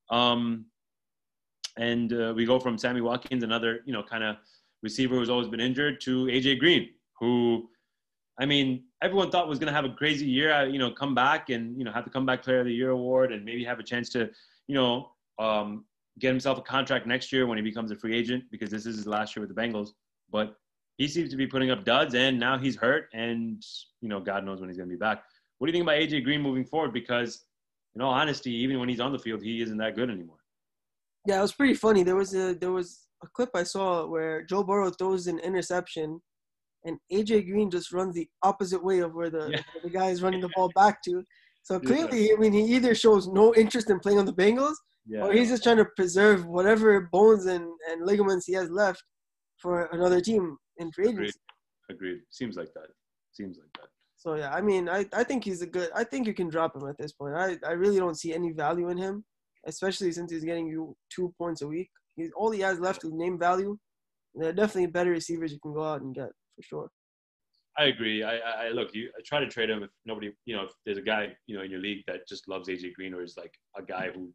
Um, 0.10 0.66
and 1.78 2.12
uh, 2.12 2.34
we 2.36 2.44
go 2.44 2.60
from 2.60 2.80
Sammy 2.80 3.02
Watkins, 3.02 3.44
another 3.44 3.82
you 3.86 3.94
know 3.94 4.02
kind 4.02 4.24
of 4.24 4.38
receiver 4.82 5.14
who's 5.14 5.30
always 5.30 5.48
been 5.48 5.60
injured, 5.60 6.02
to 6.02 6.26
AJ 6.26 6.58
Green, 6.58 6.90
who, 7.20 7.70
I 8.40 8.46
mean, 8.46 8.86
everyone 9.02 9.32
thought 9.32 9.48
was 9.48 9.60
going 9.60 9.68
to 9.68 9.74
have 9.74 9.86
a 9.86 9.94
crazy 9.94 10.26
year. 10.26 10.54
Uh, 10.54 10.64
you 10.64 10.80
know, 10.80 10.92
come 10.92 11.14
back 11.14 11.50
and 11.50 11.78
you 11.78 11.84
know 11.84 11.92
have 11.92 12.06
the 12.06 12.10
comeback 12.10 12.42
player 12.42 12.60
of 12.60 12.66
the 12.66 12.74
year 12.74 12.92
award, 12.92 13.34
and 13.34 13.44
maybe 13.44 13.64
have 13.66 13.80
a 13.80 13.84
chance 13.84 14.10
to 14.10 14.30
you 14.68 14.76
know 14.76 15.12
um, 15.40 15.86
get 16.20 16.30
himself 16.30 16.58
a 16.58 16.62
contract 16.62 17.06
next 17.06 17.32
year 17.32 17.48
when 17.48 17.58
he 17.58 17.64
becomes 17.64 17.92
a 17.92 17.96
free 17.96 18.16
agent 18.18 18.46
because 18.50 18.70
this 18.70 18.86
is 18.86 18.96
his 18.96 19.08
last 19.08 19.36
year 19.36 19.46
with 19.46 19.54
the 19.54 19.62
Bengals. 19.62 19.90
But 20.32 20.56
he 20.98 21.08
seems 21.08 21.30
to 21.32 21.36
be 21.36 21.48
putting 21.48 21.70
up 21.70 21.84
duds, 21.84 22.16
and 22.16 22.40
now 22.40 22.58
he's 22.58 22.78
hurt, 22.78 23.10
and 23.14 23.62
you 24.02 24.08
know 24.08 24.22
God 24.22 24.46
knows 24.46 24.62
when 24.62 24.70
he's 24.70 24.78
going 24.78 24.90
to 24.90 24.96
be 24.96 25.00
back. 25.00 25.24
What 25.58 25.68
do 25.68 25.72
you 25.72 25.74
think 25.74 25.84
about 25.84 26.00
AJ 26.00 26.24
Green 26.24 26.42
moving 26.42 26.66
forward? 26.66 26.94
Because 26.94 27.44
in 27.96 28.02
all 28.02 28.14
honesty, 28.14 28.52
even 28.52 28.80
when 28.80 28.88
he's 28.88 29.02
on 29.02 29.12
the 29.12 29.20
field, 29.20 29.42
he 29.42 29.62
isn't 29.62 29.78
that 29.78 29.96
good 29.96 30.10
anymore. 30.10 30.38
Yeah, 31.28 31.40
it 31.40 31.42
was 31.42 31.54
pretty 31.54 31.74
funny. 31.74 32.04
There 32.04 32.16
was 32.16 32.34
a 32.34 32.54
there 32.54 32.72
was 32.72 33.08
a 33.22 33.28
clip 33.28 33.50
I 33.54 33.64
saw 33.64 34.08
where 34.08 34.44
Joe 34.44 34.64
Burrow 34.64 34.92
throws 34.92 35.28
an 35.28 35.40
interception, 35.40 36.22
and 36.86 36.98
AJ 37.12 37.50
Green 37.50 37.70
just 37.70 37.92
runs 37.92 38.16
the 38.16 38.28
opposite 38.44 38.84
way 38.84 39.00
of 39.00 39.14
where 39.14 39.30
the 39.30 39.50
yeah. 39.52 39.62
the 39.84 39.90
guy 39.90 40.10
is 40.10 40.22
running 40.22 40.42
the 40.42 40.50
ball 40.56 40.72
back 40.76 41.02
to. 41.04 41.24
So 41.64 41.80
clearly. 41.80 42.32
I 42.32 42.36
mean, 42.38 42.54
he 42.54 42.64
either 42.76 42.96
shows 42.96 43.28
no 43.28 43.54
interest 43.56 43.90
in 43.90 44.00
playing 44.00 44.20
on 44.20 44.26
the 44.26 44.34
Bengals, 44.34 44.76
yeah. 45.06 45.22
or 45.22 45.34
he's 45.34 45.50
just 45.50 45.64
trying 45.64 45.78
to 45.78 45.86
preserve 45.98 46.46
whatever 46.46 47.10
bones 47.12 47.46
and, 47.46 47.66
and 47.92 48.06
ligaments 48.06 48.46
he 48.46 48.54
has 48.54 48.70
left 48.70 49.04
for 49.58 49.86
another 49.92 50.22
team 50.22 50.58
in 50.78 50.92
free 50.92 51.10
agency. 51.10 51.34
Agreed. 51.90 52.14
Agreed. 52.14 52.22
Seems 52.30 52.56
like 52.56 52.74
that. 52.74 52.88
Seems 53.34 53.58
like 53.58 53.70
that. 53.80 53.90
So 54.16 54.36
yeah, 54.36 54.54
I 54.54 54.62
mean, 54.62 54.90
I, 54.90 55.06
I 55.14 55.24
think 55.24 55.46
he's 55.46 55.62
a 55.62 55.68
good. 55.68 55.90
I 55.96 56.04
think 56.04 56.28
you 56.28 56.34
can 56.34 56.50
drop 56.50 56.76
him 56.76 56.88
at 56.88 56.98
this 56.98 57.14
point. 57.14 57.36
I, 57.36 57.58
I 57.66 57.72
really 57.72 57.98
don't 57.98 58.20
see 58.20 58.34
any 58.34 58.52
value 58.52 58.90
in 58.90 58.98
him, 58.98 59.24
especially 59.66 60.12
since 60.12 60.32
he's 60.32 60.44
getting 60.44 60.68
you 60.68 60.96
two 61.10 61.34
points 61.38 61.62
a 61.62 61.68
week. 61.68 61.90
He's 62.16 62.30
all 62.36 62.52
he 62.52 62.60
has 62.62 62.80
left 62.80 63.06
is 63.06 63.14
name 63.14 63.40
value. 63.40 63.78
There 64.36 64.50
are 64.50 64.54
definitely 64.54 64.88
better 64.88 65.12
receivers 65.12 65.54
you 65.54 65.60
can 65.60 65.74
go 65.74 65.84
out 65.84 66.02
and 66.02 66.14
get 66.14 66.30
for 66.60 66.64
sure. 66.64 66.92
I 67.78 67.86
agree. 67.86 68.24
I, 68.24 68.38
I 68.38 68.70
look. 68.70 68.94
You 68.94 69.10
I 69.18 69.22
try 69.26 69.40
to 69.40 69.48
trade 69.48 69.70
him 69.70 69.84
if 69.84 69.90
nobody. 70.06 70.34
You 70.46 70.56
know, 70.58 70.64
if 70.64 70.72
there's 70.86 70.98
a 70.98 71.02
guy 71.02 71.30
you 71.48 71.56
know 71.56 71.64
in 71.64 71.72
your 71.72 71.80
league 71.80 72.04
that 72.08 72.28
just 72.28 72.48
loves 72.50 72.68
AJ 72.68 72.94
Green 72.94 73.14
or 73.14 73.22
is 73.24 73.38
like 73.38 73.54
a 73.78 73.82
guy 73.82 74.10
who 74.14 74.34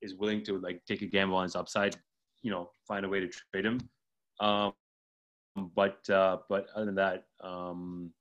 is 0.00 0.14
willing 0.14 0.42
to 0.44 0.58
like 0.58 0.80
take 0.86 1.02
a 1.02 1.06
gamble 1.06 1.36
on 1.36 1.42
his 1.42 1.56
upside. 1.56 1.96
You 2.42 2.50
know, 2.50 2.70
find 2.88 3.04
a 3.04 3.08
way 3.08 3.20
to 3.20 3.28
trade 3.52 3.66
him. 3.66 3.80
Um, 4.40 4.72
but 5.74 6.08
uh, 6.08 6.38
but 6.48 6.68
other 6.74 6.86
than 6.86 6.94
that, 6.94 7.24
um, 7.42 8.12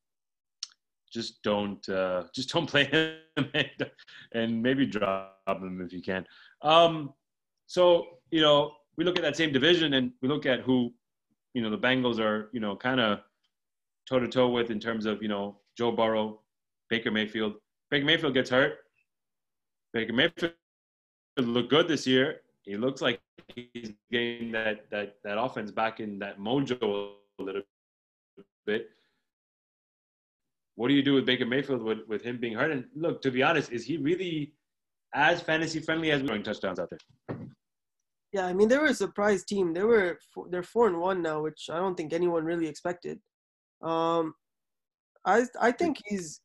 just 1.11 1.41
don't 1.41 1.87
uh, 1.87 2.23
just 2.35 2.49
don't 2.49 2.67
play 2.67 2.85
him 2.85 3.17
and, 3.53 3.91
and, 4.33 4.61
maybe 4.61 4.85
drop 4.85 5.37
him 5.47 5.81
if 5.85 5.93
you 5.93 6.01
can. 6.01 6.25
Um, 6.61 7.13
so 7.67 8.07
you 8.31 8.41
know 8.41 8.73
we 8.97 9.05
look 9.05 9.17
at 9.17 9.23
that 9.23 9.37
same 9.37 9.53
division 9.53 9.93
and 9.93 10.11
we 10.21 10.27
look 10.27 10.45
at 10.45 10.61
who 10.61 10.93
you 11.53 11.61
know 11.61 11.69
the 11.69 11.77
Bengals 11.77 12.19
are 12.19 12.49
you 12.51 12.59
know 12.59 12.75
kind 12.75 12.99
of 12.99 13.19
toe 14.07 14.19
to 14.19 14.27
toe 14.27 14.49
with 14.49 14.69
in 14.71 14.79
terms 14.79 15.05
of 15.05 15.21
you 15.21 15.27
know 15.27 15.57
Joe 15.77 15.91
Burrow, 15.91 16.41
Baker 16.89 17.11
Mayfield. 17.11 17.55
Baker 17.89 18.05
Mayfield 18.05 18.33
gets 18.33 18.49
hurt. 18.49 18.77
Baker 19.93 20.13
Mayfield 20.13 20.53
looked 21.39 21.69
good 21.69 21.87
this 21.87 22.05
year. 22.05 22.41
He 22.63 22.77
looks 22.77 23.01
like 23.01 23.19
he's 23.55 23.91
getting 24.11 24.51
that 24.51 24.89
that 24.91 25.15
that 25.23 25.37
offense 25.37 25.71
back 25.71 25.99
in 25.99 26.19
that 26.19 26.39
mojo 26.39 27.11
a 27.39 27.43
little 27.43 27.61
bit. 28.65 28.89
What 30.75 30.89
do 30.89 30.93
you 30.93 31.03
do 31.03 31.13
with 31.13 31.25
Baker 31.25 31.45
Mayfield 31.45 31.81
with, 31.83 31.99
with 32.07 32.21
him 32.21 32.37
being 32.37 32.53
hurt? 32.53 32.71
And 32.71 32.85
look, 32.95 33.21
to 33.21 33.31
be 33.31 33.41
honest, 33.43 33.71
is 33.71 33.85
he 33.85 33.95
really 33.97 34.53
as 35.13 35.41
fantasy 35.41 35.79
friendly 35.79 36.11
as 36.11 36.21
throwing 36.21 36.43
touchdowns 36.43 36.79
out 36.79 36.89
there? 36.89 37.37
Yeah, 38.33 38.47
I 38.47 38.53
mean 38.53 38.67
they 38.67 38.77
were 38.77 38.87
a 38.87 38.93
surprise 38.93 39.45
team. 39.45 39.73
They 39.73 39.83
were 39.83 40.19
they're 40.49 40.63
four 40.63 40.87
and 40.87 40.99
one 40.99 41.21
now, 41.21 41.41
which 41.41 41.69
I 41.71 41.77
don't 41.77 41.95
think 41.95 42.11
anyone 42.11 42.43
really 42.43 42.67
expected. 42.67 43.19
Um, 43.81 44.33
I 45.25 45.45
I 45.59 45.71
think 45.71 45.97
he's, 46.05 46.41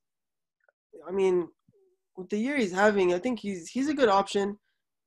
I 1.07 1.12
mean, 1.12 1.49
with 2.16 2.29
the 2.31 2.38
year 2.38 2.57
he's 2.57 2.73
having, 2.73 3.14
I 3.14 3.19
think 3.19 3.40
he's 3.40 3.69
he's 3.69 3.88
a 3.88 3.95
good 3.95 4.09
option. 4.09 4.59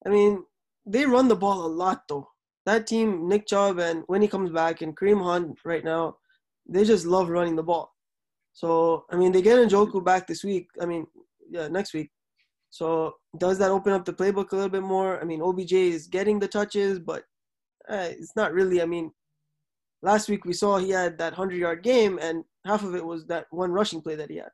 I 0.06 0.10
mean, 0.10 0.44
they 0.86 1.06
run 1.06 1.28
the 1.28 1.36
ball 1.36 1.66
a 1.66 1.68
lot 1.68 2.04
though. 2.08 2.28
That 2.66 2.88
team, 2.88 3.28
Nick 3.28 3.48
Chubb 3.48 3.80
and 3.80 4.04
when 4.08 4.22
he 4.22 4.28
comes 4.28 4.52
back 4.52 4.82
and 4.82 4.96
Kareem 4.96 5.24
Hunt 5.24 5.60
right 5.66 5.84
now, 5.84 6.18
they 6.68 6.84
just 6.86 7.06
love 7.06 7.30
running 7.30 7.56
the 7.56 7.64
ball. 7.64 7.94
So 8.54 9.06
I 9.12 9.16
mean, 9.16 9.32
they 9.32 9.42
get 9.42 9.58
Njoku 9.58 10.04
back 10.04 10.28
this 10.28 10.44
week. 10.44 10.68
I 10.82 10.86
mean, 10.86 11.08
yeah, 11.50 11.68
next 11.68 11.94
week. 11.94 12.10
So 12.70 13.14
does 13.38 13.60
that 13.60 13.72
open 13.72 13.94
up 13.94 14.06
the 14.06 14.14
playbook 14.14 14.52
a 14.52 14.56
little 14.56 14.70
bit 14.70 14.82
more? 14.84 15.22
I 15.22 15.26
mean, 15.26 15.42
OBJ 15.42 15.74
is 15.74 16.08
getting 16.08 16.40
the 16.40 16.48
touches, 16.48 17.00
but 17.00 17.24
eh, 17.90 18.14
it's 18.18 18.36
not 18.36 18.54
really. 18.54 18.82
I 18.82 18.86
mean, 18.86 19.12
last 20.04 20.30
week 20.30 20.46
we 20.46 20.54
saw 20.54 20.78
he 20.78 20.92
had 20.92 21.18
that 21.18 21.34
hundred 21.34 21.58
yard 21.58 21.82
game, 21.82 22.20
and 22.22 22.44
half 22.66 22.84
of 22.84 22.94
it 22.94 23.04
was 23.04 23.26
that 23.28 23.48
one 23.50 23.72
rushing 23.72 24.02
play 24.02 24.16
that 24.16 24.30
he 24.30 24.38
had. 24.38 24.52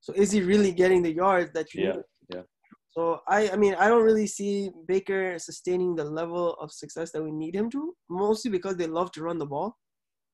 So 0.00 0.12
is 0.12 0.30
he 0.30 0.42
really 0.42 0.72
getting 0.72 1.02
the 1.02 1.12
yards 1.12 1.50
that 1.54 1.74
you 1.74 1.84
yeah, 1.84 1.92
need? 1.92 2.02
Yeah. 2.34 2.42
So 2.90 3.20
I, 3.26 3.50
I 3.50 3.56
mean, 3.56 3.74
I 3.74 3.88
don't 3.88 4.04
really 4.04 4.26
see 4.26 4.70
Baker 4.86 5.38
sustaining 5.38 5.96
the 5.96 6.04
level 6.04 6.54
of 6.60 6.70
success 6.70 7.10
that 7.12 7.22
we 7.22 7.32
need 7.32 7.54
him 7.54 7.70
to, 7.70 7.94
mostly 8.10 8.50
because 8.50 8.76
they 8.76 8.86
love 8.86 9.10
to 9.12 9.22
run 9.22 9.38
the 9.38 9.46
ball. 9.46 9.76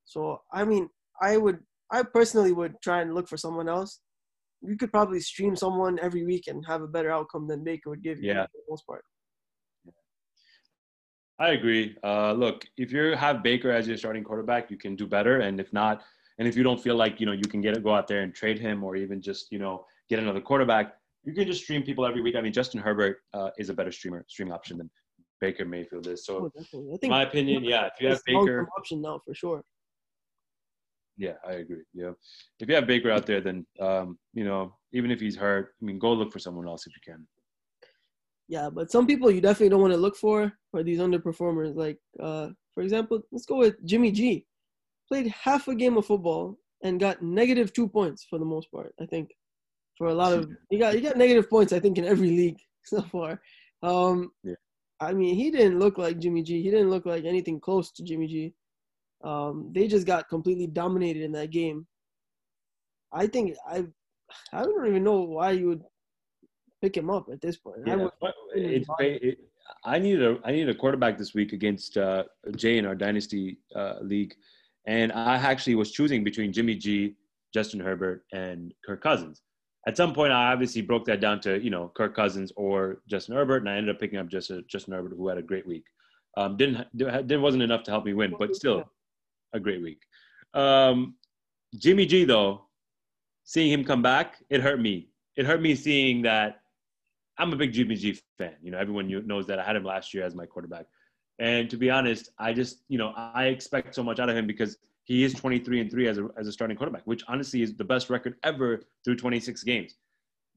So 0.05 0.41
I 0.53 0.65
mean, 0.65 0.89
I 1.23 1.37
would 1.37 1.61
I 1.91 2.03
personally 2.03 2.53
would 2.53 2.75
try 2.83 3.01
and 3.01 3.15
look 3.15 3.29
for 3.29 3.37
someone 3.37 3.69
else. 3.69 4.01
You 4.61 4.77
could 4.77 4.91
probably 4.91 5.21
stream 5.21 5.55
someone 5.55 6.01
every 6.03 6.25
week 6.25 6.49
and 6.49 6.65
have 6.67 6.83
a 6.83 6.89
better 6.89 7.13
outcome 7.13 7.47
than 7.47 7.63
Baker 7.63 7.91
would 7.91 8.03
give 8.03 8.21
you 8.21 8.33
yeah. 8.33 8.43
for 8.47 8.51
the 8.55 8.71
most 8.71 8.85
part. 8.87 9.05
I 11.39 11.51
agree. 11.51 11.97
Uh, 12.03 12.33
look, 12.33 12.67
if 12.77 12.91
you 12.91 13.15
have 13.15 13.43
Baker 13.43 13.71
as 13.71 13.87
your 13.87 13.97
starting 13.97 14.25
quarterback, 14.25 14.71
you 14.71 14.77
can 14.77 14.97
do 14.97 15.07
better. 15.07 15.41
And 15.41 15.61
if 15.61 15.73
not, 15.73 16.03
and 16.39 16.49
if 16.49 16.57
you 16.57 16.63
don't 16.63 16.81
feel 16.81 16.97
like 16.97 17.21
you 17.21 17.27
know 17.27 17.33
you 17.33 17.49
can 17.49 17.61
get 17.61 17.77
it, 17.77 17.83
go 17.83 17.95
out 17.95 18.09
there 18.09 18.23
and 18.23 18.35
trade 18.35 18.59
him, 18.59 18.83
or 18.83 18.97
even 18.97 19.21
just 19.21 19.53
you 19.53 19.59
know 19.59 19.85
get 20.09 20.19
another 20.19 20.41
quarterback, 20.41 20.97
you 21.25 21.33
can 21.33 21.47
just 21.47 21.63
stream 21.63 21.83
people 21.83 22.07
every 22.07 22.23
week. 22.23 22.35
I 22.37 22.41
mean, 22.41 22.53
Justin 22.53 22.81
Herbert 22.81 23.19
uh, 23.35 23.51
is 23.59 23.69
a 23.71 23.75
better 23.75 23.93
streamer 23.93 24.25
streaming 24.29 24.53
option 24.53 24.79
than 24.79 24.91
Baker 25.41 25.65
Mayfield 25.65 26.07
is. 26.07 26.25
So, 26.25 26.51
oh, 26.75 26.99
in 27.03 27.11
my 27.11 27.23
opinion, 27.23 27.65
yeah, 27.65 27.87
if 27.87 28.01
you 28.01 28.09
have 28.09 28.25
Baker, 28.27 28.69
option 28.77 29.03
now 29.03 29.21
for 29.25 29.35
sure. 29.35 29.63
Yeah, 31.17 31.35
I 31.47 31.55
agree. 31.55 31.83
Yeah, 31.95 32.13
if 32.61 32.69
you 32.69 32.75
have 32.75 32.87
Baker 32.87 33.11
out 33.11 33.27
there, 33.27 33.41
then 33.41 33.67
um, 33.81 34.19
you 34.35 34.45
know, 34.45 34.77
even 34.93 35.11
if 35.11 35.21
he's 35.21 35.37
hurt, 35.37 35.75
I 35.81 35.85
mean, 35.85 35.99
go 35.99 36.13
look 36.13 36.33
for 36.33 36.39
someone 36.41 36.67
else 36.67 36.87
if 36.87 36.95
you 36.95 37.13
can. 37.13 37.27
Yeah, 38.49 38.71
but 38.71 38.91
some 38.91 39.07
people 39.07 39.31
you 39.31 39.43
definitely 39.43 39.69
don't 39.69 39.83
want 39.83 39.93
to 39.93 39.99
look 39.99 40.17
for 40.17 40.53
are 40.75 40.83
these 40.83 41.01
underperformers. 41.01 41.77
Like, 41.77 41.99
uh, 42.19 42.49
for 42.75 42.83
example, 42.83 43.21
let's 43.31 43.45
go 43.45 43.59
with 43.59 43.85
Jimmy 43.85 44.11
G. 44.11 44.47
Played 45.09 45.29
half 45.29 45.69
a 45.69 45.75
game 45.75 45.97
of 45.97 46.07
football 46.07 46.59
and 46.83 47.01
got 47.01 47.23
negative 47.23 47.73
two 47.73 47.89
points 47.89 48.27
for 48.29 48.39
the 48.39 48.45
most 48.45 48.71
part. 48.73 48.95
I 49.01 49.07
think 49.07 49.31
for 49.97 50.09
a 50.09 50.15
lot 50.15 50.33
of 50.33 50.51
you 50.71 50.79
got 50.79 50.95
you 50.95 51.03
got 51.03 51.17
negative 51.17 51.51
points. 51.51 51.73
I 51.73 51.81
think 51.81 51.99
in 51.99 52.05
every 52.05 52.31
league 52.31 52.59
so 52.85 53.03
far. 53.03 53.41
Um, 53.83 54.33
yeah. 54.43 54.55
I 55.01 55.13
mean, 55.13 55.37
he 55.37 55.51
didn't 55.51 55.79
look 55.79 55.99
like 55.99 56.19
Jimmy 56.19 56.43
G. 56.43 56.63
He 56.63 56.71
didn't 56.71 56.91
look 56.91 57.07
like 57.07 57.25
anything 57.25 57.61
close 57.61 57.93
to 57.93 58.03
Jimmy 58.03 58.27
G. 58.27 58.55
Um, 59.23 59.71
they 59.75 59.87
just 59.89 60.07
got 60.07 60.29
completely 60.29 60.67
dominated 60.67 61.23
in 61.23 61.33
that 61.33 61.51
game. 61.51 61.87
I 63.13 63.27
think 63.27 63.55
I, 63.69 63.85
I 64.53 64.63
don't 64.63 64.87
even 64.87 65.05
know 65.05 65.21
why 65.21 65.53
you 65.53 65.69
would 65.69 65.83
pick 66.81 66.97
him 66.97 67.11
up 67.11 67.29
at 67.33 67.41
this 67.41 67.57
point. 67.57 67.79
Yeah, 67.87 68.09
I, 68.23 68.31
it's, 68.55 68.89
it, 69.01 69.39
I 69.85 69.99
need 69.99 70.23
a 70.23 70.39
I 70.45 70.53
need 70.53 70.69
a 70.69 70.75
quarterback 70.75 71.19
this 71.19 71.35
week 71.35 71.53
against 71.53 71.97
uh, 71.97 72.25
Jay 72.57 72.79
in 72.79 72.87
our 72.87 72.95
dynasty 72.95 73.59
uh, 73.75 73.95
league, 74.01 74.35
and 74.87 75.13
I 75.13 75.37
actually 75.37 75.75
was 75.75 75.93
choosing 75.93 76.25
between 76.25 76.53
Jimmy 76.53 76.75
G, 76.75 77.15
Justin 77.53 77.81
Herbert, 77.81 78.25
and 78.33 78.73
Kirk 78.85 79.03
Cousins. 79.03 79.43
At 79.87 79.97
some 79.97 80.13
point, 80.13 80.33
I 80.33 80.53
obviously 80.53 80.83
broke 80.83 81.05
that 81.07 81.21
down 81.21 81.41
to 81.41 81.63
you 81.63 81.71
know 81.71 81.93
Kirk 81.95 82.15
Cousins 82.15 82.53
or 82.57 83.03
Justin 83.09 83.35
Herbert, 83.35 83.59
and 83.59 83.69
I 83.69 83.77
ended 83.77 83.95
up 83.95 84.01
picking 84.01 84.19
up 84.19 84.29
just 84.29 84.51
Justin 84.69 84.95
Herbert, 84.95 85.13
who 85.17 85.29
had 85.29 85.39
a 85.39 85.43
great 85.43 85.67
week. 85.67 85.85
Um, 86.37 86.57
didn't 86.57 86.87
there 86.95 87.41
wasn't 87.41 87.63
enough 87.63 87.83
to 87.85 87.91
help 87.91 88.05
me 88.05 88.15
win, 88.15 88.35
but 88.39 88.55
still 88.55 88.85
a 89.53 89.61
great 89.61 89.83
week. 89.83 90.01
Um, 90.55 91.15
Jimmy 91.77 92.07
G, 92.07 92.25
though, 92.25 92.67
seeing 93.45 93.73
him 93.73 93.85
come 93.85 94.03
back, 94.03 94.37
it 94.51 94.61
hurt 94.61 94.81
me. 94.81 95.09
It 95.37 95.47
hurt 95.47 95.61
me 95.61 95.75
seeing 95.75 96.23
that 96.23 96.61
I'm 97.39 97.53
a 97.53 97.57
big 97.57 97.73
Jimmy 97.73 97.95
G 97.95 98.19
fan. 98.37 98.55
You 98.63 98.71
know, 98.73 98.79
everyone 98.79 99.09
knows 99.27 99.47
that 99.47 99.59
I 99.59 99.65
had 99.65 99.77
him 99.77 99.85
last 99.85 100.13
year 100.13 100.25
as 100.25 100.35
my 100.35 100.47
quarterback. 100.47 100.87
And 101.39 101.71
to 101.71 101.77
be 101.77 101.89
honest, 101.91 102.31
I 102.39 102.53
just, 102.53 102.83
you 102.89 102.99
know, 102.99 103.13
I 103.17 103.47
expect 103.47 103.95
so 103.95 104.03
much 104.03 104.19
out 104.19 104.29
of 104.29 104.37
him 104.37 104.47
because 104.47 104.77
he 105.05 105.23
is 105.23 105.35
23 105.35 105.81
and 105.81 105.91
3 105.91 106.09
as 106.09 106.19
a, 106.19 106.29
as 106.37 106.49
a 106.49 106.53
starting 106.53 106.77
quarterback, 106.77 107.07
which 107.07 107.23
honestly 107.29 107.63
is 107.63 107.77
the 107.77 107.85
best 107.85 108.11
record 108.11 108.35
ever 108.43 108.83
through 109.05 109.17
26 109.17 109.63
games. 109.63 109.95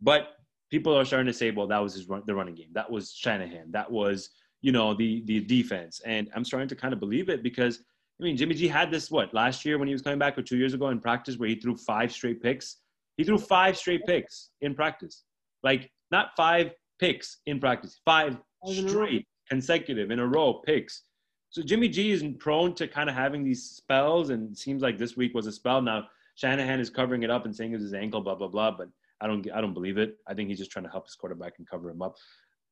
But 0.01 0.29
people 0.71 0.97
are 0.97 1.05
starting 1.05 1.27
to 1.27 1.33
say, 1.33 1.51
well, 1.51 1.67
that 1.67 1.77
was 1.77 1.93
his 1.93 2.09
run, 2.09 2.23
the 2.25 2.33
running 2.33 2.55
game. 2.55 2.69
That 2.73 2.89
was 2.89 3.13
Shanahan. 3.13 3.71
That 3.71 3.91
was, 3.91 4.29
you 4.61 4.71
know, 4.71 4.95
the 4.95 5.23
the 5.25 5.41
defense. 5.41 6.01
And 6.03 6.29
I'm 6.35 6.43
starting 6.43 6.69
to 6.69 6.75
kind 6.75 6.93
of 6.93 6.99
believe 6.99 7.29
it 7.29 7.43
because 7.43 7.83
I 8.19 8.23
mean, 8.23 8.37
Jimmy 8.37 8.55
G 8.55 8.67
had 8.67 8.91
this 8.91 9.09
what 9.11 9.33
last 9.33 9.65
year 9.65 9.77
when 9.77 9.87
he 9.87 9.93
was 9.93 10.01
coming 10.01 10.19
back 10.19 10.37
or 10.37 10.41
two 10.41 10.57
years 10.57 10.73
ago 10.73 10.89
in 10.89 10.99
practice 10.99 11.37
where 11.37 11.49
he 11.49 11.55
threw 11.55 11.75
five 11.75 12.11
straight 12.11 12.41
picks. 12.41 12.77
He 13.17 13.23
threw 13.23 13.37
five 13.37 13.77
straight 13.77 14.05
picks 14.05 14.49
in 14.61 14.73
practice. 14.73 15.23
Like 15.63 15.91
not 16.11 16.31
five 16.35 16.71
picks 16.99 17.37
in 17.45 17.59
practice, 17.59 17.99
five 18.05 18.37
straight 18.65 19.27
consecutive 19.49 20.11
in 20.11 20.19
a 20.19 20.27
row 20.27 20.61
picks. 20.65 21.03
So 21.49 21.61
Jimmy 21.61 21.89
G 21.89 22.11
is 22.11 22.23
prone 22.39 22.73
to 22.75 22.87
kind 22.87 23.09
of 23.09 23.15
having 23.15 23.43
these 23.43 23.63
spells, 23.63 24.29
and 24.29 24.57
seems 24.57 24.81
like 24.81 24.97
this 24.97 25.17
week 25.17 25.33
was 25.33 25.47
a 25.47 25.51
spell. 25.51 25.81
Now 25.81 26.07
Shanahan 26.35 26.79
is 26.79 26.89
covering 26.89 27.23
it 27.23 27.29
up 27.29 27.45
and 27.45 27.55
saying 27.55 27.73
it's 27.73 27.83
his 27.83 27.93
ankle, 27.93 28.21
blah 28.21 28.35
blah 28.35 28.47
blah. 28.47 28.71
But 28.71 28.89
I 29.19 29.27
don't, 29.27 29.45
I 29.51 29.61
don't 29.61 29.73
believe 29.73 29.97
it. 29.97 30.17
I 30.27 30.33
think 30.33 30.49
he's 30.49 30.57
just 30.57 30.71
trying 30.71 30.85
to 30.85 30.91
help 30.91 31.05
his 31.05 31.15
quarterback 31.15 31.53
and 31.57 31.69
cover 31.69 31.89
him 31.89 32.01
up. 32.01 32.15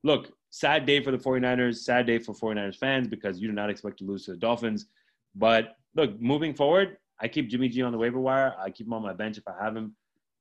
Look, 0.04 0.32
sad 0.50 0.86
day 0.86 1.04
for 1.04 1.12
the 1.12 1.18
49ers, 1.18 1.78
sad 1.78 2.06
day 2.06 2.20
for 2.20 2.34
49ers 2.34 2.78
fans 2.78 3.08
because 3.08 3.40
you 3.40 3.48
do 3.48 3.54
not 3.54 3.70
expect 3.70 4.00
to 4.00 4.06
lose 4.06 4.26
to 4.26 4.32
the 4.32 4.38
Dolphins. 4.38 4.86
But 5.36 5.76
look, 5.96 6.20
moving 6.20 6.54
forward, 6.54 6.98
I 7.20 7.28
keep 7.28 7.50
Jimmy 7.50 7.70
G 7.70 7.82
on 7.82 7.92
the 7.92 7.98
waiver 7.98 8.20
wire. 8.20 8.56
I 8.58 8.70
keep 8.70 8.88
him 8.88 8.94
on 8.94 9.04
my 9.04 9.14
bench 9.14 9.38
if 9.38 9.48
I 9.48 9.64
have 9.64 9.76
him. 9.76 9.96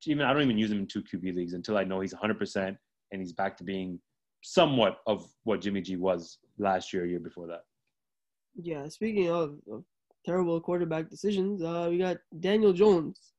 Even 0.07 0.25
I 0.25 0.33
don't 0.33 0.43
even 0.43 0.57
use 0.57 0.71
him 0.71 0.79
in 0.79 0.87
two 0.87 1.03
QB 1.03 1.35
leagues 1.35 1.55
until 1.55 1.77
I 1.77 1.83
know 1.83 2.01
he's 2.01 2.15
100% 2.15 2.77
and 3.12 3.21
he's 3.21 3.33
back 3.33 3.57
to 3.59 3.64
being 3.64 4.01
somewhat 4.42 4.99
of 5.07 5.27
what 5.44 5.61
Jimmy 5.61 5.81
G 5.81 5.97
was 5.97 6.38
last 6.59 6.92
year, 6.92 7.07
year 7.07 7.21
before 7.21 7.47
that. 7.49 7.62
Yeah, 8.55 8.88
speaking 8.88 9.31
of, 9.31 9.57
of 9.71 9.85
terrible 10.25 10.61
quarterback 10.61 11.09
decisions, 11.09 11.62
uh, 11.62 11.88
we 11.90 11.99
got 11.99 12.18
Daniel 12.40 12.73
Jones. 12.73 13.33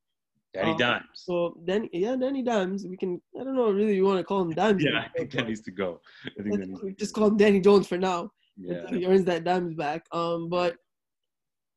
Danny 0.54 0.72
uh, 0.72 0.78
Dimes. 0.78 1.06
So 1.14 1.58
Danny, 1.66 1.90
yeah, 1.94 2.16
Danny 2.16 2.42
Dimes. 2.42 2.86
We 2.88 2.98
can. 2.98 3.22
I 3.40 3.44
don't 3.44 3.56
know 3.56 3.72
really. 3.72 3.96
You 3.96 4.06
want 4.06 4.20
to 4.20 4.24
call 4.24 4.42
him 4.42 4.52
Dimes? 4.52 4.84
yeah, 4.84 5.02
I 5.06 5.10
think 5.10 5.32
that 5.32 5.48
needs 5.48 5.62
to 5.62 5.72
go. 5.72 6.02
I 6.26 6.44
think 6.44 6.60
that 6.60 6.70
needs 6.70 6.82
just 6.98 7.14
call 7.14 7.28
him 7.28 7.38
Danny 7.38 7.60
Jones 7.60 7.88
for 7.88 7.98
now. 7.98 8.32
Yeah. 8.58 8.88
He 8.90 9.06
earns 9.06 9.26
that 9.26 9.44
Dimes 9.44 9.76
back. 9.76 10.06
Um, 10.12 10.50
but 10.50 10.76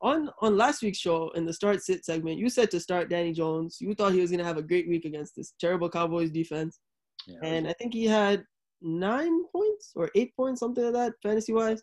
on 0.01 0.31
on 0.41 0.57
last 0.57 0.83
week's 0.83 0.99
show 0.99 1.31
in 1.31 1.45
the 1.45 1.53
start 1.53 1.83
sit 1.83 2.05
segment, 2.05 2.39
you 2.39 2.49
said 2.49 2.71
to 2.71 2.81
start 2.81 3.11
Danny 3.11 3.33
Jones. 3.33 3.77
You 3.81 3.95
thought 3.95 4.13
he 4.13 4.21
was 4.21 4.31
gonna 4.31 4.45
have 4.45 4.59
a 4.59 4.63
great 4.63 4.89
week 4.89 5.05
against 5.05 5.37
this 5.37 5.53
terrible 5.61 5.91
Cowboys 5.91 6.31
defense, 6.31 6.81
yeah, 7.27 7.39
and 7.43 7.69
I 7.69 7.73
think 7.75 7.95
he 7.95 8.05
had 8.05 8.45
nine 8.81 9.45
points 9.47 9.93
or 9.95 10.11
eight 10.15 10.35
points, 10.37 10.61
something 10.61 10.85
like 10.85 10.93
that, 10.95 11.13
fantasy 11.23 11.53
wise. 11.53 11.83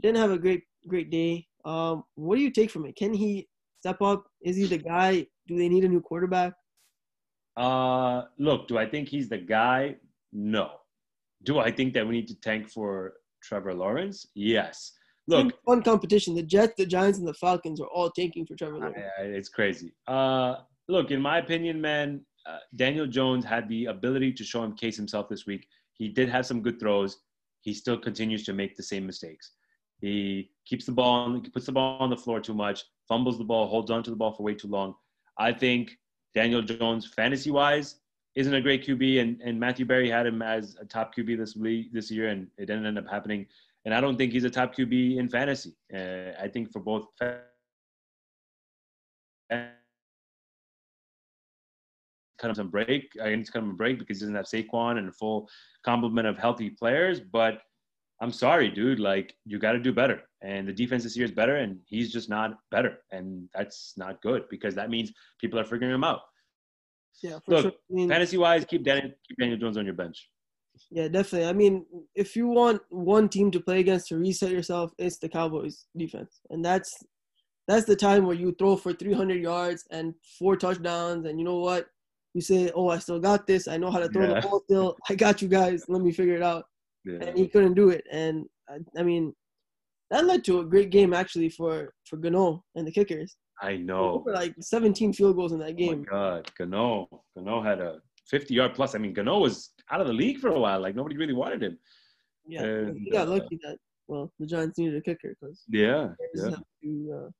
Didn't 0.00 0.18
have 0.18 0.30
a 0.30 0.38
great 0.38 0.62
great 0.86 1.10
day. 1.10 1.46
Um, 1.64 2.04
what 2.14 2.36
do 2.36 2.42
you 2.42 2.50
take 2.50 2.70
from 2.70 2.86
it? 2.86 2.96
Can 2.96 3.12
he 3.12 3.48
step 3.80 4.00
up? 4.00 4.24
Is 4.42 4.56
he 4.56 4.66
the 4.66 4.78
guy? 4.78 5.26
Do 5.46 5.56
they 5.56 5.68
need 5.68 5.84
a 5.84 5.88
new 5.88 6.00
quarterback? 6.00 6.52
Uh, 7.56 8.22
look, 8.38 8.68
do 8.68 8.78
I 8.78 8.88
think 8.88 9.08
he's 9.08 9.28
the 9.28 9.38
guy? 9.38 9.96
No. 10.32 10.70
Do 11.42 11.58
I 11.58 11.70
think 11.70 11.94
that 11.94 12.06
we 12.06 12.14
need 12.14 12.28
to 12.28 12.40
tank 12.40 12.68
for 12.68 13.14
Trevor 13.42 13.74
Lawrence? 13.74 14.26
Yes. 14.34 14.92
Look, 15.26 15.52
fun 15.66 15.82
competition. 15.82 16.34
The 16.34 16.42
Jets, 16.42 16.74
the 16.78 16.86
Giants, 16.86 17.18
and 17.18 17.28
the 17.28 17.34
Falcons 17.34 17.80
are 17.80 17.88
all 17.88 18.10
tanking 18.10 18.46
for 18.46 18.54
Trevor 18.54 18.78
Lawrence. 18.78 18.98
It's 19.20 19.48
crazy. 19.48 19.92
Uh, 20.06 20.56
look, 20.88 21.10
in 21.10 21.20
my 21.20 21.38
opinion, 21.38 21.80
man, 21.80 22.24
uh, 22.46 22.58
Daniel 22.76 23.06
Jones 23.06 23.44
had 23.44 23.68
the 23.68 23.86
ability 23.86 24.32
to 24.32 24.44
show 24.44 24.62
him 24.62 24.74
case 24.74 24.96
himself 24.96 25.28
this 25.28 25.46
week. 25.46 25.66
He 25.92 26.08
did 26.08 26.28
have 26.28 26.46
some 26.46 26.62
good 26.62 26.78
throws. 26.78 27.18
He 27.60 27.74
still 27.74 27.98
continues 27.98 28.44
to 28.44 28.52
make 28.52 28.76
the 28.76 28.82
same 28.82 29.06
mistakes. 29.06 29.52
He 30.00 30.50
keeps 30.64 30.86
the 30.86 30.92
ball, 30.92 31.24
on, 31.24 31.42
puts 31.50 31.66
the 31.66 31.72
ball 31.72 31.98
on 31.98 32.10
the 32.10 32.16
floor 32.16 32.40
too 32.40 32.54
much, 32.54 32.84
fumbles 33.08 33.36
the 33.38 33.44
ball, 33.44 33.66
holds 33.66 33.90
on 33.90 34.02
to 34.04 34.10
the 34.10 34.16
ball 34.16 34.32
for 34.32 34.44
way 34.44 34.54
too 34.54 34.68
long. 34.68 34.94
I 35.38 35.52
think 35.52 35.98
Daniel 36.34 36.62
Jones, 36.62 37.06
fantasy 37.06 37.50
wise, 37.50 37.96
isn't 38.36 38.54
a 38.54 38.60
great 38.60 38.86
QB, 38.86 39.20
and, 39.20 39.40
and 39.42 39.58
Matthew 39.58 39.84
Berry 39.84 40.08
had 40.08 40.26
him 40.26 40.42
as 40.42 40.76
a 40.80 40.84
top 40.84 41.14
QB 41.16 41.38
this 41.38 41.56
week, 41.56 41.92
this 41.92 42.10
year, 42.10 42.28
and 42.28 42.46
it 42.56 42.66
didn't 42.66 42.86
end 42.86 42.98
up 42.98 43.08
happening 43.08 43.46
and 43.88 43.94
I 43.94 44.02
don't 44.02 44.18
think 44.18 44.32
he's 44.32 44.44
a 44.44 44.50
top 44.50 44.76
QB 44.76 45.16
in 45.16 45.30
fantasy. 45.30 45.74
Uh, 45.94 46.32
I 46.38 46.48
think 46.48 46.70
for 46.70 46.80
both 46.80 47.06
kind 52.38 52.50
of 52.50 52.56
some 52.56 52.70
break. 52.70 53.10
I 53.22 53.34
need 53.34 53.46
to 53.46 53.52
come 53.52 53.70
a 53.70 53.74
break 53.74 53.98
because 53.98 54.18
he 54.18 54.22
doesn't 54.22 54.34
have 54.34 54.46
Saquon 54.46 54.98
and 54.98 55.08
a 55.08 55.12
full 55.12 55.48
complement 55.84 56.26
of 56.26 56.38
healthy 56.38 56.70
players. 56.70 57.20
But 57.20 57.60
I'm 58.20 58.32
sorry, 58.32 58.70
dude. 58.70 59.00
Like 59.00 59.34
you 59.44 59.58
got 59.58 59.72
to 59.72 59.78
do 59.78 59.92
better. 59.92 60.22
And 60.42 60.68
the 60.68 60.72
defense 60.72 61.02
this 61.02 61.16
year 61.16 61.24
is 61.24 61.32
better, 61.32 61.56
and 61.56 61.78
he's 61.86 62.12
just 62.12 62.28
not 62.28 62.58
better, 62.70 62.98
and 63.10 63.48
that's 63.54 63.94
not 63.96 64.22
good 64.22 64.44
because 64.50 64.74
that 64.76 64.88
means 64.88 65.12
people 65.40 65.58
are 65.58 65.64
figuring 65.64 65.92
him 65.92 66.04
out. 66.04 66.20
Yeah, 67.22 67.38
Look, 67.48 67.62
sure. 67.62 67.72
I 67.72 67.94
mean, 67.94 68.08
fantasy 68.08 68.38
wise, 68.38 68.64
keep 68.64 68.84
Daniel, 68.84 69.10
keep 69.26 69.36
Daniel 69.38 69.58
Jones 69.58 69.76
on 69.76 69.84
your 69.84 69.94
bench. 69.94 70.28
Yeah, 70.92 71.08
definitely. 71.08 71.48
I 71.48 71.52
mean, 71.52 71.84
if 72.14 72.36
you 72.36 72.46
want 72.46 72.82
one 72.90 73.28
team 73.28 73.50
to 73.50 73.58
play 73.58 73.80
against 73.80 74.08
to 74.08 74.16
reset 74.16 74.50
yourself, 74.50 74.92
it's 74.96 75.18
the 75.18 75.28
Cowboys 75.28 75.86
defense, 75.96 76.40
and 76.50 76.64
that's 76.64 76.92
that's 77.66 77.84
the 77.84 77.96
time 77.96 78.24
where 78.24 78.36
you 78.36 78.54
throw 78.58 78.76
for 78.76 78.92
300 78.92 79.42
yards 79.42 79.84
and 79.90 80.14
four 80.38 80.56
touchdowns, 80.56 81.26
and 81.26 81.38
you 81.38 81.44
know 81.44 81.58
what? 81.58 81.86
You 82.34 82.40
say, 82.40 82.70
"Oh, 82.74 82.88
I 82.88 82.98
still 82.98 83.20
got 83.20 83.46
this. 83.46 83.68
I 83.68 83.76
know 83.76 83.90
how 83.90 84.00
to 84.00 84.08
throw 84.08 84.28
yeah. 84.28 84.40
the 84.40 84.48
ball. 84.48 84.60
Still, 84.64 84.96
I 85.08 85.14
got 85.14 85.42
you 85.42 85.48
guys. 85.48 85.84
Let 85.88 86.02
me 86.02 86.12
figure 86.12 86.36
it 86.36 86.42
out." 86.42 86.64
Yeah. 87.04 87.18
And 87.22 87.38
he 87.38 87.48
couldn't 87.48 87.74
do 87.74 87.90
it, 87.90 88.04
and 88.10 88.44
I, 88.68 88.78
I 88.98 89.02
mean, 89.02 89.34
that 90.10 90.24
led 90.24 90.44
to 90.44 90.60
a 90.60 90.64
great 90.64 90.90
game 90.90 91.12
actually 91.12 91.48
for 91.48 91.92
for 92.04 92.16
Gano 92.16 92.64
and 92.74 92.86
the 92.86 92.92
kickers. 92.92 93.36
I 93.60 93.76
know. 93.76 94.24
Like 94.26 94.54
17 94.60 95.12
field 95.12 95.36
goals 95.36 95.52
in 95.52 95.58
that 95.60 95.76
game. 95.76 96.06
Oh 96.12 96.14
my 96.14 96.18
God, 96.18 96.50
Gano, 96.56 97.08
Gano 97.36 97.62
had 97.62 97.80
a 97.80 98.00
50 98.28 98.54
yard 98.54 98.74
plus. 98.74 98.94
I 98.94 98.98
mean, 98.98 99.12
Gano 99.12 99.38
was 99.38 99.70
out 99.90 100.00
of 100.00 100.06
the 100.06 100.12
league 100.12 100.38
for 100.38 100.48
a 100.48 100.58
while. 100.58 100.80
Like 100.80 100.94
nobody 100.94 101.16
really 101.16 101.34
wanted 101.34 101.62
him. 101.62 101.78
Yeah, 102.46 102.62
and, 102.62 102.98
he 102.98 103.10
got 103.10 103.28
uh, 103.28 103.32
lucky 103.32 103.58
that 103.62 103.78
well 104.06 104.32
the 104.38 104.46
Giants 104.46 104.78
needed 104.78 104.96
a 104.96 105.02
kicker 105.02 105.34
because 105.40 105.62
yeah, 105.68 106.10
yeah. 106.34 106.50
have 106.50 106.62
to 106.82 107.20
uh, 107.26 107.30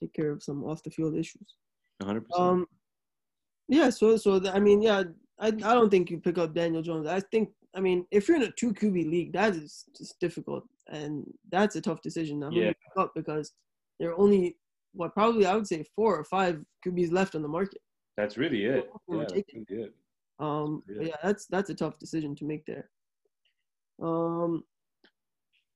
take 0.00 0.12
care 0.14 0.30
of 0.30 0.42
some 0.42 0.64
off 0.64 0.82
the 0.82 0.90
field 0.90 1.14
issues. 1.14 1.56
100. 1.98 2.24
Um, 2.36 2.66
yeah. 3.68 3.90
So 3.90 4.16
so 4.16 4.38
the, 4.38 4.54
I 4.54 4.60
mean 4.60 4.82
yeah 4.82 5.04
I 5.38 5.48
I 5.48 5.50
don't 5.50 5.90
think 5.90 6.10
you 6.10 6.18
pick 6.18 6.38
up 6.38 6.54
Daniel 6.54 6.82
Jones. 6.82 7.06
I 7.06 7.20
think 7.20 7.50
I 7.74 7.80
mean 7.80 8.06
if 8.10 8.28
you're 8.28 8.36
in 8.36 8.44
a 8.44 8.52
two 8.52 8.72
QB 8.72 9.10
league 9.10 9.32
that 9.32 9.54
is 9.54 9.84
just 9.96 10.18
difficult 10.20 10.64
and 10.88 11.24
that's 11.50 11.76
a 11.76 11.80
tough 11.80 12.02
decision 12.02 12.40
now. 12.40 12.50
Yeah. 12.50 12.72
Up 12.96 13.12
because 13.14 13.52
there 13.98 14.10
are 14.10 14.18
only 14.18 14.56
what 14.92 15.14
probably 15.14 15.46
I 15.46 15.54
would 15.54 15.66
say 15.66 15.84
four 15.96 16.16
or 16.16 16.24
five 16.24 16.64
QBs 16.86 17.12
left 17.12 17.34
on 17.34 17.42
the 17.42 17.48
market. 17.48 17.80
That's 18.16 18.38
really 18.38 18.64
it. 18.64 18.88
Yeah, 19.08 19.18
that's 19.18 19.32
really 19.32 19.44
it. 19.68 19.94
Um, 20.38 20.82
yeah, 20.88 21.16
that's 21.22 21.46
that's 21.46 21.70
a 21.70 21.74
tough 21.74 21.98
decision 21.98 22.34
to 22.36 22.44
make 22.44 22.64
there. 22.66 22.88
Um, 24.02 24.64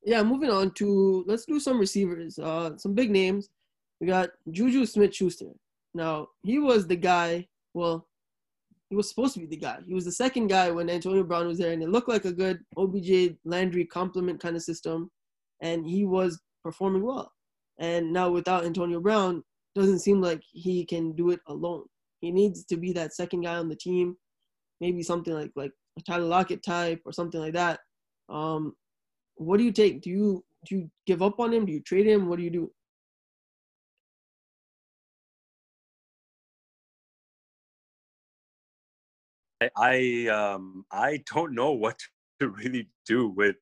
yeah, 0.05 0.23
moving 0.23 0.51
on 0.51 0.73
to 0.73 1.25
let's 1.27 1.45
do 1.45 1.61
some 1.61 1.79
receivers. 1.79 2.39
Uh, 2.39 2.77
some 2.77 2.95
big 2.95 3.11
names. 3.11 3.51
We 4.01 4.07
got 4.07 4.31
Juju 4.51 4.87
Smith-Schuster. 4.87 5.51
Now 5.95 6.29
he 6.43 6.59
was 6.59 6.87
the 6.87 6.97
guy. 6.97 7.49
Well, 7.75 8.09
he 8.91 8.97
was 8.97 9.09
supposed 9.09 9.35
to 9.35 9.41
be 9.41 9.47
the 9.47 9.57
guy. 9.57 9.79
He 9.87 9.95
was 9.95 10.05
the 10.05 10.13
second 10.13 10.49
guy 10.49 10.71
when 10.71 10.89
Antonio 10.89 11.23
Brown 11.23 11.47
was 11.47 11.59
there, 11.59 11.73
and 11.73 11.83
it 11.83 11.91
looked 11.91 12.09
like 12.09 12.25
a 12.25 12.33
good 12.33 12.61
OBJ 12.77 13.37
Landry 13.45 13.85
complement 13.85 14.41
kind 14.41 14.57
of 14.57 14.63
system, 14.63 15.11
and 15.61 15.87
he 15.87 16.05
was 16.05 16.41
performing 16.63 17.05
well. 17.05 17.33
And 17.79 18.13
now 18.13 18.31
without 18.31 18.65
Antonio 18.65 19.01
Brown, 19.01 19.43
doesn't 19.75 20.01
seem 20.01 20.21
like 20.21 20.43
he 20.51 20.85
can 20.85 21.13
do 21.13 21.31
it 21.31 21.41
alone. 21.47 21.85
He 22.21 22.33
needs 22.33 22.65
to 22.67 22.77
be 22.77 22.93
that 22.95 23.15
second 23.15 23.43
guy 23.43 23.57
on 23.57 23.69
the 23.69 23.77
team 23.77 24.17
maybe 24.81 25.03
something 25.03 25.35
like 25.35 25.53
like 25.57 25.73
a 25.99 26.03
Tyler 26.03 26.25
Lockett 26.27 26.63
type 26.63 27.01
or 27.05 27.13
something 27.13 27.41
like 27.41 27.55
that. 27.55 27.81
Um, 28.29 28.75
what 29.37 29.59
do 29.59 29.65
you 29.65 29.73
take? 29.73 30.03
Do 30.03 30.11
you 30.11 30.45
do 30.67 30.77
you 30.77 30.91
give 31.07 31.23
up 31.23 31.41
on 31.41 31.53
him? 31.53 31.67
Do 31.67 31.73
you 31.73 31.81
trade 31.81 32.07
him? 32.07 32.29
What 32.29 32.39
do 32.39 32.45
you 32.45 32.51
do? 32.51 32.71
I 39.77 40.27
um 40.29 40.85
I 40.93 41.23
don't 41.35 41.55
know 41.55 41.73
what 41.73 41.99
to 42.41 42.49
really 42.49 42.89
do 43.07 43.29
with 43.29 43.57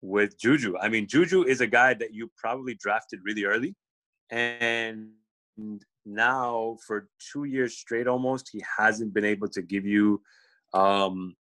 with 0.00 0.38
Juju. 0.38 0.76
I 0.78 0.88
mean, 0.88 1.06
Juju 1.06 1.44
is 1.44 1.60
a 1.60 1.66
guy 1.66 1.94
that 1.94 2.12
you 2.12 2.30
probably 2.36 2.74
drafted 2.74 3.20
really 3.24 3.44
early, 3.44 3.76
and 4.30 5.10
now 6.04 6.76
for 6.84 7.08
two 7.32 7.44
years 7.44 7.76
straight 7.76 8.08
almost 8.08 8.48
he 8.52 8.60
hasn't 8.78 9.14
been 9.14 9.24
able 9.24 9.48
to 9.48 9.62
give 9.62 9.86
you 9.86 10.20
um, 10.74 11.36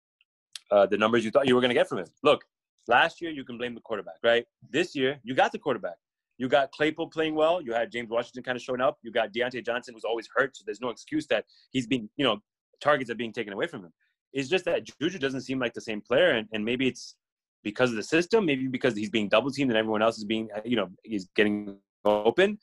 uh, 0.70 0.84
the 0.84 0.98
numbers 0.98 1.24
you 1.24 1.30
thought 1.30 1.46
you 1.46 1.54
were 1.54 1.62
going 1.62 1.70
to 1.70 1.74
get 1.74 1.88
from 1.88 1.96
him 1.96 2.06
look 2.22 2.44
last 2.88 3.22
year 3.22 3.30
you 3.30 3.42
can 3.42 3.56
blame 3.56 3.74
the 3.74 3.80
quarterback 3.80 4.16
right 4.22 4.44
this 4.68 4.94
year 4.94 5.18
you 5.22 5.34
got 5.34 5.50
the 5.50 5.58
quarterback 5.58 5.94
you 6.40 6.48
got 6.48 6.72
Claypool 6.72 7.08
playing 7.08 7.34
well. 7.34 7.60
You 7.60 7.74
had 7.74 7.92
James 7.92 8.08
Washington 8.08 8.42
kind 8.42 8.56
of 8.56 8.62
showing 8.62 8.80
up. 8.80 8.96
You 9.02 9.12
got 9.12 9.30
Diontae 9.30 9.62
Johnson, 9.64 9.92
who's 9.92 10.04
always 10.04 10.26
hurt, 10.34 10.56
so 10.56 10.62
there's 10.64 10.80
no 10.80 10.88
excuse 10.88 11.26
that 11.26 11.44
he's 11.70 11.86
being, 11.86 12.08
you 12.16 12.24
know, 12.24 12.38
targets 12.80 13.10
are 13.10 13.14
being 13.14 13.32
taken 13.32 13.52
away 13.52 13.66
from 13.66 13.84
him. 13.84 13.92
It's 14.32 14.48
just 14.48 14.64
that 14.66 14.88
Juju 15.00 15.18
doesn't 15.18 15.42
seem 15.42 15.58
like 15.58 15.74
the 15.74 15.80
same 15.80 16.00
player, 16.00 16.30
and, 16.30 16.48
and 16.52 16.64
maybe 16.64 16.86
it's 16.86 17.16
because 17.62 17.90
of 17.90 17.96
the 17.96 18.02
system, 18.02 18.46
maybe 18.46 18.68
because 18.68 18.96
he's 18.96 19.10
being 19.10 19.28
double 19.28 19.50
teamed 19.50 19.70
and 19.70 19.78
everyone 19.78 20.02
else 20.02 20.18
is 20.18 20.24
being, 20.24 20.48
you 20.64 20.76
know, 20.76 20.88
he's 21.02 21.28
getting 21.36 21.76
open. 22.04 22.58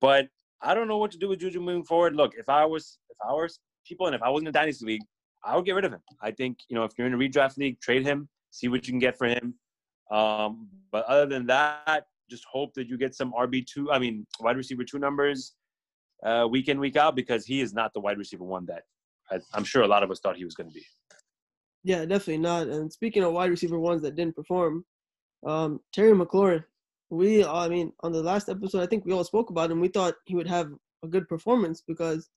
But 0.00 0.28
I 0.62 0.74
don't 0.74 0.88
know 0.88 0.98
what 0.98 1.10
to 1.12 1.18
do 1.18 1.28
with 1.28 1.40
Juju 1.40 1.60
moving 1.60 1.84
forward. 1.84 2.14
Look, 2.16 2.34
if 2.36 2.48
I 2.48 2.64
was 2.64 2.98
if 3.10 3.16
I 3.26 3.32
was 3.32 3.58
people 3.86 4.06
and 4.06 4.14
if 4.14 4.22
I 4.22 4.28
was 4.28 4.42
in 4.42 4.48
a 4.48 4.52
dynasty 4.52 4.86
league, 4.86 5.02
I 5.44 5.56
would 5.56 5.64
get 5.64 5.74
rid 5.74 5.84
of 5.84 5.92
him. 5.92 6.00
I 6.20 6.30
think 6.30 6.58
you 6.68 6.76
know 6.76 6.84
if 6.84 6.92
you're 6.96 7.06
in 7.06 7.14
a 7.14 7.18
redraft 7.18 7.58
league, 7.58 7.80
trade 7.80 8.04
him, 8.04 8.28
see 8.50 8.68
what 8.68 8.86
you 8.86 8.92
can 8.92 9.00
get 9.00 9.18
for 9.18 9.26
him. 9.26 9.54
Um, 10.10 10.68
but 10.90 11.04
other 11.06 11.26
than 11.26 11.46
that, 11.46 12.06
just 12.30 12.44
hope 12.50 12.74
that 12.74 12.86
you 12.88 12.96
get 12.96 13.14
some 13.14 13.32
RB 13.32 13.66
two. 13.66 13.90
I 13.90 13.98
mean, 13.98 14.26
wide 14.40 14.56
receiver 14.56 14.84
two 14.84 14.98
numbers 14.98 15.54
uh, 16.24 16.46
week 16.48 16.68
in 16.68 16.78
week 16.78 16.96
out 16.96 17.16
because 17.16 17.44
he 17.44 17.60
is 17.60 17.74
not 17.74 17.92
the 17.92 18.00
wide 18.00 18.18
receiver 18.18 18.44
one 18.44 18.66
that 18.66 18.82
I, 19.32 19.38
I'm 19.54 19.64
sure 19.64 19.82
a 19.82 19.88
lot 19.88 20.02
of 20.02 20.10
us 20.10 20.20
thought 20.20 20.36
he 20.36 20.44
was 20.44 20.54
going 20.54 20.68
to 20.68 20.74
be. 20.74 20.84
Yeah, 21.84 22.00
definitely 22.04 22.38
not. 22.38 22.68
And 22.68 22.92
speaking 22.92 23.24
of 23.24 23.32
wide 23.32 23.50
receiver 23.50 23.78
ones 23.78 24.02
that 24.02 24.14
didn't 24.14 24.36
perform, 24.36 24.84
um, 25.46 25.80
Terry 25.92 26.12
McLaurin. 26.12 26.64
We, 27.10 27.44
I 27.44 27.68
mean, 27.68 27.92
on 28.00 28.12
the 28.12 28.22
last 28.22 28.48
episode, 28.48 28.82
I 28.82 28.86
think 28.86 29.04
we 29.04 29.12
all 29.12 29.24
spoke 29.24 29.50
about 29.50 29.70
him. 29.70 29.80
We 29.80 29.88
thought 29.88 30.14
he 30.24 30.34
would 30.34 30.48
have 30.48 30.70
a 31.02 31.08
good 31.08 31.28
performance 31.28 31.82
because 31.86 32.30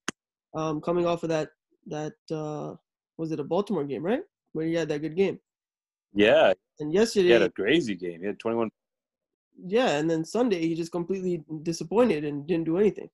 um, 0.54 0.82
coming 0.82 1.06
off 1.06 1.24
of 1.24 1.30
that, 1.30 1.50
that 1.88 2.14
uh, 2.32 2.76
was 3.18 3.32
it 3.32 3.40
a 3.40 3.44
Baltimore 3.44 3.86
game, 3.86 4.04
right? 4.04 4.22
Where 4.54 4.66
he 4.66 4.74
had 4.74 4.90
that 4.90 5.02
good 5.02 5.16
game. 5.16 5.40
Yeah. 6.14 6.54
And 6.80 6.94
yesterday, 6.94 7.28
he 7.28 7.34
had 7.34 7.42
a 7.42 7.50
crazy 7.50 7.96
game. 7.96 8.22
He 8.22 8.28
had 8.28 8.40
21. 8.40 8.70
Yeah, 9.66 9.98
and 9.98 10.10
then 10.10 10.26
Sunday 10.26 10.60
he 10.68 10.76
just 10.76 10.92
completely 10.92 11.44
disappointed 11.64 12.26
and 12.26 12.46
didn't 12.46 12.66
do 12.66 12.78
anything. 12.78 13.10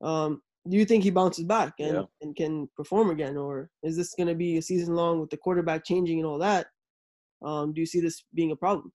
Um, 0.00 0.42
do 0.70 0.76
you 0.76 0.84
think 0.84 1.02
he 1.02 1.10
bounces 1.10 1.44
back 1.44 1.74
and, 1.80 1.94
yeah. 1.94 2.02
and 2.22 2.36
can 2.36 2.68
perform 2.76 3.10
again, 3.10 3.36
or 3.36 3.68
is 3.82 3.96
this 3.96 4.14
going 4.14 4.28
to 4.28 4.34
be 4.34 4.56
a 4.56 4.62
season 4.62 4.94
long 4.94 5.20
with 5.20 5.30
the 5.30 5.36
quarterback 5.36 5.84
changing 5.84 6.18
and 6.18 6.26
all 6.26 6.38
that? 6.38 6.68
Um, 7.44 7.72
do 7.72 7.80
you 7.80 7.86
see 7.86 8.00
this 8.00 8.24
being 8.34 8.52
a 8.52 8.56
problem? 8.56 8.92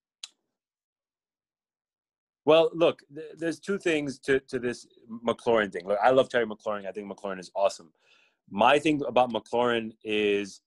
Well, 2.46 2.70
look, 2.74 3.02
th- 3.14 3.34
there's 3.38 3.60
two 3.60 3.78
things 3.78 4.20
to, 4.20 4.40
to 4.40 4.60
this 4.60 4.88
McLaurin 5.28 5.72
thing. 5.72 5.86
Look, 5.86 6.00
I 6.02 6.12
love 6.12 6.30
Terry 6.30 6.46
McLaurin. 6.46 6.88
I 6.88 6.92
think 6.92 7.12
McLaurin 7.12 7.40
is 7.40 7.52
awesome. 7.56 7.92
My 8.50 8.80
thing 8.80 9.02
about 9.08 9.34
McLaurin 9.34 9.92
is, 10.04 10.62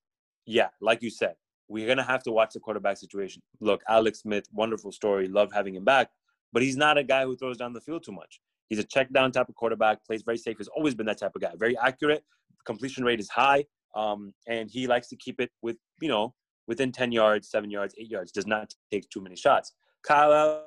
yeah, 0.45 0.69
like 0.81 1.03
you 1.03 1.11
said, 1.11 1.37
we're 1.69 1.87
going 1.87 1.99
to 1.99 2.05
have 2.05 2.25
to 2.25 2.33
watch 2.33 2.53
the 2.53 2.61
quarterback 2.61 2.97
situation. 2.99 3.41
Look, 3.61 3.83
Alex 3.89 4.21
Smith, 4.21 4.47
wonderful 4.53 4.91
story. 4.91 5.29
Love 5.29 5.53
having 5.53 5.75
him 5.75 5.85
back. 5.85 6.11
But 6.53 6.63
he's 6.63 6.77
not 6.77 6.99
a 6.99 7.05
guy 7.05 7.25
who 7.25 7.37
throws 7.37 7.59
down 7.59 7.73
the 7.73 7.81
field 7.81 8.05
too 8.05 8.13
much. 8.13 8.41
He's 8.69 8.79
a 8.79 8.85
check 8.85 9.13
down 9.13 9.33
type 9.33 9.49
of 9.49 9.55
quarterback, 9.55 10.05
plays 10.05 10.23
very 10.23 10.39
safe, 10.39 10.59
has 10.59 10.69
always 10.69 10.95
been 10.95 11.07
that 11.07 11.19
type 11.19 11.33
of 11.35 11.41
guy. 11.41 11.53
Very 11.57 11.77
accurate, 11.79 12.23
completion 12.67 13.05
rate 13.05 13.21
is 13.21 13.29
high, 13.29 13.65
um, 13.95 14.33
and 14.47 14.71
he 14.71 14.87
likes 14.87 15.09
to 15.09 15.17
keep 15.17 15.41
it 15.41 15.51
with, 15.63 15.77
you 16.01 16.09
know, 16.09 16.35
within 16.67 16.93
10 16.93 17.13
yards, 17.13 17.51
seven 17.51 17.71
yards, 17.71 17.95
eight 17.99 18.11
yards, 18.11 18.31
does 18.31 18.47
not 18.47 18.75
take 18.93 19.09
too 19.09 19.23
many 19.23 19.37
shots. 19.37 19.73
Kyle 20.03 20.65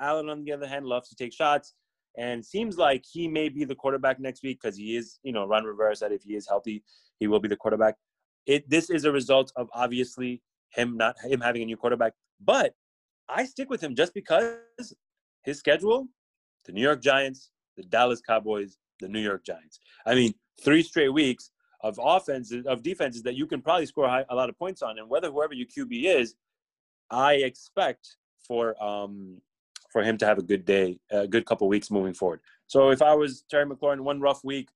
Allen, 0.00 0.28
on 0.28 0.44
the 0.44 0.52
other 0.52 0.68
hand, 0.68 0.86
loves 0.86 1.08
to 1.08 1.16
take 1.16 1.32
shots 1.32 1.74
and 2.16 2.44
seems 2.44 2.76
like 2.76 3.04
he 3.10 3.26
may 3.26 3.48
be 3.48 3.64
the 3.64 3.74
quarterback 3.74 4.20
next 4.20 4.42
week 4.42 4.60
because 4.62 4.76
he 4.76 4.96
is, 4.96 5.18
you 5.22 5.32
know, 5.32 5.46
Ron 5.46 5.64
Rivera 5.64 5.96
said 5.96 6.12
if 6.12 6.22
he 6.22 6.34
is 6.34 6.46
healthy, 6.48 6.82
he 7.18 7.26
will 7.26 7.40
be 7.40 7.48
the 7.48 7.56
quarterback. 7.56 7.96
It 8.46 8.68
this 8.68 8.90
is 8.90 9.04
a 9.04 9.12
result 9.12 9.52
of 9.56 9.68
obviously 9.72 10.42
him 10.70 10.96
not 10.96 11.16
him 11.24 11.40
having 11.40 11.62
a 11.62 11.66
new 11.66 11.76
quarterback, 11.76 12.12
but 12.44 12.74
I 13.28 13.44
stick 13.44 13.70
with 13.70 13.82
him 13.82 13.94
just 13.94 14.14
because 14.14 14.58
his 15.44 15.58
schedule 15.58 16.08
the 16.64 16.72
New 16.72 16.82
York 16.82 17.02
Giants, 17.02 17.50
the 17.76 17.82
Dallas 17.82 18.20
Cowboys, 18.20 18.78
the 19.00 19.08
New 19.08 19.20
York 19.20 19.44
Giants. 19.44 19.80
I 20.06 20.14
mean, 20.14 20.34
three 20.60 20.82
straight 20.82 21.10
weeks 21.10 21.50
of 21.82 21.98
offenses 22.00 22.64
of 22.66 22.82
defenses 22.82 23.22
that 23.24 23.34
you 23.34 23.46
can 23.46 23.60
probably 23.60 23.86
score 23.86 24.08
high, 24.08 24.24
a 24.28 24.34
lot 24.34 24.48
of 24.48 24.58
points 24.58 24.82
on, 24.82 24.98
and 24.98 25.08
whether 25.08 25.30
whoever 25.30 25.54
your 25.54 25.66
QB 25.66 26.04
is, 26.04 26.34
I 27.10 27.34
expect 27.34 28.16
for 28.46 28.80
um 28.82 29.40
for 29.92 30.02
him 30.02 30.16
to 30.18 30.26
have 30.26 30.38
a 30.38 30.42
good 30.42 30.64
day, 30.64 30.98
a 31.10 31.28
good 31.28 31.44
couple 31.44 31.68
weeks 31.68 31.90
moving 31.90 32.14
forward. 32.14 32.40
So 32.66 32.90
if 32.90 33.02
I 33.02 33.14
was 33.14 33.44
Terry 33.50 33.66
McLaurin, 33.66 34.00
one 34.00 34.20
rough 34.20 34.42
week, 34.42 34.70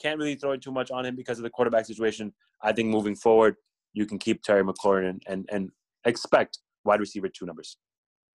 can't 0.00 0.18
really 0.18 0.34
throw 0.34 0.56
too 0.56 0.72
much 0.72 0.90
on 0.90 1.04
him 1.04 1.14
because 1.14 1.38
of 1.38 1.42
the 1.42 1.50
quarterback 1.50 1.84
situation. 1.84 2.32
I 2.62 2.72
think 2.72 2.88
moving 2.88 3.14
forward, 3.14 3.56
you 3.92 4.06
can 4.06 4.18
keep 4.18 4.42
Terry 4.42 4.64
McLaurin 4.64 5.10
and 5.10 5.22
and, 5.26 5.48
and 5.52 5.70
expect 6.04 6.58
wide 6.84 7.00
receiver 7.00 7.28
two 7.28 7.46
numbers. 7.46 7.76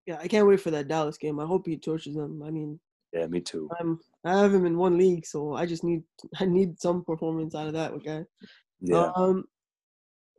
Yeah, 0.06 0.20
I 0.22 0.28
can't 0.28 0.48
wait 0.48 0.62
for 0.62 0.72
that 0.72 0.88
Dallas 0.88 1.18
game. 1.18 1.40
I 1.40 1.46
hope 1.46 1.66
he 1.66 1.78
torches 1.78 2.16
them. 2.16 2.42
I 2.46 2.50
mean, 2.50 2.80
yeah, 3.14 3.28
me 3.28 3.40
too. 3.42 3.70
I'm 3.80 4.00
I 4.24 4.40
have 4.40 4.54
him 4.54 4.66
in 4.66 4.78
one 4.78 4.98
league, 4.98 5.26
so 5.26 5.54
I 5.54 5.66
just 5.66 5.84
need 5.84 6.04
I 6.40 6.46
need 6.46 6.80
some 6.80 7.04
performance 7.04 7.56
out 7.56 7.68
of 7.68 7.74
that. 7.74 7.92
Okay. 7.94 8.24
Yeah. 8.82 9.12
Um, 9.16 9.46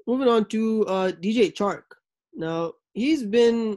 moving 0.06 0.28
on 0.28 0.46
to 0.46 0.86
uh, 0.86 1.12
DJ 1.12 1.52
Chark. 1.52 1.82
Now 2.34 2.72
he's 2.92 3.24
been 3.24 3.76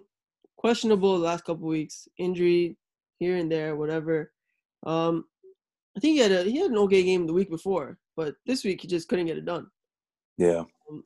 questionable 0.58 1.18
the 1.18 1.26
last 1.26 1.46
couple 1.46 1.68
weeks, 1.68 2.08
injury 2.18 2.78
here 3.20 3.38
and 3.38 3.52
there, 3.52 3.76
whatever. 3.76 4.32
Um, 4.86 5.26
I 5.96 6.00
think 6.00 6.16
he 6.16 6.20
had 6.20 6.32
a 6.32 6.44
he 6.44 6.60
had 6.60 6.72
an 6.72 6.78
okay 6.80 7.04
game 7.04 7.28
the 7.28 7.34
week 7.34 7.50
before, 7.50 7.98
but 8.16 8.36
this 8.46 8.64
week 8.64 8.82
he 8.82 8.88
just 8.88 9.08
couldn't 9.08 9.26
get 9.26 9.38
it 9.38 9.46
done. 9.46 9.68
Yeah. 10.38 10.64
Um, 10.90 11.04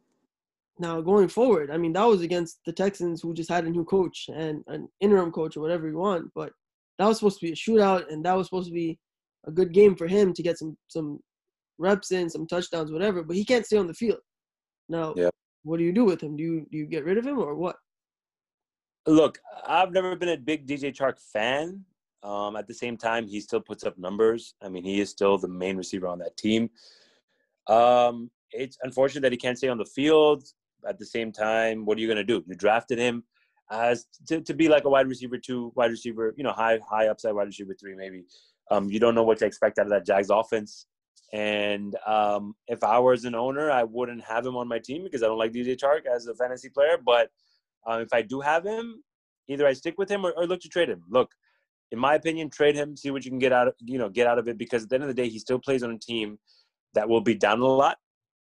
now 0.79 1.01
going 1.01 1.27
forward, 1.27 1.71
I 1.71 1.77
mean 1.77 1.93
that 1.93 2.03
was 2.05 2.21
against 2.21 2.59
the 2.65 2.73
Texans 2.73 3.21
who 3.21 3.33
just 3.33 3.49
had 3.49 3.65
a 3.65 3.69
new 3.69 3.85
coach 3.85 4.29
and 4.33 4.63
an 4.67 4.89
interim 4.99 5.31
coach 5.31 5.55
or 5.55 5.61
whatever 5.61 5.87
you 5.87 5.97
want, 5.97 6.31
but 6.33 6.51
that 6.97 7.07
was 7.07 7.17
supposed 7.17 7.39
to 7.39 7.45
be 7.45 7.51
a 7.51 7.55
shootout, 7.55 8.11
and 8.11 8.25
that 8.25 8.35
was 8.35 8.47
supposed 8.47 8.67
to 8.67 8.73
be 8.73 8.97
a 9.47 9.51
good 9.51 9.73
game 9.73 9.95
for 9.95 10.07
him 10.07 10.33
to 10.33 10.43
get 10.43 10.57
some 10.57 10.77
some 10.87 11.19
reps 11.77 12.11
in, 12.11 12.29
some 12.29 12.47
touchdowns, 12.47 12.91
whatever. 12.91 13.23
But 13.23 13.35
he 13.35 13.45
can't 13.45 13.65
stay 13.65 13.77
on 13.77 13.87
the 13.87 13.93
field. 13.93 14.19
Now, 14.87 15.13
yeah. 15.15 15.29
what 15.63 15.77
do 15.77 15.83
you 15.83 15.91
do 15.91 16.05
with 16.05 16.21
him? 16.21 16.35
Do 16.35 16.43
you 16.43 16.65
do 16.71 16.77
you 16.77 16.85
get 16.85 17.05
rid 17.05 17.17
of 17.17 17.25
him 17.25 17.39
or 17.39 17.55
what? 17.55 17.75
Look, 19.07 19.37
I've 19.67 19.91
never 19.91 20.15
been 20.15 20.29
a 20.29 20.37
big 20.37 20.65
DJ 20.67 20.95
Chark 20.95 21.19
fan. 21.19 21.83
Um, 22.23 22.55
at 22.55 22.67
the 22.67 22.73
same 22.73 22.97
time, 22.97 23.27
he 23.27 23.39
still 23.39 23.61
puts 23.61 23.83
up 23.83 23.99
numbers. 23.99 24.55
I 24.63 24.69
mean, 24.69 24.83
he 24.83 24.99
is 24.99 25.11
still 25.11 25.37
the 25.37 25.47
main 25.47 25.77
receiver 25.77 26.07
on 26.07 26.17
that 26.19 26.35
team. 26.37 26.71
Um, 27.67 28.31
it's 28.51 28.77
unfortunate 28.81 29.21
that 29.21 29.31
he 29.31 29.37
can't 29.37 29.57
stay 29.59 29.67
on 29.67 29.77
the 29.77 29.85
field. 29.85 30.43
At 30.87 30.97
the 30.97 31.05
same 31.05 31.31
time, 31.31 31.85
what 31.85 31.97
are 31.97 32.01
you 32.01 32.07
going 32.07 32.17
to 32.17 32.23
do? 32.23 32.43
You 32.47 32.55
drafted 32.55 32.97
him 32.97 33.23
as 33.71 34.05
to, 34.27 34.41
to 34.41 34.53
be 34.53 34.69
like 34.69 34.85
a 34.85 34.89
wide 34.89 35.07
receiver 35.07 35.37
two, 35.37 35.71
wide 35.75 35.91
receiver, 35.91 36.33
you 36.37 36.43
know, 36.43 36.51
high 36.51 36.79
high 36.87 37.07
upside 37.07 37.33
wide 37.33 37.47
receiver 37.47 37.75
three 37.79 37.95
maybe. 37.95 38.23
Um, 38.71 38.89
you 38.89 38.99
don't 38.99 39.15
know 39.15 39.23
what 39.23 39.37
to 39.39 39.45
expect 39.45 39.79
out 39.79 39.85
of 39.85 39.91
that 39.91 40.05
Jags 40.05 40.29
offense. 40.29 40.87
And 41.33 41.95
um, 42.07 42.55
if 42.67 42.83
I 42.83 42.99
was 42.99 43.25
an 43.25 43.35
owner, 43.35 43.71
I 43.71 43.83
wouldn't 43.83 44.23
have 44.23 44.45
him 44.45 44.55
on 44.55 44.67
my 44.67 44.79
team 44.79 45.03
because 45.03 45.23
I 45.23 45.27
don't 45.27 45.37
like 45.37 45.51
DJ 45.51 45.75
Chark 45.75 46.05
as 46.05 46.27
a 46.27 46.35
fantasy 46.35 46.69
player. 46.69 46.97
But 47.03 47.29
um, 47.85 48.01
if 48.01 48.13
I 48.13 48.21
do 48.21 48.41
have 48.41 48.63
him, 48.63 49.03
either 49.47 49.67
I 49.67 49.73
stick 49.73 49.95
with 49.97 50.09
him 50.09 50.25
or, 50.25 50.31
or, 50.31 50.45
look 50.45 50.61
to 50.61 50.69
trade 50.69 50.89
him. 50.89 51.03
Look, 51.09 51.31
in 51.91 51.99
my 51.99 52.15
opinion, 52.15 52.49
trade 52.49 52.75
him, 52.75 52.95
see 52.95 53.11
what 53.11 53.25
you 53.25 53.31
can 53.31 53.39
get 53.39 53.51
out 53.51 53.67
of 53.67 53.75
you 53.79 53.97
know 53.97 54.09
get 54.09 54.27
out 54.27 54.39
of 54.39 54.47
it 54.47 54.57
because 54.57 54.83
at 54.83 54.89
the 54.89 54.95
end 54.95 55.03
of 55.03 55.07
the 55.07 55.13
day, 55.13 55.29
he 55.29 55.39
still 55.39 55.59
plays 55.59 55.83
on 55.83 55.91
a 55.91 55.99
team 55.99 56.39
that 56.93 57.07
will 57.07 57.21
be 57.21 57.35
down 57.35 57.59
a 57.59 57.65
lot 57.65 57.97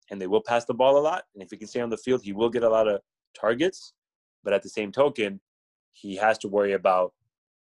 and 0.09 0.21
they 0.21 0.27
will 0.27 0.43
pass 0.45 0.65
the 0.65 0.73
ball 0.73 0.97
a 0.97 0.99
lot. 0.99 1.23
And 1.33 1.41
if 1.41 1.49
he 1.49 1.57
can 1.57 1.67
stay 1.67 1.81
on 1.81 1.89
the 1.89 1.97
field, 1.97 2.21
he 2.21 2.33
will 2.33 2.49
get 2.49 2.63
a 2.63 2.69
lot 2.69 2.87
of 2.87 3.01
targets. 3.39 3.93
But 4.43 4.53
at 4.53 4.63
the 4.63 4.69
same 4.69 4.91
token, 4.91 5.39
he 5.93 6.15
has 6.15 6.37
to 6.39 6.47
worry 6.47 6.73
about, 6.73 7.13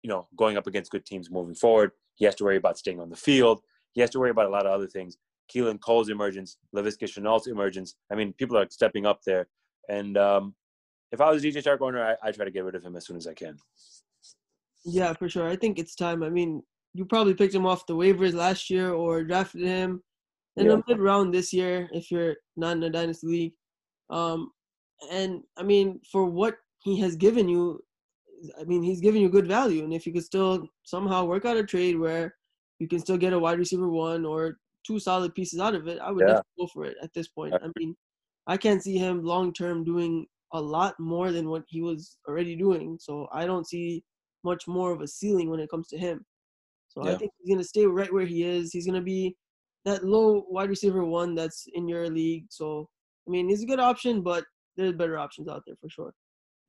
you 0.04 0.10
know, 0.10 0.28
going 0.38 0.58
up 0.58 0.68
against 0.68 0.92
good 0.92 1.06
teams 1.06 1.32
moving 1.32 1.56
forward. 1.56 1.92
He 2.16 2.26
has 2.26 2.36
to 2.36 2.44
worry 2.44 2.58
about 2.58 2.78
staying 2.78 3.00
on 3.00 3.10
the 3.10 3.16
field. 3.16 3.62
He 3.94 4.02
has 4.02 4.10
to 4.12 4.20
worry 4.20 4.32
about 4.32 4.46
a 4.46 4.50
lot 4.50 4.66
of 4.66 4.72
other 4.72 4.88
things. 4.88 5.18
Keelan 5.54 5.80
Cole's 5.80 6.10
emergence, 6.10 6.58
Laviska 6.76 7.04
Shenault's 7.04 7.48
emergence. 7.48 7.96
I 8.12 8.16
mean, 8.16 8.34
people 8.34 8.58
are 8.58 8.68
stepping 8.70 9.06
up 9.06 9.22
there. 9.24 9.48
And 9.90 10.18
um, 10.18 10.56
if 11.12 11.22
I 11.22 11.32
was 11.32 11.44
a 11.44 11.48
DJ 11.48 11.64
Chark 11.64 11.82
owner, 11.82 12.04
I, 12.04 12.28
I 12.28 12.32
try 12.32 12.46
to 12.46 12.52
get 12.52 12.64
rid 12.66 12.76
of 12.76 12.84
him 12.84 12.96
as 12.96 13.06
soon 13.06 13.18
as 13.18 13.28
I 13.28 13.34
can. 13.34 13.58
Yeah, 14.86 15.14
for 15.14 15.30
sure. 15.30 15.48
I 15.48 15.56
think 15.56 15.80
it's 15.80 15.96
time. 15.96 16.24
I 16.24 16.30
mean, 16.30 16.62
you 16.94 17.06
probably 17.06 17.34
picked 17.34 17.54
him 17.54 17.66
off 17.66 17.86
the 17.86 17.96
waivers 17.96 18.34
last 18.34 18.70
year 18.70 18.94
or 18.94 19.24
drafted 19.24 19.62
him 19.62 20.02
in 20.56 20.66
yeah. 20.66 20.72
the 20.72 20.84
mid 20.88 21.00
round 21.00 21.34
this 21.34 21.54
year 21.54 21.90
if 21.92 22.12
you're 22.12 22.36
not 22.56 22.78
in 22.78 22.84
a 22.84 22.90
dynasty 22.90 23.28
league. 23.28 23.54
Um, 24.10 24.52
and 25.12 25.44
I 25.58 25.64
mean, 25.64 26.00
for 26.12 26.26
what 26.26 26.56
he 26.80 27.00
has 27.00 27.16
given 27.16 27.48
you, 27.48 27.84
I 28.60 28.64
mean, 28.64 28.84
he's 28.84 29.02
giving 29.02 29.22
you 29.22 29.30
good 29.30 29.48
value. 29.48 29.84
And 29.84 29.94
if 29.94 30.06
you 30.06 30.14
could 30.14 30.24
still 30.24 30.68
somehow 30.84 31.26
work 31.26 31.46
out 31.46 31.58
a 31.58 31.64
trade 31.64 32.00
where 32.00 32.36
you 32.80 32.88
can 32.88 33.00
still 33.00 33.18
get 33.18 33.34
a 33.34 33.40
wide 33.40 33.60
receiver 33.60 33.90
one 33.90 34.26
or 34.26 34.58
two 34.86 35.00
solid 35.00 35.34
pieces 35.36 35.60
out 35.60 35.76
of 35.76 35.88
it, 35.88 36.00
I 36.00 36.12
would 36.12 36.28
yeah. 36.28 36.42
go 36.58 36.68
for 36.68 36.86
it 36.86 36.98
at 37.02 37.14
this 37.14 37.28
point. 37.28 37.54
I 37.56 37.68
mean, 37.78 37.96
I 38.46 38.58
can't 38.58 38.84
see 38.84 38.98
him 38.98 39.24
long 39.24 39.54
term 39.54 39.84
doing 39.84 40.26
a 40.54 40.62
lot 40.62 40.98
more 41.00 41.32
than 41.32 41.50
what 41.50 41.64
he 41.68 41.82
was 41.82 42.18
already 42.28 42.56
doing. 42.56 42.98
So 43.00 43.28
I 43.34 43.46
don't 43.46 43.68
see 43.68 44.04
much 44.44 44.68
more 44.68 44.92
of 44.92 45.02
a 45.02 45.08
ceiling 45.08 45.50
when 45.50 45.60
it 45.60 45.70
comes 45.70 45.88
to 45.90 45.98
him. 45.98 46.26
So 46.88 47.04
yeah. 47.04 47.12
I 47.12 47.16
think 47.18 47.32
he's 47.38 47.54
gonna 47.54 47.64
stay 47.64 47.86
right 47.86 48.12
where 48.12 48.26
he 48.26 48.44
is. 48.44 48.72
He's 48.72 48.86
gonna 48.86 49.02
be 49.02 49.36
that 49.84 50.06
low 50.06 50.46
wide 50.50 50.70
receiver 50.70 51.04
one 51.04 51.36
that's 51.36 51.66
in 51.74 51.88
your 51.88 52.10
league. 52.10 52.46
So 52.50 52.88
I 53.28 53.32
mean, 53.32 53.50
he's 53.50 53.64
a 53.64 53.68
good 53.68 53.80
option, 53.80 54.22
but 54.22 54.46
there's 54.78 54.94
better 54.94 55.18
options 55.18 55.50
out 55.50 55.64
there 55.66 55.76
for 55.82 55.90
sure. 55.90 56.14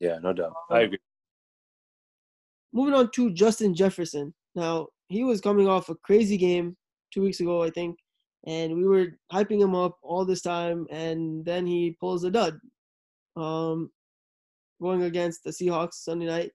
Yeah, 0.01 0.19
no 0.23 0.33
doubt. 0.33 0.55
I 0.71 0.79
um, 0.79 0.85
agree. 0.85 0.99
Moving 2.73 2.95
on 2.95 3.11
to 3.13 3.33
Justin 3.33 3.75
Jefferson. 3.75 4.35
Now, 4.55 4.89
he 5.09 5.25
was 5.25 5.41
coming 5.41 5.69
off 5.69 5.89
a 5.89 5.95
crazy 5.95 6.37
game 6.37 6.77
two 7.13 7.23
weeks 7.23 7.41
ago, 7.41 7.63
I 7.63 7.71
think, 7.71 7.99
and 8.47 8.75
we 8.75 8.87
were 8.87 9.19
hyping 9.33 9.61
him 9.61 9.75
up 9.75 9.99
all 10.03 10.25
this 10.25 10.43
time, 10.43 10.87
and 10.91 11.45
then 11.45 11.67
he 11.67 11.97
pulls 11.99 12.25
a 12.25 12.31
dud. 12.31 12.59
Um, 13.37 13.91
going 14.81 15.03
against 15.03 15.45
the 15.45 15.51
Seahawks 15.51 15.95
Sunday 15.95 16.27
night. 16.27 16.53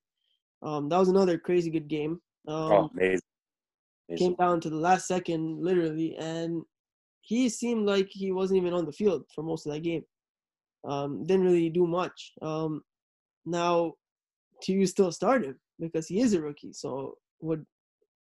Um, 0.62 0.90
that 0.90 0.98
was 0.98 1.10
another 1.10 1.38
crazy 1.38 1.70
good 1.70 1.88
game. 1.88 2.22
Um, 2.48 2.72
oh, 2.72 2.90
amazing. 2.94 3.22
amazing. 4.10 4.28
Came 4.28 4.36
down 4.36 4.62
to 4.62 4.70
the 4.70 4.78
last 4.78 5.08
second, 5.08 5.62
literally, 5.62 6.16
and 6.18 6.62
he 7.22 7.50
seemed 7.50 7.86
like 7.86 8.08
he 8.10 8.32
wasn't 8.32 8.58
even 8.58 8.74
on 8.74 8.86
the 8.86 8.92
field 8.92 9.24
for 9.34 9.44
most 9.44 9.66
of 9.66 9.74
that 9.74 9.82
game. 9.82 10.04
Um, 10.86 11.26
didn't 11.26 11.46
really 11.46 11.70
do 11.70 11.88
much. 11.88 12.34
Um, 12.42 12.82
now, 13.46 13.94
do 14.64 14.74
you 14.74 14.86
still 14.86 15.12
start 15.12 15.44
him 15.44 15.60
because 15.80 16.08
he 16.08 16.22
is 16.22 16.34
a 16.34 16.42
rookie? 16.42 16.74
So, 16.74 17.18
what 17.40 17.60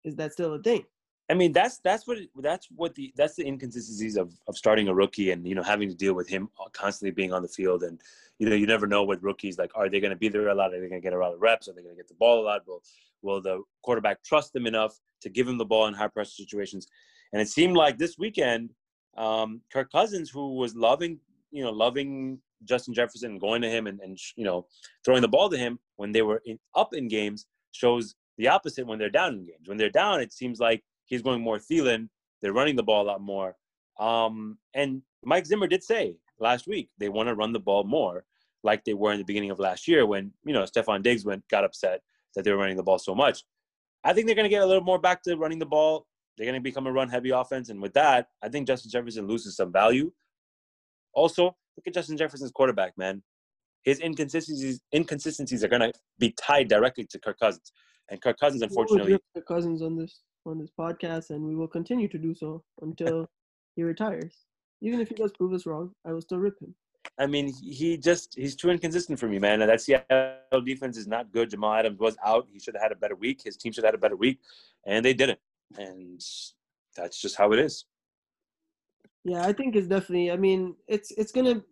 is 0.03 0.15
that 0.15 0.33
still 0.33 0.53
a 0.53 0.61
thing? 0.61 0.83
I 1.29 1.35
mean, 1.35 1.53
that's 1.53 1.79
that's 1.79 2.05
what 2.05 2.17
that's 2.41 2.67
what 2.75 2.95
the 2.95 3.13
that's 3.15 3.35
the 3.35 3.47
inconsistencies 3.47 4.17
of 4.17 4.33
of 4.47 4.57
starting 4.57 4.89
a 4.89 4.93
rookie 4.93 5.31
and 5.31 5.47
you 5.47 5.55
know 5.55 5.63
having 5.63 5.87
to 5.87 5.95
deal 5.95 6.13
with 6.13 6.27
him 6.27 6.49
constantly 6.73 7.11
being 7.11 7.31
on 7.31 7.41
the 7.41 7.47
field 7.47 7.83
and 7.83 8.01
you 8.39 8.49
know 8.49 8.55
you 8.55 8.67
never 8.67 8.87
know 8.87 9.03
with 9.03 9.23
rookies 9.23 9.57
like 9.57 9.71
are 9.73 9.89
they 9.89 10.01
going 10.01 10.11
to 10.11 10.17
be 10.17 10.27
there 10.27 10.49
a 10.49 10.55
lot? 10.55 10.73
Are 10.73 10.81
they 10.81 10.89
going 10.89 11.01
to 11.01 11.05
get 11.05 11.13
a 11.13 11.17
lot 11.17 11.33
of 11.33 11.41
reps? 11.41 11.67
Are 11.67 11.73
they 11.73 11.81
going 11.81 11.95
to 11.95 11.99
get 11.99 12.09
the 12.09 12.15
ball 12.15 12.41
a 12.41 12.45
lot? 12.45 12.67
Will 12.67 12.81
will 13.21 13.41
the 13.41 13.63
quarterback 13.83 14.21
trust 14.23 14.51
them 14.51 14.67
enough 14.67 14.99
to 15.21 15.29
give 15.29 15.47
him 15.47 15.57
the 15.57 15.65
ball 15.65 15.87
in 15.87 15.93
high 15.93 16.09
pressure 16.09 16.31
situations? 16.31 16.87
And 17.31 17.41
it 17.41 17.47
seemed 17.47 17.77
like 17.77 17.97
this 17.97 18.17
weekend, 18.17 18.71
um, 19.17 19.61
Kirk 19.71 19.91
Cousins, 19.91 20.29
who 20.29 20.55
was 20.55 20.75
loving 20.75 21.19
you 21.51 21.63
know 21.63 21.71
loving 21.71 22.39
Justin 22.65 22.93
Jefferson, 22.93 23.37
going 23.39 23.61
to 23.61 23.69
him 23.69 23.87
and, 23.87 23.99
and 24.01 24.17
you 24.35 24.43
know 24.43 24.65
throwing 25.05 25.21
the 25.21 25.27
ball 25.27 25.49
to 25.49 25.57
him 25.57 25.79
when 25.97 26.11
they 26.11 26.21
were 26.21 26.41
in, 26.45 26.59
up 26.75 26.93
in 26.93 27.07
games, 27.07 27.45
shows 27.71 28.15
the 28.37 28.47
opposite 28.47 28.87
when 28.87 28.99
they're 28.99 29.09
down 29.09 29.33
in 29.33 29.45
games. 29.45 29.67
When 29.67 29.77
they're 29.77 29.89
down, 29.89 30.21
it 30.21 30.33
seems 30.33 30.59
like 30.59 30.83
he's 31.05 31.21
going 31.21 31.41
more 31.41 31.57
Thielen. 31.57 32.09
They're 32.41 32.53
running 32.53 32.75
the 32.75 32.83
ball 32.83 33.03
a 33.03 33.07
lot 33.07 33.21
more. 33.21 33.55
Um, 33.99 34.57
and 34.73 35.01
Mike 35.23 35.45
Zimmer 35.45 35.67
did 35.67 35.83
say 35.83 36.17
last 36.39 36.67
week 36.67 36.89
they 36.97 37.09
want 37.09 37.29
to 37.29 37.35
run 37.35 37.53
the 37.53 37.59
ball 37.59 37.83
more, 37.83 38.25
like 38.63 38.83
they 38.83 38.93
were 38.93 39.11
in 39.11 39.19
the 39.19 39.25
beginning 39.25 39.51
of 39.51 39.59
last 39.59 39.87
year 39.87 40.05
when 40.05 40.31
you 40.45 40.53
know 40.53 40.63
Stefon 40.63 41.03
Diggs 41.03 41.25
went 41.25 41.47
got 41.49 41.63
upset 41.63 42.01
that 42.35 42.43
they 42.43 42.51
were 42.51 42.57
running 42.57 42.77
the 42.77 42.83
ball 42.83 42.99
so 42.99 43.13
much. 43.13 43.43
I 44.03 44.13
think 44.13 44.25
they're 44.27 44.35
going 44.35 44.45
to 44.45 44.49
get 44.49 44.63
a 44.63 44.65
little 44.65 44.83
more 44.83 44.99
back 44.99 45.23
to 45.23 45.35
running 45.37 45.59
the 45.59 45.65
ball. 45.65 46.07
They're 46.37 46.45
going 46.45 46.59
to 46.59 46.61
become 46.61 46.87
a 46.87 46.91
run 46.91 47.09
heavy 47.09 47.29
offense, 47.29 47.69
and 47.69 47.81
with 47.81 47.93
that, 47.93 48.27
I 48.41 48.49
think 48.49 48.67
Justin 48.67 48.91
Jefferson 48.91 49.27
loses 49.27 49.55
some 49.55 49.71
value. 49.71 50.11
Also, 51.13 51.55
look 51.77 51.87
at 51.87 51.93
Justin 51.93 52.17
Jefferson's 52.17 52.51
quarterback, 52.51 52.97
man. 52.97 53.21
His 53.83 53.99
inconsistencies 53.99 54.79
inconsistencies 54.93 55.63
are 55.63 55.67
going 55.67 55.81
to 55.81 55.93
be 56.19 56.33
tied 56.39 56.69
directly 56.69 57.05
to 57.05 57.19
Kirk 57.19 57.39
Cousins, 57.39 57.71
and 58.09 58.21
Kirk 58.21 58.39
Cousins, 58.39 58.61
unfortunately, 58.61 59.19
Kirk 59.35 59.47
Cousins 59.47 59.81
on 59.81 59.97
this 59.97 60.21
on 60.45 60.59
this 60.59 60.69
podcast, 60.77 61.29
and 61.29 61.43
we 61.43 61.55
will 61.55 61.67
continue 61.67 62.07
to 62.07 62.17
do 62.17 62.33
so 62.33 62.63
until 62.81 63.27
he 63.75 63.83
retires. 63.83 64.45
Even 64.81 64.99
if 64.99 65.09
he 65.09 65.15
does 65.15 65.31
prove 65.31 65.53
us 65.53 65.65
wrong, 65.65 65.91
I 66.05 66.11
will 66.11 66.21
still 66.21 66.39
rip 66.39 66.59
him. 66.61 66.75
I 67.19 67.27
mean, 67.27 67.53
he 67.53 67.97
just 67.97 68.35
he's 68.35 68.55
too 68.55 68.69
inconsistent 68.69 69.19
for 69.19 69.27
me, 69.27 69.39
man. 69.39 69.61
And 69.61 69.69
that 69.69 69.81
Seattle 69.81 70.61
defense 70.65 70.97
is 70.97 71.07
not 71.07 71.31
good. 71.31 71.49
Jamal 71.49 71.73
Adams 71.73 71.99
was 71.99 72.17
out. 72.25 72.47
He 72.51 72.59
should 72.59 72.75
have 72.75 72.83
had 72.83 72.91
a 72.91 72.95
better 72.95 73.15
week. 73.15 73.41
His 73.43 73.57
team 73.57 73.71
should 73.71 73.83
have 73.83 73.93
had 73.93 73.99
a 73.99 74.01
better 74.01 74.15
week, 74.15 74.39
and 74.85 75.03
they 75.03 75.13
didn't. 75.13 75.39
And 75.77 76.21
that's 76.95 77.19
just 77.21 77.37
how 77.37 77.51
it 77.51 77.59
is. 77.59 77.85
Yeah, 79.25 79.45
I 79.45 79.53
think 79.53 79.75
it's 79.75 79.87
definitely. 79.87 80.31
I 80.31 80.37
mean, 80.37 80.75
it's 80.87 81.11
it's 81.11 81.31
gonna. 81.31 81.63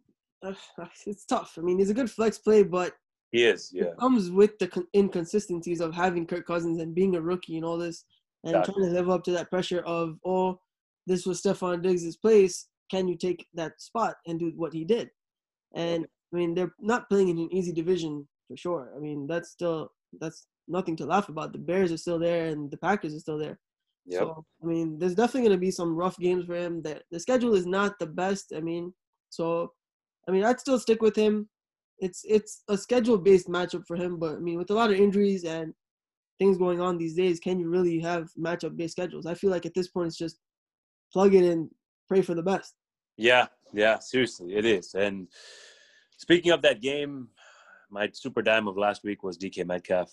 Uh, 0.43 0.53
it's 1.05 1.25
tough. 1.25 1.55
I 1.57 1.61
mean, 1.61 1.79
he's 1.79 1.89
a 1.89 1.95
good 1.95 2.09
flex 2.09 2.37
play, 2.37 2.63
but 2.63 2.93
he 3.31 3.45
is. 3.45 3.71
Yeah, 3.73 3.85
it 3.85 3.97
comes 3.97 4.29
with 4.29 4.57
the 4.59 4.67
con- 4.67 4.87
inconsistencies 4.95 5.81
of 5.81 5.93
having 5.93 6.25
Kirk 6.25 6.45
Cousins 6.45 6.79
and 6.79 6.95
being 6.95 7.15
a 7.15 7.21
rookie 7.21 7.57
and 7.57 7.65
all 7.65 7.77
this 7.77 8.05
and 8.43 8.55
exactly. 8.55 8.73
trying 8.73 8.89
to 8.89 8.99
live 8.99 9.09
up 9.09 9.23
to 9.23 9.31
that 9.31 9.49
pressure 9.49 9.81
of, 9.81 10.17
oh, 10.25 10.59
this 11.07 11.25
was 11.25 11.41
Stefon 11.41 11.81
Diggs' 11.81 12.15
place. 12.15 12.67
Can 12.89 13.07
you 13.07 13.17
take 13.17 13.45
that 13.53 13.79
spot 13.81 14.15
and 14.27 14.39
do 14.39 14.51
what 14.55 14.73
he 14.73 14.83
did? 14.83 15.09
And 15.75 16.05
I 16.33 16.35
mean, 16.35 16.53
they're 16.53 16.73
not 16.79 17.09
playing 17.09 17.29
in 17.29 17.37
an 17.37 17.53
easy 17.53 17.71
division 17.71 18.27
for 18.47 18.57
sure. 18.57 18.91
I 18.95 18.99
mean, 18.99 19.27
that's 19.27 19.49
still 19.49 19.91
that's 20.19 20.47
nothing 20.67 20.95
to 20.97 21.05
laugh 21.05 21.29
about. 21.29 21.53
The 21.53 21.59
Bears 21.59 21.91
are 21.91 21.97
still 21.97 22.19
there, 22.19 22.47
and 22.47 22.69
the 22.69 22.77
Packers 22.77 23.15
are 23.15 23.19
still 23.19 23.37
there. 23.37 23.59
Yep. 24.05 24.19
So 24.21 24.45
I 24.61 24.65
mean, 24.65 24.97
there's 24.97 25.15
definitely 25.15 25.49
going 25.49 25.59
to 25.59 25.65
be 25.65 25.71
some 25.71 25.95
rough 25.95 26.17
games 26.17 26.45
for 26.45 26.55
him. 26.55 26.81
That 26.81 27.03
the 27.11 27.19
schedule 27.19 27.53
is 27.53 27.65
not 27.65 27.99
the 27.99 28.07
best. 28.07 28.53
I 28.55 28.59
mean, 28.59 28.93
so 29.29 29.73
I 30.27 30.31
mean, 30.31 30.43
I'd 30.43 30.59
still 30.59 30.79
stick 30.79 31.01
with 31.01 31.15
him. 31.15 31.49
It's 31.99 32.23
it's 32.27 32.63
a 32.67 32.77
schedule 32.77 33.17
based 33.17 33.47
matchup 33.47 33.85
for 33.87 33.95
him, 33.95 34.17
but 34.17 34.35
I 34.35 34.39
mean, 34.39 34.57
with 34.57 34.71
a 34.71 34.73
lot 34.73 34.91
of 34.91 34.97
injuries 34.97 35.43
and 35.43 35.73
things 36.39 36.57
going 36.57 36.81
on 36.81 36.97
these 36.97 37.15
days, 37.15 37.39
can 37.39 37.59
you 37.59 37.69
really 37.69 37.99
have 37.99 38.29
matchup 38.39 38.75
based 38.75 38.93
schedules? 38.93 39.27
I 39.27 39.35
feel 39.35 39.51
like 39.51 39.65
at 39.65 39.75
this 39.75 39.87
point 39.87 40.07
it's 40.07 40.17
just 40.17 40.37
plug 41.13 41.35
it 41.35 41.43
in, 41.43 41.69
pray 42.07 42.21
for 42.21 42.33
the 42.33 42.41
best. 42.41 42.73
Yeah, 43.17 43.47
yeah, 43.71 43.99
seriously, 43.99 44.55
it 44.55 44.65
is. 44.65 44.95
And 44.95 45.27
speaking 46.17 46.51
of 46.51 46.63
that 46.63 46.81
game, 46.81 47.27
my 47.91 48.09
super 48.13 48.41
dime 48.41 48.67
of 48.67 48.77
last 48.77 49.03
week 49.03 49.21
was 49.21 49.37
DK 49.37 49.65
Metcalf. 49.65 50.11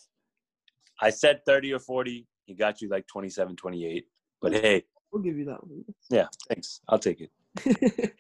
I 1.01 1.11
said 1.11 1.47
30 1.47 1.75
or 1.75 1.79
40. 1.79 2.27
He 2.49 2.55
got 2.55 2.81
you 2.81 2.89
like 2.89 3.07
27, 3.07 3.55
28. 3.57 4.07
But 4.41 4.53
hey, 4.55 4.85
we'll 5.13 5.23
give 5.23 5.37
you 5.37 5.45
that 5.45 5.63
one. 5.63 5.85
Yeah, 6.11 6.27
thanks. 6.49 6.81
I'll 6.89 6.99
take 6.99 7.21
it. 7.21 8.15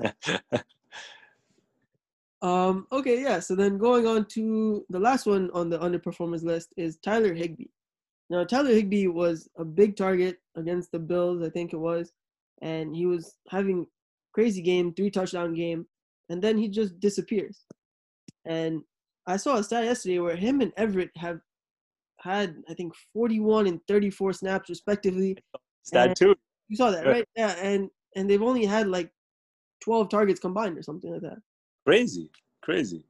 Um, 2.42 2.86
okay, 2.92 3.22
yeah. 3.22 3.40
So 3.40 3.56
then 3.56 3.78
going 3.78 4.06
on 4.06 4.26
to 4.26 4.84
the 4.90 5.00
last 5.00 5.26
one 5.26 5.50
on 5.52 5.70
the 5.70 5.78
underperformers 5.78 6.44
list 6.44 6.72
is 6.76 6.98
Tyler 6.98 7.34
Higbee. 7.34 7.70
Now 8.28 8.44
Tyler 8.44 8.70
Higbee 8.70 9.06
was 9.06 9.48
a 9.56 9.64
big 9.64 9.96
target 9.96 10.38
against 10.54 10.92
the 10.92 10.98
Bills, 10.98 11.42
I 11.42 11.48
think 11.48 11.72
it 11.72 11.78
was, 11.78 12.12
and 12.62 12.94
he 12.94 13.06
was 13.06 13.36
having 13.48 13.86
crazy 14.32 14.62
game, 14.62 14.92
three 14.92 15.10
touchdown 15.10 15.54
game, 15.54 15.86
and 16.28 16.42
then 16.42 16.58
he 16.58 16.68
just 16.68 17.00
disappears. 17.00 17.64
And 18.44 18.82
I 19.26 19.38
saw 19.38 19.56
a 19.56 19.64
stat 19.64 19.84
yesterday 19.84 20.18
where 20.18 20.36
him 20.36 20.60
and 20.60 20.72
Everett 20.76 21.10
have 21.16 21.40
had 22.20 22.56
I 22.68 22.74
think 22.74 22.94
41 23.12 23.66
and 23.66 23.80
34 23.88 24.32
snaps 24.32 24.68
respectively. 24.68 25.36
Stat 25.82 26.16
too. 26.16 26.34
You 26.68 26.76
saw 26.76 26.90
that, 26.90 27.06
right? 27.06 27.24
Yeah, 27.36 27.54
and 27.62 27.90
and 28.16 28.28
they've 28.28 28.42
only 28.42 28.64
had 28.64 28.88
like 28.88 29.10
12 29.82 30.08
targets 30.08 30.40
combined 30.40 30.76
or 30.76 30.82
something 30.82 31.12
like 31.12 31.22
that. 31.22 31.38
Crazy, 31.86 32.30
crazy. 32.62 33.04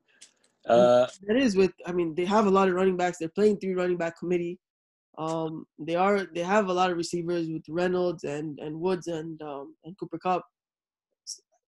Uh, 0.69 1.07
that 1.27 1.37
is 1.37 1.57
with. 1.57 1.73
I 1.87 1.93
mean, 1.93 2.15
they 2.15 2.25
have 2.25 2.47
a 2.47 2.51
lot 2.51 2.69
of 2.69 2.75
running 2.75 2.97
backs. 2.97 3.19
They're 3.19 3.29
playing 3.29 3.59
three 3.59 3.75
running 3.75 3.97
back 3.97 4.19
committee. 4.19 4.59
Um, 5.17 5.65
they 5.79 5.95
are. 5.95 6.27
They 6.35 6.43
have 6.43 6.69
a 6.69 6.73
lot 6.73 6.91
of 6.91 6.97
receivers 6.97 7.49
with 7.49 7.63
Reynolds 7.69 8.25
and 8.25 8.59
and 8.59 8.79
Woods 8.79 9.07
and 9.07 9.41
um, 9.43 9.77
and 9.85 9.97
Cooper 9.99 10.19
Kupp. 10.19 10.45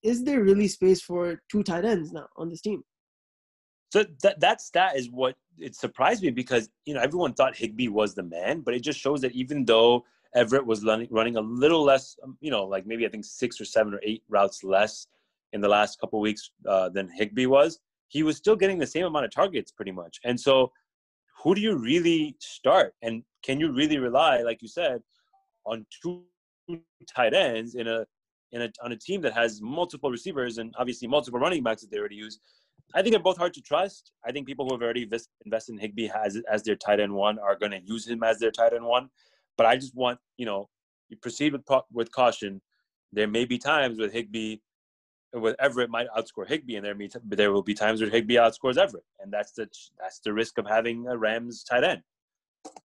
Is 0.03 0.25
there 0.25 0.43
really 0.43 0.69
space 0.69 1.01
for 1.01 1.41
two 1.51 1.63
tight 1.63 1.85
ends 1.85 2.13
now 2.13 2.27
on 2.37 2.49
this 2.49 2.61
team? 2.61 2.83
So 3.91 4.05
that 4.23 4.41
that 4.41 4.61
stat 4.61 4.97
is 4.97 5.11
what 5.11 5.37
it 5.59 5.75
surprised 5.75 6.23
me 6.23 6.31
because 6.31 6.69
you 6.85 6.95
know 6.95 7.01
everyone 7.01 7.33
thought 7.35 7.57
Higbee 7.57 7.89
was 7.89 8.15
the 8.15 8.23
man, 8.23 8.61
but 8.61 8.75
it 8.75 8.81
just 8.81 8.99
shows 8.99 9.21
that 9.23 9.33
even 9.33 9.65
though 9.65 10.05
Everett 10.35 10.67
was 10.67 10.85
running, 10.85 11.09
running 11.11 11.37
a 11.37 11.41
little 11.41 11.83
less, 11.83 12.17
um, 12.23 12.37
you 12.41 12.51
know, 12.51 12.65
like 12.65 12.87
maybe 12.87 13.07
I 13.07 13.09
think 13.09 13.25
six 13.25 13.61
or 13.61 13.65
seven 13.65 13.95
or 13.95 14.01
eight 14.03 14.23
routes 14.29 14.63
less 14.63 15.07
in 15.53 15.61
the 15.61 15.69
last 15.69 15.99
couple 16.01 16.21
weeks 16.21 16.51
uh, 16.67 16.91
than 16.91 17.09
Higbee 17.09 17.47
was, 17.47 17.81
he 18.09 18.23
was 18.23 18.37
still 18.37 18.57
getting 18.57 18.79
the 18.79 18.87
same 18.87 19.07
amount 19.07 19.25
of 19.25 19.31
targets 19.31 19.73
pretty 19.73 19.93
much. 19.93 20.21
And 20.25 20.39
so, 20.39 20.73
who 21.43 21.55
do 21.55 21.61
you 21.61 21.77
really 21.77 22.37
start? 22.41 22.95
And 23.03 23.23
can 23.43 23.59
you 23.59 23.73
really 23.73 23.99
rely, 23.99 24.43
like 24.43 24.61
you 24.61 24.69
said, 24.69 25.03
on 25.65 25.87
two 26.03 26.25
tight 27.07 27.33
ends 27.33 27.75
in 27.75 27.89
a 27.89 28.07
in 28.53 28.63
a 28.63 28.73
on 28.83 28.93
a 28.93 28.97
team 28.97 29.21
that 29.23 29.33
has 29.33 29.63
multiple 29.63 30.11
receivers 30.11 30.59
and 30.59 30.75
obviously 30.79 31.09
multiple 31.09 31.41
running 31.41 31.63
backs 31.63 31.83
that 31.83 31.91
they 31.91 31.99
already 31.99 32.17
use? 32.17 32.41
I 32.95 33.03
think 33.03 33.13
they're 33.13 33.23
both 33.23 33.37
hard 33.37 33.55
to 33.55 33.61
trust. 33.61 34.13
I 34.25 34.33
think 34.33 34.47
people 34.47 34.67
who 34.67 34.75
have 34.75 34.83
already 34.83 35.03
invested 35.45 35.73
in 35.73 35.79
Higbee 35.79 36.09
as 36.09 36.41
as 36.51 36.63
their 36.63 36.77
tight 36.77 37.01
end 37.01 37.13
one 37.13 37.39
are 37.39 37.57
going 37.57 37.73
to 37.73 37.81
use 37.81 38.07
him 38.07 38.23
as 38.23 38.39
their 38.39 38.51
tight 38.51 38.73
end 38.73 38.85
one. 38.85 39.11
But 39.57 39.67
I 39.67 39.77
just 39.77 39.95
want 39.95 40.19
you 40.37 40.47
know 40.47 40.69
you 41.09 41.17
proceed 41.17 41.53
with 41.53 41.63
with 41.93 42.11
caution. 42.13 42.61
There 43.13 43.29
may 43.29 43.45
be 43.45 43.59
times 43.59 43.99
with 43.99 44.13
Higbee, 44.13 44.59
with 45.33 45.57
Everett 45.59 45.91
might 45.91 46.09
outscore 46.17 46.47
Higbee, 46.47 46.77
and 46.77 46.85
there 46.85 46.95
be 46.95 47.11
there 47.25 47.53
will 47.53 47.63
be 47.63 47.75
times 47.75 48.01
where 48.01 48.11
Higbee 48.11 48.37
outscores 48.37 48.79
Everett, 48.79 49.05
and 49.21 49.33
that's 49.33 49.53
the 49.53 49.69
that's 49.99 50.21
the 50.21 50.33
risk 50.33 50.59
of 50.59 50.67
having 50.67 51.07
a 51.09 51.17
Rams 51.17 51.63
tight 51.65 51.85
end. 51.85 52.03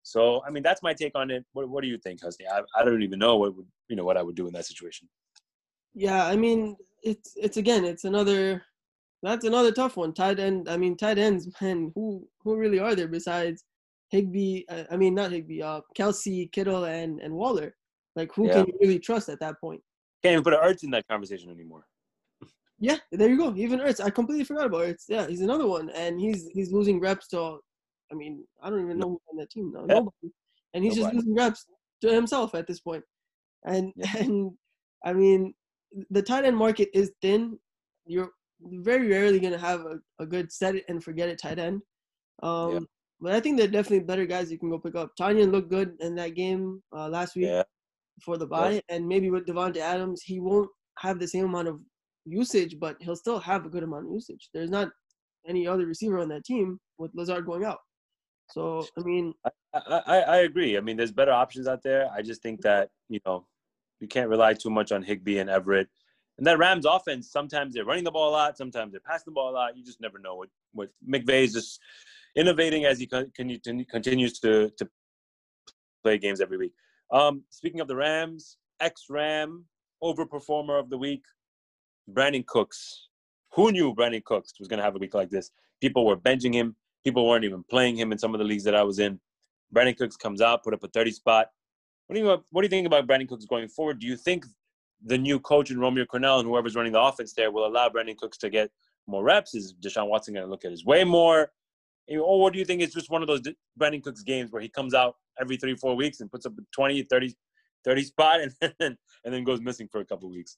So, 0.03 0.43
I 0.45 0.49
mean, 0.49 0.63
that's 0.63 0.84
my 0.84 0.93
take 0.93 1.13
on 1.15 1.32
it. 1.32 1.45
What, 1.53 1.69
what 1.69 1.82
do 1.82 1.88
you 1.88 1.97
think, 1.97 2.21
Husni? 2.21 2.45
I, 2.51 2.61
I 2.80 2.84
don't 2.84 3.03
even 3.03 3.19
know 3.19 3.38
what 3.38 3.55
would 3.55 3.67
you 3.88 3.95
know 3.95 4.03
what 4.03 4.17
I 4.17 4.23
would 4.23 4.36
do 4.36 4.47
in 4.47 4.53
that 4.53 4.65
situation. 4.65 5.07
Yeah, 5.93 6.25
I 6.25 6.36
mean, 6.36 6.78
it's 7.03 7.34
it's 7.36 7.57
again, 7.57 7.86
it's 7.86 8.05
another 8.05 8.63
that's 9.24 9.45
another 9.45 9.72
tough 9.72 9.97
one. 9.97 10.13
Tight 10.13 10.39
end. 10.39 10.69
I 10.69 10.78
mean, 10.78 10.97
tight 10.97 11.17
ends, 11.17 11.47
man. 11.61 11.91
Who 11.95 12.28
who 12.43 12.55
really 12.55 12.80
are 12.80 12.95
there 12.95 13.07
besides 13.07 13.63
Higbee? 14.09 14.63
Uh, 14.69 14.84
I 14.91 14.97
mean, 14.97 15.15
not 15.15 15.32
Higbee. 15.32 15.61
Uh, 15.61 15.82
Kelce, 15.97 16.51
Kittle, 16.51 16.86
and 16.86 17.19
and 17.22 17.34
Waller. 17.34 17.76
Like, 18.15 18.34
who 18.34 18.47
yeah. 18.47 18.53
can 18.53 18.67
you 18.67 18.74
really 18.82 18.99
trust 18.99 19.30
at 19.30 19.39
that 19.39 19.59
point? 19.61 19.82
Can't 20.22 20.34
even 20.34 20.43
put 20.43 20.53
Ertz 20.53 20.84
in 20.84 20.91
that 20.91 21.07
conversation 21.07 21.49
anymore. 21.49 21.86
Yeah, 22.80 22.97
there 23.11 23.30
you 23.30 23.38
go. 23.38 23.55
Even 23.55 23.80
Ertz, 23.80 24.03
I 24.03 24.09
completely 24.09 24.43
forgot 24.43 24.65
about 24.65 24.82
Ertz. 24.82 25.05
Yeah, 25.07 25.28
he's 25.28 25.41
another 25.41 25.67
one, 25.67 25.89
and 25.91 26.19
he's 26.19 26.49
he's 26.53 26.72
losing 26.72 26.99
reps 26.99 27.28
to. 27.30 27.59
I 28.11 28.15
mean, 28.15 28.43
I 28.61 28.69
don't 28.69 28.84
even 28.84 28.99
know 28.99 29.09
who's 29.09 29.19
on 29.32 29.38
that 29.38 29.49
team 29.49 29.72
now. 29.74 29.86
Nobody. 29.86 30.34
And 30.74 30.84
he's 30.84 30.97
Nobody. 30.97 31.15
just 31.17 31.28
losing 31.28 31.36
reps 31.36 31.65
to 32.01 32.13
himself 32.13 32.55
at 32.55 32.67
this 32.67 32.80
point. 32.80 33.03
And 33.65 33.93
yeah. 33.95 34.11
and 34.19 34.51
I 35.05 35.13
mean, 35.13 35.53
the 36.09 36.22
tight 36.22 36.45
end 36.45 36.57
market 36.57 36.89
is 36.93 37.11
thin. 37.22 37.57
You're 38.05 38.32
very 38.64 39.07
rarely 39.07 39.39
gonna 39.39 39.57
have 39.57 39.82
a, 39.82 39.99
a 40.20 40.26
good 40.26 40.51
set 40.51 40.76
it 40.76 40.86
and 40.88 41.03
forget 41.03 41.30
it 41.30 41.39
tight 41.39 41.59
end. 41.59 41.82
Um, 42.43 42.72
Yeah. 42.74 42.80
but 43.20 43.34
I 43.34 43.39
think 43.39 43.57
they're 43.57 43.68
definitely 43.68 44.05
better 44.05 44.26
guys 44.26 44.51
you 44.51 44.59
can 44.59 44.70
go 44.70 44.80
pick 44.80 44.95
up. 44.95 45.12
Tonyan 45.20 45.51
looked 45.51 45.70
good 45.70 45.95
in 45.99 46.16
that 46.16 46.36
game 46.36 46.82
uh, 46.95 47.09
last 47.09 47.36
week 47.36 47.45
Yeah. 47.45 47.64
for 48.24 48.38
the 48.38 48.47
bye, 48.47 48.82
and 48.89 49.07
maybe 49.07 49.30
with 49.30 49.45
Davante 49.45 49.78
Adams, 49.78 50.22
he 50.24 50.39
won't 50.39 50.70
have 50.99 51.20
the 51.20 51.28
same 51.28 51.45
amount 51.45 51.68
of 51.68 51.80
usage, 52.26 52.80
but 52.80 52.95
he'll 53.01 53.16
still 53.16 53.39
have 53.39 53.66
a 53.66 53.70
good 53.70 53.84
amount 53.84 54.05
of 54.05 54.12
usage. 54.12 54.49
There's 54.53 54.70
not 54.70 54.89
any 55.47 55.68
other 55.68 55.86
receiver 55.86 56.20
on 56.20 56.30
that 56.30 56.45
team 56.45 56.80
with 56.97 57.12
Lazard 57.16 57.45
going 57.45 57.64
out. 57.64 57.80
So 58.51 58.86
I 58.97 59.01
mean, 59.01 59.34
I, 59.74 60.01
I, 60.05 60.20
I 60.22 60.38
agree. 60.39 60.78
I 60.78 60.82
mean, 60.82 60.97
there's 60.97 61.12
better 61.12 61.32
options 61.32 61.68
out 61.68 61.82
there. 61.84 62.09
I 62.12 62.22
just 62.22 62.41
think 62.41 62.62
that, 62.62 62.89
you 63.09 63.20
know, 63.26 63.47
you 64.01 64.07
can't 64.07 64.30
rely 64.30 64.53
too 64.53 64.70
much 64.70 64.91
on 64.91 65.01
Higbee 65.03 65.39
and 65.39 65.49
Everett. 65.49 65.88
And 66.41 66.47
that 66.47 66.57
Rams 66.57 66.87
offense, 66.87 67.29
sometimes 67.29 67.75
they're 67.75 67.85
running 67.85 68.03
the 68.03 68.09
ball 68.09 68.29
a 68.29 68.33
lot, 68.33 68.57
sometimes 68.57 68.93
they're 68.93 68.99
passing 68.99 69.25
the 69.27 69.31
ball 69.31 69.51
a 69.51 69.53
lot. 69.53 69.77
You 69.77 69.85
just 69.85 70.01
never 70.01 70.17
know 70.17 70.33
what, 70.33 70.49
what 70.73 70.89
McVay 71.07 71.43
is 71.43 71.53
just 71.53 71.79
innovating 72.35 72.83
as 72.83 72.97
he 72.97 73.05
con- 73.05 73.31
con- 73.37 73.85
continues 73.87 74.39
to, 74.39 74.71
to 74.71 74.89
play 76.01 76.17
games 76.17 76.41
every 76.41 76.57
week. 76.57 76.73
Um, 77.11 77.43
speaking 77.51 77.79
of 77.79 77.87
the 77.87 77.95
Rams, 77.95 78.57
ex 78.79 79.05
Ram 79.07 79.65
overperformer 80.03 80.79
of 80.79 80.89
the 80.89 80.97
week, 80.97 81.21
Brandin 82.11 82.43
Cooks. 82.47 83.09
Who 83.53 83.71
knew 83.71 83.93
Brandin 83.93 84.23
Cooks 84.23 84.53
was 84.57 84.67
going 84.67 84.79
to 84.79 84.83
have 84.83 84.95
a 84.95 84.97
week 84.97 85.13
like 85.13 85.29
this? 85.29 85.51
People 85.79 86.07
were 86.07 86.17
benching 86.17 86.55
him. 86.55 86.75
People 87.03 87.29
weren't 87.29 87.45
even 87.45 87.63
playing 87.69 87.95
him 87.99 88.11
in 88.11 88.17
some 88.17 88.33
of 88.33 88.39
the 88.39 88.45
leagues 88.45 88.63
that 88.63 88.73
I 88.73 88.81
was 88.81 88.97
in. 88.97 89.19
Brandin 89.75 89.95
Cooks 89.95 90.17
comes 90.17 90.41
out, 90.41 90.63
put 90.63 90.73
up 90.73 90.83
a 90.83 90.87
30 90.87 91.11
spot. 91.11 91.49
What 92.07 92.15
do 92.15 92.19
you 92.19 92.43
what 92.49 92.61
do 92.63 92.65
you 92.65 92.69
think 92.69 92.87
about 92.87 93.05
Brandin 93.05 93.27
Cooks 93.27 93.45
going 93.45 93.67
forward? 93.67 93.99
Do 93.99 94.07
you 94.07 94.17
think 94.17 94.47
the 95.05 95.17
new 95.17 95.39
coach 95.39 95.71
and 95.71 95.79
Romeo 95.79 96.05
Crennel 96.05 96.39
and 96.39 96.47
whoever's 96.47 96.75
running 96.75 96.91
the 96.91 97.01
offense 97.01 97.33
there 97.33 97.51
will 97.51 97.65
allow 97.65 97.89
Brandin 97.89 98.17
Cooks 98.17 98.37
to 98.39 98.49
get 98.49 98.69
more 99.07 99.23
reps? 99.23 99.55
Is 99.55 99.73
Deshaun 99.73 100.07
Watson 100.07 100.33
going 100.33 100.45
to 100.45 100.49
look 100.49 100.65
at 100.65 100.71
his 100.71 100.85
way 100.85 101.03
more? 101.03 101.51
Or 102.09 102.41
what 102.41 102.53
do 102.53 102.59
you 102.59 102.65
think 102.65 102.81
it's 102.81 102.93
just 102.93 103.09
one 103.09 103.21
of 103.21 103.27
those 103.27 103.41
Brandin 103.79 104.03
Cooks 104.03 104.23
games 104.23 104.51
where 104.51 104.61
he 104.61 104.69
comes 104.69 104.93
out 104.93 105.15
every 105.39 105.57
three, 105.57 105.75
four 105.75 105.95
weeks 105.95 106.19
and 106.19 106.31
puts 106.31 106.45
up 106.45 106.53
a 106.57 106.61
20, 106.73 107.03
30, 107.03 107.35
30 107.85 108.03
spot 108.03 108.41
and 108.41 108.51
then, 108.79 108.97
and 109.25 109.33
then 109.33 109.43
goes 109.43 109.61
missing 109.61 109.87
for 109.91 110.01
a 110.01 110.05
couple 110.05 110.29
weeks? 110.29 110.57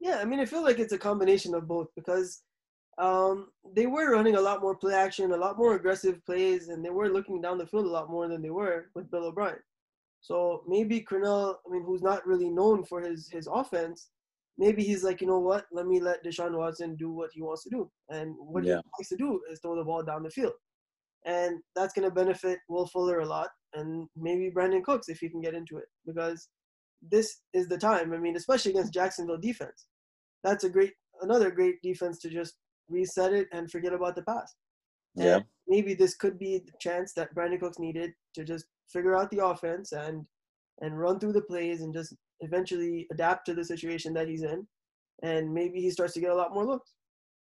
Yeah, 0.00 0.18
I 0.18 0.24
mean, 0.24 0.40
I 0.40 0.46
feel 0.46 0.62
like 0.62 0.78
it's 0.78 0.92
a 0.92 0.98
combination 0.98 1.54
of 1.54 1.68
both 1.68 1.88
because 1.94 2.42
um, 2.98 3.48
they 3.74 3.86
were 3.86 4.12
running 4.12 4.36
a 4.36 4.40
lot 4.40 4.60
more 4.60 4.74
play 4.74 4.94
action, 4.94 5.32
a 5.32 5.36
lot 5.36 5.58
more 5.58 5.74
aggressive 5.74 6.24
plays, 6.26 6.68
and 6.68 6.84
they 6.84 6.90
were 6.90 7.08
looking 7.08 7.40
down 7.40 7.58
the 7.58 7.66
field 7.66 7.86
a 7.86 7.90
lot 7.90 8.10
more 8.10 8.28
than 8.28 8.42
they 8.42 8.50
were 8.50 8.90
with 8.94 9.10
Bill 9.10 9.24
O'Brien. 9.24 9.58
So 10.22 10.62
maybe 10.68 11.00
Crennel, 11.02 11.56
I 11.66 11.70
mean, 11.72 11.84
who's 11.84 12.00
not 12.02 12.26
really 12.26 12.48
known 12.48 12.84
for 12.84 13.00
his 13.02 13.28
his 13.30 13.48
offense, 13.52 14.08
maybe 14.56 14.82
he's 14.84 15.02
like, 15.04 15.20
you 15.20 15.26
know 15.26 15.40
what? 15.40 15.66
Let 15.72 15.86
me 15.86 16.00
let 16.00 16.24
Deshaun 16.24 16.56
Watson 16.56 16.96
do 16.96 17.10
what 17.12 17.30
he 17.34 17.42
wants 17.42 17.64
to 17.64 17.70
do, 17.70 17.90
and 18.08 18.34
what 18.38 18.64
Yeah. 18.64 18.80
he 18.84 18.90
likes 18.98 19.08
to 19.10 19.16
do 19.16 19.40
is 19.50 19.58
throw 19.60 19.76
the 19.76 19.84
ball 19.84 20.02
down 20.04 20.22
the 20.22 20.30
field, 20.30 20.54
and 21.26 21.60
that's 21.74 21.92
going 21.92 22.08
to 22.08 22.14
benefit 22.14 22.60
Will 22.68 22.86
Fuller 22.86 23.20
a 23.20 23.26
lot, 23.26 23.50
and 23.74 24.08
maybe 24.16 24.50
Brandin 24.50 24.84
Cooks 24.84 25.08
if 25.08 25.18
he 25.18 25.28
can 25.28 25.40
get 25.40 25.54
into 25.54 25.76
it, 25.78 25.88
because 26.06 26.48
this 27.14 27.40
is 27.52 27.66
the 27.68 27.78
time. 27.78 28.12
I 28.12 28.18
mean, 28.18 28.36
especially 28.36 28.72
against 28.72 28.94
Jacksonville 28.94 29.38
defense, 29.38 29.86
that's 30.44 30.64
a 30.64 30.70
great 30.70 30.92
another 31.20 31.50
great 31.50 31.82
defense 31.82 32.18
to 32.20 32.28
just 32.30 32.54
reset 32.88 33.32
it 33.32 33.48
and 33.52 33.70
forget 33.70 33.92
about 33.92 34.14
the 34.14 34.22
past. 34.22 34.54
And 35.16 35.26
Yeah. 35.26 35.40
maybe 35.66 35.94
this 35.94 36.14
could 36.14 36.38
be 36.38 36.58
the 36.58 36.72
chance 36.80 37.12
that 37.14 37.34
Brandin 37.34 37.60
Cooks 37.60 37.78
needed 37.78 38.14
to 38.34 38.44
just 38.44 38.66
figure 38.92 39.16
out 39.16 39.30
the 39.30 39.44
offense 39.44 39.92
and 39.92 40.24
and 40.80 40.98
run 40.98 41.20
through 41.20 41.32
the 41.32 41.42
plays 41.42 41.82
and 41.82 41.92
just 41.92 42.14
eventually 42.40 43.06
adapt 43.12 43.46
to 43.46 43.54
the 43.54 43.64
situation 43.64 44.12
that 44.14 44.28
he's 44.28 44.42
in. 44.42 44.66
And 45.22 45.52
maybe 45.52 45.80
he 45.80 45.90
starts 45.90 46.14
to 46.14 46.20
get 46.20 46.30
a 46.30 46.34
lot 46.34 46.52
more 46.52 46.66
looks. 46.66 46.92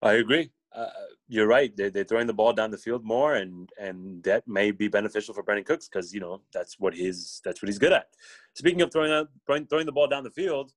I 0.02 0.14
agree. 0.14 0.50
Uh, 0.74 0.88
you're 1.28 1.46
right. 1.46 1.74
They're, 1.76 1.90
they're 1.90 2.04
throwing 2.04 2.26
the 2.26 2.34
ball 2.34 2.52
down 2.52 2.70
the 2.70 2.78
field 2.78 3.04
more, 3.04 3.36
and 3.36 3.70
and 3.80 4.22
that 4.24 4.46
may 4.46 4.70
be 4.70 4.88
beneficial 4.88 5.32
for 5.32 5.42
Brandin 5.42 5.64
Cooks 5.64 5.88
because 5.88 6.12
you 6.12 6.20
know 6.20 6.42
that's 6.52 6.78
what 6.78 6.94
his 6.94 7.40
that's 7.44 7.62
what 7.62 7.68
he's 7.68 7.78
good 7.78 7.92
at. 7.92 8.08
Speaking 8.54 8.82
of 8.82 8.92
throwing 8.92 9.10
out 9.10 9.28
throwing, 9.46 9.86
the 9.86 9.92
ball 9.92 10.06
down 10.06 10.22
the 10.22 10.30
field, 10.30 10.72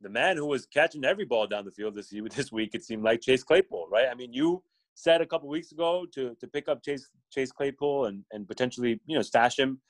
the 0.00 0.08
man 0.08 0.36
who 0.36 0.46
was 0.46 0.64
catching 0.66 1.04
every 1.04 1.24
ball 1.24 1.46
down 1.46 1.64
the 1.64 1.72
field 1.72 1.96
this 1.96 2.14
this 2.36 2.52
week, 2.52 2.70
it 2.74 2.84
seemed 2.84 3.02
like 3.02 3.20
Chase 3.20 3.42
Claypool, 3.42 3.88
right? 3.90 4.06
I 4.10 4.14
mean, 4.14 4.32
you 4.32 4.62
said 5.02 5.20
a 5.20 5.26
couple 5.26 5.48
weeks 5.48 5.72
ago 5.72 6.06
to 6.14 6.36
to 6.40 6.46
pick 6.46 6.68
up 6.68 6.82
Chase 6.82 7.08
Chase 7.32 7.52
Claypool 7.52 8.06
and 8.06 8.24
and 8.32 8.46
potentially 8.46 9.00
you 9.06 9.16
know 9.16 9.22
stash 9.22 9.58
him 9.58 9.80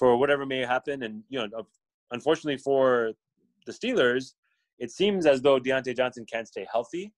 for 0.00 0.16
whatever 0.16 0.46
may 0.46 0.60
happen, 0.60 1.02
and 1.02 1.22
you 1.28 1.38
know, 1.38 1.66
unfortunately 2.10 2.56
for 2.56 3.12
the 3.66 3.72
Steelers, 3.72 4.32
it 4.78 4.90
seems 4.90 5.26
as 5.26 5.42
though 5.42 5.60
Diontae 5.60 5.94
Johnson 5.94 6.24
can't 6.24 6.48
stay 6.48 6.66
healthy. 6.72 7.12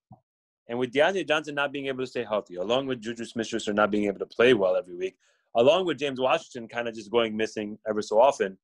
And 0.68 0.78
with 0.78 0.92
Diontae 0.92 1.26
Johnson 1.28 1.54
not 1.54 1.72
being 1.72 1.86
able 1.86 2.00
to 2.00 2.08
stay 2.08 2.24
healthy, 2.24 2.56
along 2.56 2.86
with 2.88 3.00
Juju 3.00 3.24
Smith-Schuster 3.24 3.72
not 3.72 3.92
being 3.92 4.06
able 4.06 4.18
to 4.18 4.26
play 4.26 4.52
well 4.52 4.74
every 4.74 4.96
week, 4.96 5.16
along 5.54 5.86
with 5.86 5.98
James 5.98 6.20
Washington 6.20 6.68
kind 6.68 6.88
of 6.88 6.94
just 6.94 7.10
going 7.10 7.36
missing 7.36 7.78
ever 7.88 8.02
so 8.02 8.20
often, 8.20 8.58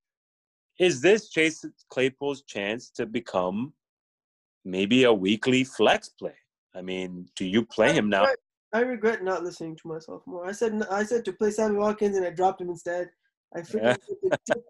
is 0.81 1.01
this 1.01 1.29
Chase 1.29 1.65
Claypool's 1.89 2.43
chance 2.43 2.91
to 2.91 3.07
become 3.07 3.73
maybe 4.65 5.05
a 5.05 5.13
weekly 5.13 5.63
flex 5.63 6.09
play? 6.09 6.35
I 6.75 6.83
mean, 6.83 7.29
do 7.37 7.45
you 7.45 7.65
play 7.65 7.93
him 7.93 8.09
now? 8.09 8.27
I 8.73 8.81
regret 8.81 9.25
not 9.25 9.45
listening 9.45 9.77
to 9.77 9.89
myself 9.89 10.23
more. 10.27 10.47
I 10.47 10.53
said 10.53 10.83
I 10.91 11.03
said 11.05 11.25
to 11.25 11.33
play 11.33 11.51
Sammy 11.51 11.77
Watkins 11.77 12.17
and 12.17 12.27
I 12.27 12.31
dropped 12.31 12.61
him 12.61 12.69
instead. 12.69 13.09
I 13.57 13.61
freaking 13.61 13.97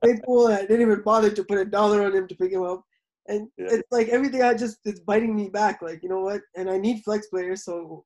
Claypool 0.02 0.46
and 0.48 0.56
I 0.56 0.60
didn't 0.62 0.82
even 0.82 1.02
bother 1.02 1.30
to 1.30 1.44
put 1.44 1.58
a 1.58 1.64
dollar 1.64 2.04
on 2.04 2.14
him 2.14 2.28
to 2.28 2.34
pick 2.36 2.52
him 2.52 2.62
up. 2.62 2.84
And 3.26 3.48
Yeah. 3.58 3.66
it's 3.70 3.90
like 3.90 4.08
everything 4.08 4.42
I 4.42 4.54
just 4.54 4.78
it's 4.84 5.00
biting 5.00 5.34
me 5.34 5.48
back. 5.48 5.82
Like 5.82 6.02
you 6.02 6.08
know 6.08 6.20
what? 6.20 6.42
And 6.56 6.70
I 6.70 6.78
need 6.78 7.02
flex 7.02 7.26
players, 7.26 7.64
so 7.64 8.04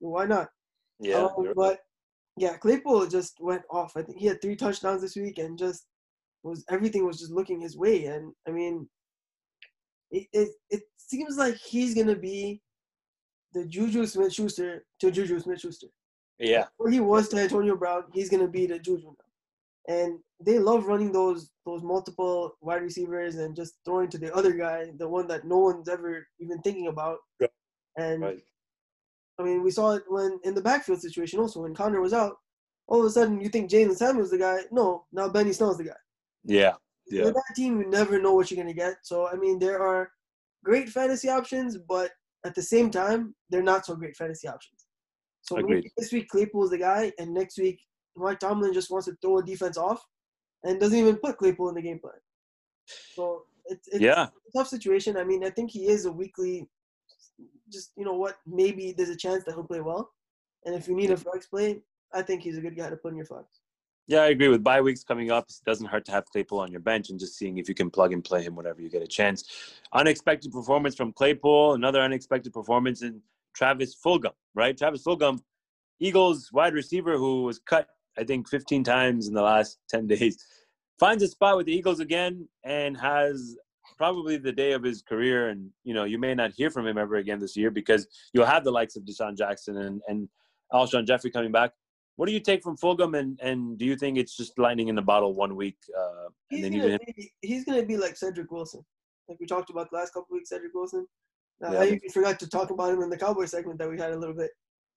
why 0.00 0.26
not? 0.26 0.48
Yeah, 0.98 1.28
Um, 1.36 1.52
but 1.54 1.78
yeah, 2.36 2.56
Claypool 2.56 3.06
just 3.06 3.36
went 3.40 3.62
off. 3.70 3.96
I 3.96 4.02
think 4.02 4.18
he 4.18 4.26
had 4.26 4.42
three 4.42 4.56
touchdowns 4.56 5.02
this 5.02 5.16
week, 5.16 5.38
and 5.38 5.56
just 5.58 5.86
was 6.42 6.64
everything 6.68 7.06
was 7.06 7.18
just 7.18 7.32
looking 7.32 7.60
his 7.60 7.76
way. 7.76 8.06
And 8.06 8.32
I 8.46 8.50
mean, 8.50 8.88
it 10.10 10.26
it, 10.32 10.48
it 10.70 10.82
seems 10.96 11.36
like 11.36 11.56
he's 11.56 11.94
gonna 11.94 12.16
be 12.16 12.60
the 13.52 13.64
Juju 13.64 14.06
Smith 14.06 14.32
Schuster 14.32 14.84
to 15.00 15.10
Juju 15.10 15.40
Smith 15.40 15.60
Schuster. 15.60 15.88
yeah, 16.38 16.66
Where 16.76 16.90
he 16.90 17.00
was 17.00 17.28
to 17.30 17.38
Antonio 17.38 17.76
Brown, 17.76 18.04
he's 18.12 18.28
gonna 18.28 18.48
be 18.48 18.66
the 18.66 18.78
Juju 18.78 19.06
now. 19.06 19.94
And 19.94 20.18
they 20.40 20.58
love 20.58 20.86
running 20.86 21.12
those 21.12 21.50
those 21.64 21.82
multiple 21.82 22.56
wide 22.60 22.82
receivers 22.82 23.36
and 23.36 23.56
just 23.56 23.78
throwing 23.84 24.08
to 24.10 24.18
the 24.18 24.34
other 24.34 24.52
guy, 24.52 24.90
the 24.98 25.08
one 25.08 25.26
that 25.28 25.44
no 25.44 25.58
one's 25.58 25.88
ever 25.88 26.26
even 26.40 26.60
thinking 26.62 26.88
about. 26.88 27.18
Yeah. 27.40 27.48
And 27.96 28.22
right. 28.22 28.42
I 29.38 29.42
mean, 29.44 29.62
we 29.62 29.70
saw 29.70 29.92
it 29.92 30.02
when 30.08 30.38
in 30.44 30.54
the 30.54 30.60
backfield 30.60 31.00
situation 31.00 31.38
also 31.38 31.62
when 31.62 31.74
Conner 31.74 32.00
was 32.00 32.12
out. 32.12 32.36
All 32.86 33.00
of 33.00 33.06
a 33.06 33.10
sudden, 33.10 33.40
you 33.40 33.50
think 33.50 33.70
Jaylen 33.70 33.96
Samuel's 33.96 34.30
the 34.30 34.38
guy. 34.38 34.60
No, 34.70 35.04
now 35.12 35.28
Benny 35.28 35.52
Snell's 35.52 35.76
the 35.76 35.84
guy. 35.84 36.00
Yeah, 36.44 36.74
yeah, 37.10 37.24
With 37.24 37.34
that 37.34 37.54
team, 37.54 37.80
you 37.80 37.88
never 37.88 38.20
know 38.20 38.32
what 38.34 38.50
you're 38.50 38.62
gonna 38.62 38.74
get. 38.74 38.96
So 39.02 39.28
I 39.28 39.36
mean, 39.36 39.58
there 39.58 39.80
are 39.80 40.10
great 40.64 40.88
fantasy 40.88 41.28
options, 41.28 41.76
but 41.76 42.10
at 42.44 42.54
the 42.54 42.62
same 42.62 42.90
time, 42.90 43.34
they're 43.50 43.62
not 43.62 43.86
so 43.86 43.94
great 43.94 44.16
fantasy 44.16 44.48
options. 44.48 44.86
So 45.42 45.56
maybe 45.56 45.90
this 45.96 46.12
week 46.12 46.28
Claypool's 46.28 46.70
the 46.70 46.78
guy, 46.78 47.12
and 47.18 47.32
next 47.32 47.58
week 47.58 47.80
Mike 48.16 48.38
Tomlin 48.38 48.74
just 48.74 48.90
wants 48.90 49.06
to 49.06 49.16
throw 49.22 49.38
a 49.38 49.42
defense 49.42 49.76
off, 49.76 50.04
and 50.64 50.80
doesn't 50.80 50.98
even 50.98 51.16
put 51.16 51.38
Claypool 51.38 51.68
in 51.70 51.74
the 51.74 51.82
game 51.82 51.98
plan. 51.98 52.14
So 53.14 53.44
it's, 53.66 53.88
it's 53.88 54.00
yeah. 54.00 54.26
a 54.26 54.58
tough 54.58 54.68
situation. 54.68 55.16
I 55.16 55.24
mean, 55.24 55.44
I 55.44 55.50
think 55.50 55.70
he 55.70 55.86
is 55.86 56.06
a 56.06 56.12
weekly. 56.12 56.68
Just 57.70 57.92
you 57.96 58.04
know 58.04 58.14
what, 58.14 58.36
maybe 58.46 58.94
there's 58.96 59.10
a 59.10 59.16
chance 59.16 59.44
that 59.44 59.54
he'll 59.54 59.64
play 59.64 59.80
well, 59.80 60.10
and 60.64 60.74
if 60.74 60.88
you 60.88 60.94
need 60.94 61.10
a 61.10 61.16
flex 61.16 61.46
play, 61.46 61.82
I 62.12 62.22
think 62.22 62.42
he's 62.42 62.56
a 62.56 62.62
good 62.62 62.76
guy 62.76 62.88
to 62.88 62.96
put 62.96 63.12
in 63.12 63.16
your 63.16 63.26
flex. 63.26 63.46
Yeah, 64.08 64.20
I 64.20 64.28
agree. 64.28 64.48
With 64.48 64.64
bye 64.64 64.80
weeks 64.80 65.04
coming 65.04 65.30
up, 65.30 65.44
it 65.50 65.56
doesn't 65.66 65.86
hurt 65.86 66.06
to 66.06 66.12
have 66.12 66.24
Claypool 66.24 66.60
on 66.60 66.72
your 66.72 66.80
bench 66.80 67.10
and 67.10 67.20
just 67.20 67.36
seeing 67.36 67.58
if 67.58 67.68
you 67.68 67.74
can 67.74 67.90
plug 67.90 68.14
and 68.14 68.24
play 68.24 68.42
him 68.42 68.56
whenever 68.56 68.80
you 68.80 68.88
get 68.88 69.02
a 69.02 69.06
chance. 69.06 69.44
Unexpected 69.92 70.50
performance 70.50 70.96
from 70.96 71.12
Claypool. 71.12 71.74
Another 71.74 72.00
unexpected 72.00 72.54
performance 72.54 73.02
in 73.02 73.20
Travis 73.54 73.94
Fulgham, 73.94 74.32
right? 74.54 74.76
Travis 74.78 75.04
Fulgham, 75.04 75.40
Eagles 76.00 76.50
wide 76.54 76.72
receiver 76.72 77.18
who 77.18 77.42
was 77.42 77.58
cut, 77.58 77.86
I 78.16 78.24
think, 78.24 78.48
15 78.48 78.82
times 78.82 79.28
in 79.28 79.34
the 79.34 79.42
last 79.42 79.78
10 79.90 80.06
days, 80.06 80.42
finds 80.98 81.22
a 81.22 81.28
spot 81.28 81.58
with 81.58 81.66
the 81.66 81.76
Eagles 81.76 82.00
again 82.00 82.48
and 82.64 82.96
has 82.96 83.58
probably 83.98 84.38
the 84.38 84.52
day 84.52 84.72
of 84.72 84.82
his 84.82 85.02
career. 85.02 85.50
And, 85.50 85.68
you 85.84 85.92
know, 85.92 86.04
you 86.04 86.18
may 86.18 86.34
not 86.34 86.52
hear 86.52 86.70
from 86.70 86.86
him 86.86 86.96
ever 86.96 87.16
again 87.16 87.40
this 87.40 87.58
year 87.58 87.70
because 87.70 88.06
you'll 88.32 88.46
have 88.46 88.64
the 88.64 88.70
likes 88.70 88.96
of 88.96 89.02
DeSean 89.02 89.36
Jackson 89.36 89.76
and, 89.76 90.00
and 90.08 90.30
Alshon 90.72 91.06
Jeffery 91.06 91.30
coming 91.30 91.52
back. 91.52 91.72
What 92.18 92.26
do 92.26 92.32
you 92.32 92.40
take 92.40 92.64
from 92.64 92.76
Fulgham, 92.76 93.16
and, 93.16 93.38
and 93.40 93.78
do 93.78 93.84
you 93.84 93.94
think 93.94 94.18
it's 94.18 94.36
just 94.36 94.58
lightning 94.58 94.88
in 94.88 94.96
the 94.96 95.02
bottle 95.02 95.34
one 95.34 95.54
week, 95.54 95.76
uh, 95.96 96.24
and 96.24 96.32
He's 96.50 96.62
then 96.62 96.72
gonna 96.72 96.84
even 96.86 96.98
be 97.16 97.32
he's 97.42 97.64
gonna 97.64 97.84
be 97.84 97.96
like 97.96 98.16
Cedric 98.16 98.50
Wilson, 98.50 98.84
like 99.28 99.38
we 99.38 99.46
talked 99.46 99.70
about 99.70 99.88
the 99.90 99.98
last 99.98 100.14
couple 100.14 100.34
weeks. 100.34 100.48
Cedric 100.48 100.74
Wilson. 100.74 101.06
Now, 101.60 101.74
Yeah. 101.74 101.78
I 101.78 101.84
even 101.86 102.10
forgot 102.12 102.40
to 102.40 102.48
talk 102.48 102.70
about 102.70 102.92
him 102.92 103.02
in 103.02 103.08
the 103.08 103.16
Cowboy 103.16 103.44
segment 103.44 103.78
that 103.78 103.88
we 103.88 103.96
had 103.96 104.10
a 104.10 104.18
little 104.18 104.34
bit. 104.34 104.50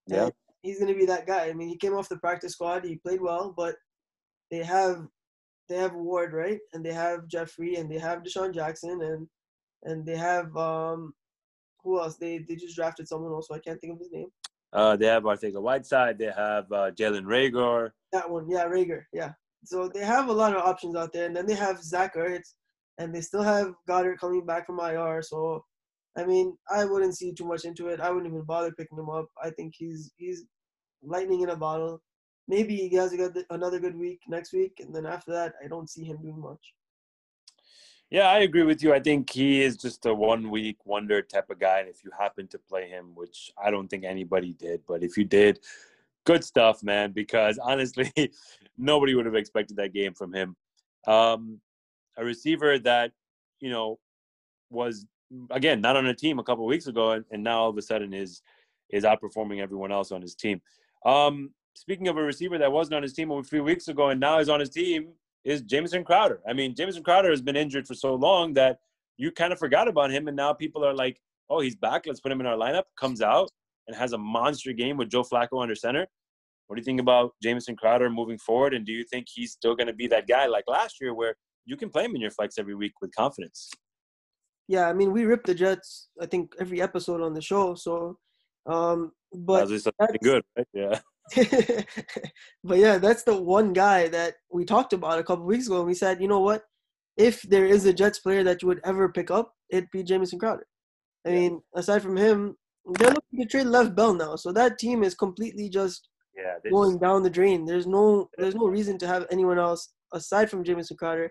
Yeah. 0.07 0.23
And 0.23 0.33
he's 0.63 0.79
gonna 0.79 0.95
be 0.95 1.05
that 1.05 1.27
guy. 1.27 1.45
I 1.45 1.53
mean, 1.53 1.69
he 1.69 1.77
came 1.77 1.93
off 1.93 2.09
the 2.09 2.17
practice 2.17 2.53
squad. 2.53 2.85
He 2.85 2.95
played 2.95 3.21
well, 3.21 3.53
but 3.55 3.75
they 4.49 4.63
have 4.63 5.07
they 5.69 5.75
have 5.75 5.93
Ward 5.93 6.33
right, 6.33 6.59
and 6.73 6.83
they 6.83 6.93
have 6.93 7.27
Jeffery, 7.27 7.75
and 7.75 7.87
they 7.87 7.99
have 7.99 8.23
DeSean 8.23 8.51
Jackson, 8.51 8.99
and 9.03 9.27
and 9.83 10.07
they 10.07 10.17
have 10.17 10.57
um 10.57 11.13
who 11.83 11.99
else? 11.99 12.17
They 12.17 12.39
they 12.39 12.55
just 12.55 12.75
drafted 12.75 13.07
someone 13.07 13.31
else, 13.31 13.47
so 13.47 13.53
I 13.53 13.59
can't 13.59 13.79
think 13.79 13.93
of 13.93 13.99
his 13.99 14.11
name. 14.11 14.31
Uh, 14.73 14.95
they 14.95 15.07
have 15.07 15.23
Arcega-Whiteside. 15.23 16.17
They 16.17 16.31
have 16.35 16.71
uh, 16.71 16.91
Jalen 16.91 17.23
Reagor. 17.23 17.91
That 18.11 18.29
one, 18.29 18.49
yeah, 18.49 18.65
Reagor, 18.65 19.03
yeah. 19.13 19.31
So 19.65 19.89
they 19.93 20.03
have 20.03 20.29
a 20.29 20.33
lot 20.33 20.55
of 20.55 20.63
options 20.63 20.95
out 20.95 21.13
there, 21.13 21.25
and 21.25 21.35
then 21.35 21.45
they 21.45 21.55
have 21.55 21.83
Zach 21.83 22.15
Ertz, 22.15 22.53
and 22.97 23.13
they 23.13 23.21
still 23.21 23.43
have 23.43 23.73
Goedert 23.87 24.19
coming 24.19 24.45
back 24.45 24.65
from 24.65 24.79
IR. 24.79 25.21
So, 25.21 25.63
I 26.17 26.25
mean, 26.25 26.57
I 26.69 26.85
wouldn't 26.85 27.17
see 27.17 27.33
too 27.33 27.45
much 27.45 27.65
into 27.65 27.87
it. 27.87 27.99
I 27.99 28.09
wouldn't 28.09 28.31
even 28.31 28.43
bother 28.43 28.71
picking 28.71 28.97
him 28.97 29.09
up. 29.09 29.27
I 29.43 29.49
think 29.51 29.73
he's 29.77 30.11
he's 30.17 30.43
lightning 31.03 31.41
in 31.41 31.49
a 31.49 31.55
bottle. 31.55 32.01
Maybe 32.47 32.75
he 32.75 32.95
has 32.95 33.15
another 33.49 33.79
good 33.79 33.95
week 33.95 34.19
next 34.27 34.51
week, 34.51 34.73
and 34.79 34.93
then 34.93 35.05
after 35.05 35.31
that, 35.31 35.53
I 35.63 35.67
don't 35.67 35.89
see 35.89 36.03
him 36.03 36.17
doing 36.21 36.39
much. 36.39 36.73
Yeah, 38.11 38.27
I 38.27 38.39
agree 38.39 38.63
with 38.63 38.83
you. 38.83 38.93
I 38.93 38.99
think 38.99 39.29
he 39.29 39.61
is 39.61 39.77
just 39.77 40.05
a 40.05 40.13
one 40.13 40.51
week 40.51 40.85
wonder 40.85 41.21
type 41.21 41.49
of 41.49 41.59
guy. 41.59 41.79
And 41.79 41.87
if 41.87 42.03
you 42.03 42.11
happen 42.17 42.45
to 42.49 42.59
play 42.59 42.89
him, 42.89 43.15
which 43.15 43.53
I 43.61 43.71
don't 43.71 43.87
think 43.87 44.03
anybody 44.03 44.51
did, 44.51 44.81
but 44.85 45.01
if 45.01 45.15
you 45.15 45.23
did, 45.23 45.59
good 46.25 46.43
stuff, 46.43 46.83
man, 46.83 47.13
because 47.13 47.57
honestly, 47.63 48.11
nobody 48.77 49.15
would 49.15 49.25
have 49.25 49.35
expected 49.35 49.77
that 49.77 49.93
game 49.93 50.13
from 50.13 50.33
him. 50.33 50.57
Um, 51.07 51.61
a 52.17 52.25
receiver 52.25 52.77
that, 52.79 53.13
you 53.61 53.69
know, 53.69 53.97
was 54.69 55.05
again 55.49 55.79
not 55.79 55.95
on 55.95 56.05
a 56.07 56.13
team 56.13 56.39
a 56.39 56.43
couple 56.43 56.65
weeks 56.65 56.87
ago 56.87 57.11
and, 57.11 57.23
and, 57.31 57.41
now 57.41 57.61
all 57.61 57.69
of 57.69 57.77
a 57.77 57.81
sudden 57.81 58.13
is 58.13 58.41
is 58.89 59.05
outperforming 59.05 59.61
everyone 59.61 59.91
else 59.91 60.11
on 60.11 60.21
his 60.21 60.35
team. 60.35 60.61
Um, 61.05 61.51
speaking 61.73 62.09
of 62.09 62.17
a 62.17 62.21
receiver 62.21 62.57
that 62.57 62.71
wasn't 62.71 62.95
on 62.95 63.03
his 63.03 63.13
team 63.13 63.31
a 63.31 63.41
few 63.41 63.63
weeks 63.63 63.87
ago 63.87 64.09
and 64.09 64.19
now 64.19 64.39
is 64.39 64.49
on 64.49 64.59
his 64.59 64.69
team, 64.69 65.13
is 65.43 65.61
Jamison 65.61 66.03
Crowder. 66.03 66.41
I 66.47 66.53
mean, 66.53 66.75
Jamison 66.75 67.03
Crowder 67.03 67.29
has 67.29 67.41
been 67.41 67.55
injured 67.55 67.87
for 67.87 67.95
so 67.95 68.15
long 68.15 68.53
that 68.53 68.79
you 69.17 69.31
kind 69.31 69.53
of 69.53 69.59
forgot 69.59 69.87
about 69.87 70.11
him, 70.11 70.27
and 70.27 70.35
now 70.35 70.53
people 70.53 70.85
are 70.85 70.93
like, 70.93 71.19
"Oh, 71.49 71.59
he's 71.59 71.75
back. 71.75 72.05
Let's 72.05 72.19
put 72.19 72.31
him 72.31 72.39
in 72.39 72.47
our 72.47 72.57
lineup." 72.57 72.83
Comes 72.99 73.21
out 73.21 73.49
and 73.87 73.95
has 73.95 74.13
a 74.13 74.17
monster 74.17 74.73
game 74.73 74.97
with 74.97 75.09
Joe 75.09 75.23
Flacco 75.23 75.61
under 75.61 75.75
center. 75.75 76.07
What 76.67 76.75
do 76.75 76.79
you 76.79 76.85
think 76.85 77.01
about 77.01 77.33
Jamison 77.43 77.75
Crowder 77.75 78.09
moving 78.09 78.37
forward? 78.37 78.73
And 78.73 78.85
do 78.85 78.93
you 78.93 79.03
think 79.03 79.27
he's 79.29 79.51
still 79.51 79.75
going 79.75 79.87
to 79.87 79.93
be 79.93 80.07
that 80.07 80.27
guy 80.27 80.45
like 80.45 80.63
last 80.67 81.01
year, 81.01 81.13
where 81.13 81.35
you 81.65 81.75
can 81.75 81.89
play 81.89 82.05
him 82.05 82.15
in 82.15 82.21
your 82.21 82.31
flex 82.31 82.57
every 82.57 82.75
week 82.75 82.93
with 83.01 83.13
confidence? 83.15 83.71
Yeah, 84.67 84.87
I 84.87 84.93
mean, 84.93 85.11
we 85.11 85.25
ripped 85.25 85.47
the 85.47 85.55
Jets. 85.55 86.07
I 86.21 86.27
think 86.27 86.53
every 86.59 86.81
episode 86.81 87.21
on 87.21 87.33
the 87.33 87.41
show. 87.41 87.75
So, 87.75 88.17
um, 88.67 89.11
but 89.33 89.67
that's 89.67 90.17
good, 90.23 90.43
right? 90.57 90.67
Yeah. 90.73 90.99
but 92.63 92.77
yeah, 92.77 92.97
that's 92.97 93.23
the 93.23 93.41
one 93.41 93.73
guy 93.73 94.07
that 94.09 94.35
we 94.51 94.65
talked 94.65 94.93
about 94.93 95.19
a 95.19 95.23
couple 95.23 95.45
weeks 95.45 95.67
ago, 95.67 95.77
and 95.77 95.87
we 95.87 95.93
said, 95.93 96.21
you 96.21 96.27
know 96.27 96.39
what? 96.39 96.63
If 97.17 97.41
there 97.43 97.65
is 97.65 97.85
a 97.85 97.93
Jets 97.93 98.19
player 98.19 98.43
that 98.43 98.61
you 98.61 98.67
would 98.67 98.81
ever 98.83 99.09
pick 99.09 99.31
up, 99.31 99.53
it'd 99.69 99.91
be 99.91 100.03
Jamison 100.03 100.39
Crowder. 100.39 100.67
I 101.25 101.29
yeah. 101.29 101.35
mean, 101.35 101.61
aside 101.75 102.01
from 102.01 102.17
him, 102.17 102.55
they're 102.97 103.09
looking 103.09 103.39
to 103.39 103.45
trade 103.45 103.67
Lev 103.67 103.95
Bell 103.95 104.13
now, 104.13 104.35
so 104.35 104.51
that 104.51 104.79
team 104.79 105.03
is 105.03 105.13
completely 105.13 105.69
just 105.69 106.09
yeah, 106.35 106.69
going 106.71 106.93
just... 106.93 107.01
down 107.01 107.23
the 107.23 107.29
drain. 107.29 107.65
There's 107.65 107.87
no 107.87 108.29
there's 108.37 108.55
no 108.55 108.65
reason 108.65 108.97
to 108.99 109.07
have 109.07 109.27
anyone 109.31 109.59
else 109.59 109.89
aside 110.13 110.49
from 110.49 110.63
Jamison 110.63 110.97
Crowder. 110.97 111.29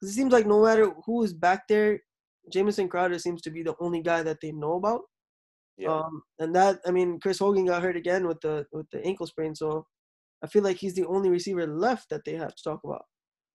Because 0.00 0.12
it 0.12 0.16
seems 0.16 0.32
like 0.32 0.46
no 0.46 0.62
matter 0.62 0.92
who 1.06 1.22
is 1.22 1.32
back 1.32 1.66
there, 1.68 2.00
Jamison 2.52 2.88
Crowder 2.88 3.18
seems 3.18 3.42
to 3.42 3.50
be 3.50 3.62
the 3.62 3.74
only 3.80 4.02
guy 4.02 4.22
that 4.22 4.38
they 4.40 4.52
know 4.52 4.74
about. 4.74 5.02
Yeah. 5.76 5.94
Um, 5.94 6.22
and 6.38 6.54
that 6.54 6.80
I 6.86 6.90
mean, 6.90 7.18
Chris 7.20 7.38
Hogan 7.38 7.66
got 7.66 7.82
hurt 7.82 7.96
again 7.96 8.26
with 8.26 8.40
the 8.40 8.66
with 8.72 8.86
the 8.90 9.04
ankle 9.04 9.26
sprain, 9.26 9.54
so 9.54 9.86
I 10.42 10.46
feel 10.46 10.62
like 10.62 10.76
he's 10.76 10.94
the 10.94 11.06
only 11.06 11.30
receiver 11.30 11.66
left 11.66 12.10
that 12.10 12.24
they 12.24 12.34
have 12.34 12.54
to 12.54 12.62
talk 12.62 12.80
about. 12.84 13.04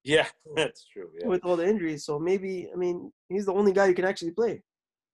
Yeah, 0.04 0.28
that's 0.56 0.88
true. 0.88 1.10
Yeah. 1.20 1.28
With 1.28 1.46
all 1.46 1.56
the 1.56 1.68
injuries, 1.68 2.06
so 2.06 2.20
maybe 2.20 2.70
I 2.74 2.78
mean 2.78 3.12
he's 3.30 3.46
the 3.46 3.54
only 3.54 3.74
guy 3.74 3.88
who 3.88 3.94
can 3.94 4.06
actually 4.06 4.32
play. 4.32 4.64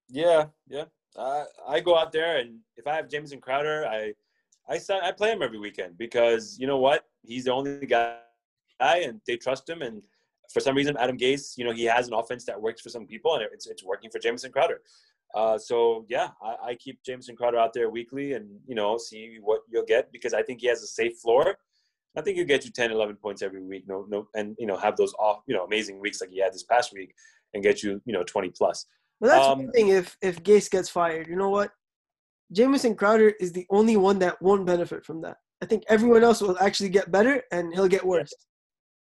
Yeah, 0.10 0.46
yeah. 0.68 0.86
Uh, 1.16 1.46
I 1.68 1.80
go 1.80 1.98
out 1.98 2.12
there 2.12 2.38
and 2.38 2.60
if 2.76 2.88
I 2.88 2.96
have 2.96 3.10
Jamison 3.10 3.40
Crowder, 3.40 3.86
I 3.86 4.14
I 4.70 4.80
I 5.02 5.12
play 5.12 5.32
him 5.32 5.42
every 5.42 5.60
weekend 5.60 5.98
because 5.98 6.58
you 6.60 6.68
know 6.68 6.78
what? 6.78 7.06
He's 7.24 7.46
the 7.46 7.54
only 7.54 7.86
guy, 7.86 8.18
and 8.80 9.20
they 9.28 9.38
trust 9.38 9.68
him. 9.70 9.82
And 9.82 10.04
for 10.54 10.60
some 10.60 10.76
reason, 10.76 10.96
Adam 10.98 11.18
Gase, 11.18 11.58
you 11.58 11.66
know, 11.66 11.72
he 11.72 11.86
has 11.86 12.08
an 12.08 12.14
offense 12.14 12.46
that 12.46 12.62
works 12.62 12.82
for 12.82 12.90
some 12.90 13.06
people, 13.06 13.34
and 13.36 13.44
it's 13.52 13.68
it's 13.68 13.84
working 13.84 14.10
for 14.10 14.20
Jamison 14.20 14.52
Crowder. 14.52 14.82
Uh, 15.34 15.58
so 15.58 16.06
yeah, 16.10 16.30
I, 16.44 16.70
I, 16.70 16.76
keep 16.76 17.00
Jamison 17.04 17.36
Crowder 17.36 17.58
out 17.58 17.74
there 17.74 17.90
weekly 17.90 18.34
and, 18.34 18.48
you 18.68 18.76
know, 18.76 19.00
see 19.00 19.38
what 19.42 19.62
you'll 19.72 19.86
get 19.86 20.12
because 20.12 20.32
I 20.32 20.44
think 20.44 20.62
he 20.62 20.68
has 20.68 20.84
a 20.84 20.88
safe 20.88 21.18
floor. 21.18 21.58
I 22.16 22.22
think 22.22 22.38
he'll 22.38 22.46
get 22.46 22.66
you 22.66 22.72
10, 22.72 22.92
11 22.92 23.16
points 23.16 23.42
every 23.42 23.64
week. 23.64 23.86
No, 23.88 24.06
no, 24.08 24.28
and, 24.36 24.56
you 24.60 24.68
know, 24.68 24.78
have 24.78 24.96
those 24.96 25.14
off, 25.16 25.40
you 25.48 25.56
know, 25.56 25.64
amazing 25.64 26.00
weeks 26.00 26.22
like 26.22 26.30
he 26.30 26.40
had 26.40 26.54
this 26.54 26.64
past 26.64 26.94
week 26.94 27.16
and 27.56 27.64
get 27.64 27.82
you, 27.82 28.00
you 28.06 28.14
know, 28.14 28.24
20 28.24 28.50
plus. 28.50 28.86
Well, 29.20 29.32
that's 29.32 29.48
um, 29.48 29.64
one 29.64 29.72
thing 29.72 29.88
if, 29.88 30.16
if 30.22 30.44
Gase 30.44 30.70
gets 30.70 30.90
fired, 30.90 31.28
you 31.28 31.36
know 31.36 31.50
what? 31.50 31.72
Jamison 32.52 32.94
Crowder 32.94 33.34
is 33.40 33.52
the 33.52 33.66
only 33.72 33.98
one 33.98 34.20
that 34.20 34.40
won't 34.40 34.68
benefit 34.68 35.04
from 35.04 35.22
that. 35.22 35.38
I 35.64 35.66
think 35.66 35.84
everyone 35.88 36.24
else 36.24 36.42
will 36.42 36.60
actually 36.60 36.90
get 36.90 37.12
better 37.12 37.42
and 37.52 37.74
he'll 37.74 37.88
get 37.88 38.06
worse. 38.06 38.34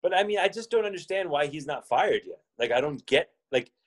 But 0.03 0.17
I 0.17 0.25
mean, 0.25 0.39
I 0.39 0.49
just 0.49 0.71
don't 0.71 0.87
understand 0.87 1.29
why 1.29 1.47
he's 1.47 1.67
not 1.67 1.87
fired 1.87 2.23
yet. 2.25 2.41
Like, 2.59 2.73
I 2.73 2.81
don't 2.81 3.05
get, 3.07 3.29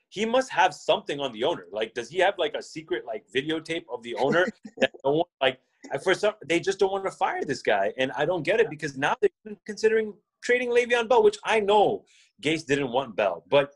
he 0.10 0.26
must 0.26 0.51
have 0.51 0.74
something 0.74 1.20
on 1.20 1.34
the 1.34 1.43
owner. 1.43 1.66
Like, 1.72 1.93
does 1.93 2.10
he 2.10 2.20
have 2.20 2.36
like 2.38 2.53
a 2.53 2.62
secret 2.62 3.06
like 3.06 3.26
videotape 3.34 3.86
of 3.91 4.01
the 4.03 4.16
owner 4.16 4.45
that 4.78 4.91
no 5.03 5.12
one 5.12 5.26
like 5.41 5.60
for 6.03 6.14
some 6.14 6.34
they 6.45 6.60
just 6.60 6.80
don't 6.80 6.91
want 6.91 7.06
to 7.06 7.12
fire 7.12 7.43
this 7.43 7.62
guy, 7.62 7.93
and 7.97 8.12
I 8.14 8.26
don't 8.26 8.43
get 8.43 8.60
it 8.60 8.70
because 8.70 8.97
now 8.97 9.16
they're 9.22 9.56
considering 9.66 10.14
trading 10.43 10.70
Le'Veon 10.70 11.10
Bell, 11.10 11.24
which 11.24 11.38
I 11.43 11.60
know 11.60 12.06
Gase 12.41 12.66
didn't 12.66 12.91
want 12.91 13.16
Bell, 13.16 13.43
but 13.49 13.72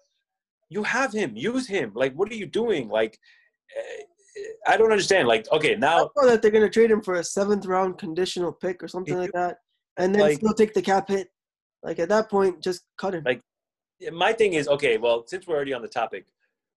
you 0.70 0.84
have 0.84 1.12
him, 1.12 1.36
use 1.36 1.68
him. 1.68 1.92
Like, 1.96 2.14
what 2.14 2.32
are 2.32 2.36
you 2.36 2.46
doing? 2.46 2.90
Like, 2.90 3.20
eh, 3.76 4.04
I 4.68 4.78
don't 4.78 4.92
understand. 4.92 5.28
Like, 5.28 5.52
okay, 5.52 5.76
now 5.76 5.98
I 5.98 6.08
know 6.16 6.30
that 6.30 6.42
they're 6.42 6.52
gonna 6.52 6.70
trade 6.70 6.92
him 6.92 7.02
for 7.02 7.16
a 7.16 7.24
seventh 7.24 7.66
round 7.66 7.98
conditional 7.98 8.52
pick 8.52 8.84
or 8.84 8.88
something 8.88 9.18
like 9.18 9.32
that, 9.34 9.58
and 9.98 10.14
then 10.14 10.22
like, 10.22 10.38
still 10.38 10.54
take 10.54 10.74
the 10.74 10.82
cap 10.82 11.10
hit. 11.10 11.30
Like 11.84 12.00
at 12.00 12.10
that 12.10 12.30
point, 12.30 12.62
just 12.62 12.84
cut 12.98 13.16
him. 13.16 13.24
Like 13.26 13.42
my 14.12 14.34
thing 14.34 14.54
is 14.54 14.68
okay. 14.68 14.98
Well, 14.98 15.26
since 15.28 15.48
we're 15.48 15.56
already 15.56 15.74
on 15.74 15.82
the 15.82 15.88
topic, 15.88 16.26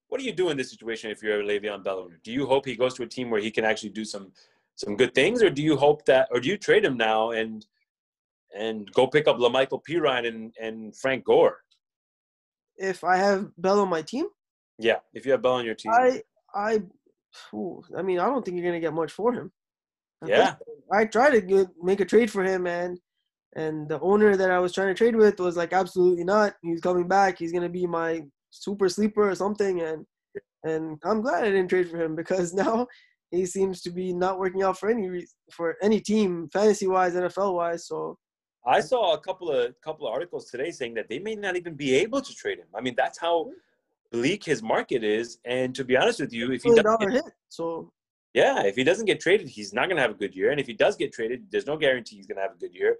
what 0.09 0.19
do 0.19 0.27
you 0.27 0.33
do 0.33 0.51
in 0.51 0.57
this 0.57 0.71
situation 0.71 1.11
if 1.11 1.23
you're 1.23 1.41
a 1.41 1.45
Le'Veon 1.45 1.83
Bell 1.83 2.01
owner? 2.01 2.21
Do 2.23 2.33
you 2.33 2.47
hope 2.47 2.67
he 2.67 2.77
goes 2.77 2.95
to 2.95 3.03
a 3.03 3.07
team 3.07 3.31
where 3.31 3.41
he 3.41 3.51
can 3.51 3.65
actually 3.65 3.91
do 3.91 4.05
some 4.05 4.33
some 4.75 4.97
good 4.97 5.15
things, 5.15 5.43
or 5.43 5.51
do 5.51 5.63
you 5.63 5.77
hope 5.77 6.05
that, 6.07 6.29
or 6.31 6.41
do 6.41 6.49
you 6.49 6.57
trade 6.57 6.85
him 6.85 6.97
now 6.97 7.31
and 7.31 7.67
and 8.57 8.91
go 8.93 9.07
pick 9.07 9.29
up 9.29 9.39
La'Mical 9.39 9.83
Perine 9.83 10.27
and 10.27 10.55
and 10.61 10.97
Frank 10.97 11.25
Gore? 11.25 11.59
If 12.77 13.05
I 13.05 13.17
have 13.17 13.51
Bell 13.59 13.81
on 13.81 13.89
my 13.89 14.03
team, 14.03 14.27
yeah. 14.79 14.99
If 15.15 15.25
you 15.27 15.33
have 15.33 15.43
Bell 15.43 15.55
on 15.55 15.65
your 15.65 15.75
team, 15.75 15.93
I 15.93 16.23
I, 16.55 16.83
ooh, 17.55 17.83
I 17.97 18.03
mean, 18.03 18.19
I 18.19 18.27
don't 18.27 18.45
think 18.45 18.57
you're 18.57 18.67
gonna 18.67 18.81
get 18.81 18.93
much 18.93 19.13
for 19.13 19.33
him. 19.33 19.53
Yeah. 20.27 20.55
I 20.93 21.07
try 21.07 21.31
to 21.31 21.41
get, 21.41 21.69
make 21.83 22.01
a 22.01 22.05
trade 22.05 22.31
for 22.31 22.45
him, 22.45 22.65
man. 22.65 22.99
And 23.55 23.89
the 23.89 24.01
owner 24.01 24.37
that 24.37 24.51
I 24.51 24.59
was 24.59 24.73
trying 24.73 24.89
to 24.89 24.95
trade 24.95 25.17
with 25.17 25.39
was 25.39 25.57
like, 25.57 25.73
absolutely 25.73 26.25
not. 26.25 26.55
He's 26.63 26.81
coming 26.81 27.07
back. 27.07 27.39
He's 27.39 27.53
gonna 27.53 27.69
be 27.69 27.87
my 27.87 28.23
super 28.51 28.89
sleeper 28.89 29.29
or 29.29 29.35
something. 29.35 29.81
And 29.81 30.07
and 30.65 30.99
I'm 31.05 31.21
glad 31.21 31.45
I 31.45 31.51
didn't 31.51 31.69
trade 31.69 31.91
for 31.91 32.01
him 32.01 32.17
because 32.23 32.55
now 32.55 32.87
he 33.31 33.47
seems 33.47 33.83
to 33.83 33.91
be 33.91 34.13
not 34.13 34.39
working 34.39 34.63
out 34.63 34.79
for 34.79 34.91
any 34.91 35.27
for 35.51 35.77
any 35.83 36.01
team, 36.01 36.49
fantasy 36.53 36.87
wise, 36.87 37.15
NFL 37.15 37.55
wise. 37.55 37.87
So 37.87 38.19
I 38.65 38.81
saw 38.81 39.15
a 39.15 39.21
couple 39.21 39.51
of 39.51 39.75
couple 39.83 40.07
of 40.07 40.13
articles 40.13 40.51
today 40.51 40.71
saying 40.71 40.95
that 40.95 41.09
they 41.09 41.19
may 41.19 41.35
not 41.35 41.57
even 41.57 41.75
be 41.75 41.95
able 41.97 42.21
to 42.21 42.35
trade 42.35 42.59
him. 42.59 42.69
I 42.75 42.81
mean, 42.81 42.95
that's 42.97 43.19
how 43.19 43.51
bleak 44.13 44.45
his 44.45 44.63
market 44.63 45.03
is. 45.03 45.39
And 45.45 45.75
to 45.75 45.85
be 45.85 45.97
honest 45.97 46.21
with 46.21 46.33
you, 46.33 46.53
if 46.53 46.63
he 46.63 46.75
doesn't 46.75 47.11
hit, 47.11 47.25
so 47.49 47.91
yeah, 48.35 48.63
if 48.63 48.77
he 48.77 48.85
doesn't 48.85 49.07
get 49.07 49.21
traded, 49.21 49.49
he's 49.49 49.73
not 49.73 49.87
going 49.89 49.97
to 49.97 50.03
have 50.03 50.11
a 50.11 50.15
good 50.15 50.35
year. 50.35 50.51
And 50.51 50.61
if 50.61 50.67
he 50.67 50.73
does 50.73 50.97
get 50.97 51.13
traded, 51.13 51.47
there's 51.51 51.67
no 51.67 51.77
guarantee 51.77 52.17
he's 52.17 52.27
going 52.27 52.37
to 52.37 52.43
have 52.43 52.53
a 52.53 52.59
good 52.59 52.75
year. 52.75 52.97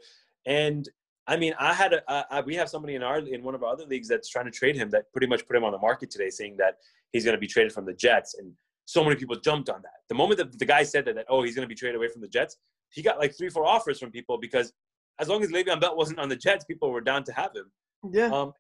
And 0.47 0.89
I 1.27 1.37
mean, 1.37 1.55
I 1.59 1.73
had 1.73 1.93
a, 1.93 2.35
I, 2.35 2.41
we 2.41 2.55
have 2.57 2.69
somebody 2.69 2.95
in 2.95 3.03
our 3.03 3.19
in 3.19 3.43
one 3.43 3.55
of 3.55 3.63
our 3.63 3.73
other 3.73 3.87
leagues 3.87 4.09
that's 4.09 4.29
trying 4.29 4.47
to 4.47 4.51
trade 4.51 4.77
him 4.77 4.91
that 4.91 5.11
pretty 5.13 5.27
much 5.27 5.47
put 5.47 5.57
him 5.57 5.65
on 5.65 5.73
the 5.73 5.79
market 5.79 6.11
today, 6.11 6.31
saying 6.31 6.57
that 6.59 6.77
he's 7.13 7.25
going 7.25 7.37
to 7.37 7.41
be 7.41 7.47
traded 7.47 7.73
from 7.73 7.87
the 7.87 7.95
Jets, 7.95 8.35
and 8.35 8.53
so 8.85 9.05
many 9.05 9.17
people 9.17 9.37
jumped 9.37 9.69
on 9.69 9.81
that. 9.83 10.01
The 10.09 10.15
moment 10.15 10.39
that 10.39 10.59
the 10.59 10.65
guy 10.65 10.83
said 10.83 11.05
that, 11.05 11.15
that 11.15 11.27
oh, 11.29 11.43
he's 11.43 11.55
going 11.55 11.67
to 11.67 11.69
be 11.69 11.75
traded 11.75 11.97
away 11.97 12.09
from 12.09 12.21
the 12.21 12.29
Jets, 12.29 12.57
he 12.91 13.03
got 13.03 13.19
like 13.19 13.37
three, 13.37 13.49
four 13.49 13.65
offers 13.65 13.99
from 13.99 14.11
people 14.11 14.39
because 14.39 14.73
as 15.19 15.29
long 15.29 15.43
as 15.43 15.51
Le'Veon 15.51 15.81
Bell 15.81 15.97
wasn't 15.97 16.19
on 16.19 16.29
the 16.29 16.37
Jets, 16.37 16.65
people 16.65 16.91
were 16.91 17.01
down 17.01 17.23
to 17.25 17.33
have 17.33 17.53
him. 17.55 17.71
Yeah. 18.13 18.27
Um, 18.27 18.53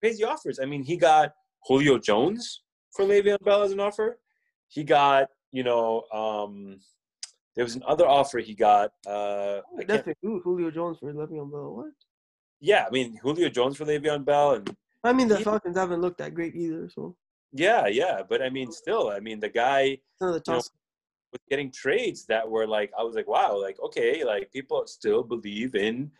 crazy 0.00 0.24
offers. 0.24 0.58
I 0.60 0.66
mean, 0.66 0.82
he 0.82 0.96
got 0.96 1.32
Julio 1.66 1.98
Jones 1.98 2.62
for 2.94 3.04
Le'Veon 3.04 3.42
Bell 3.44 3.62
as 3.62 3.72
an 3.72 3.80
offer. 3.80 4.18
He 4.68 4.84
got, 4.84 5.28
you 5.52 5.64
know, 5.64 6.02
um, 6.12 6.78
there 7.54 7.64
was 7.64 7.76
another 7.76 8.06
offer 8.06 8.38
he 8.38 8.54
got. 8.54 8.92
Uh, 9.06 9.60
Definitely 9.78 10.14
Julio 10.42 10.70
Jones 10.70 10.98
for 10.98 11.12
Le'Veon 11.12 11.50
Bell. 11.50 11.76
What? 11.76 11.92
Yeah, 12.60 12.84
I 12.86 12.90
mean 12.90 13.18
Julio 13.22 13.48
Jones 13.48 13.76
for 13.76 13.84
Le'Veon 13.84 14.24
Bell, 14.24 14.54
and 14.54 14.76
I 15.02 15.12
mean 15.12 15.28
the 15.28 15.38
he, 15.38 15.44
Falcons 15.44 15.76
haven't 15.76 16.00
looked 16.00 16.18
that 16.18 16.34
great 16.34 16.54
either. 16.54 16.88
So. 16.88 17.16
Yeah, 17.56 17.86
yeah, 17.86 18.22
but 18.28 18.42
I 18.42 18.50
mean, 18.50 18.72
still, 18.72 19.10
I 19.10 19.20
mean, 19.20 19.38
the 19.38 19.48
guy 19.48 19.98
the 20.18 20.42
you 20.44 20.52
know, 20.52 20.56
was 20.56 20.72
getting 21.48 21.70
trades 21.70 22.26
that 22.26 22.48
were 22.48 22.66
like, 22.66 22.90
I 22.98 23.04
was 23.04 23.14
like, 23.14 23.28
wow, 23.28 23.60
like 23.60 23.78
okay, 23.80 24.24
like 24.24 24.50
people 24.52 24.84
still 24.86 25.22
believe 25.22 25.76
in 25.76 26.10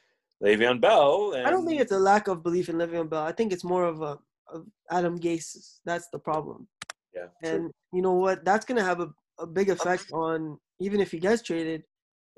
Le'Veon 0.42 0.80
Bell. 0.80 1.32
And... 1.32 1.46
I 1.46 1.50
don't 1.50 1.66
think 1.66 1.80
it's 1.80 1.92
a 1.92 1.98
lack 1.98 2.28
of 2.28 2.44
belief 2.44 2.68
in 2.68 2.76
Le'Veon 2.76 3.10
Bell. 3.10 3.24
I 3.24 3.32
think 3.32 3.52
it's 3.52 3.64
more 3.64 3.84
of 3.84 4.02
a 4.02 4.18
of 4.52 4.66
Adam 4.90 5.18
Gase. 5.18 5.80
That's 5.84 6.08
the 6.12 6.18
problem. 6.18 6.68
Yeah. 7.12 7.26
And 7.42 7.62
true. 7.62 7.72
you 7.92 8.02
know 8.02 8.14
what? 8.14 8.44
That's 8.44 8.64
gonna 8.64 8.84
have 8.84 9.00
a 9.00 9.12
a 9.38 9.46
big 9.46 9.70
effect 9.70 10.12
on 10.12 10.58
even 10.80 11.00
if 11.00 11.10
he 11.10 11.18
gets 11.18 11.42
traded. 11.42 11.82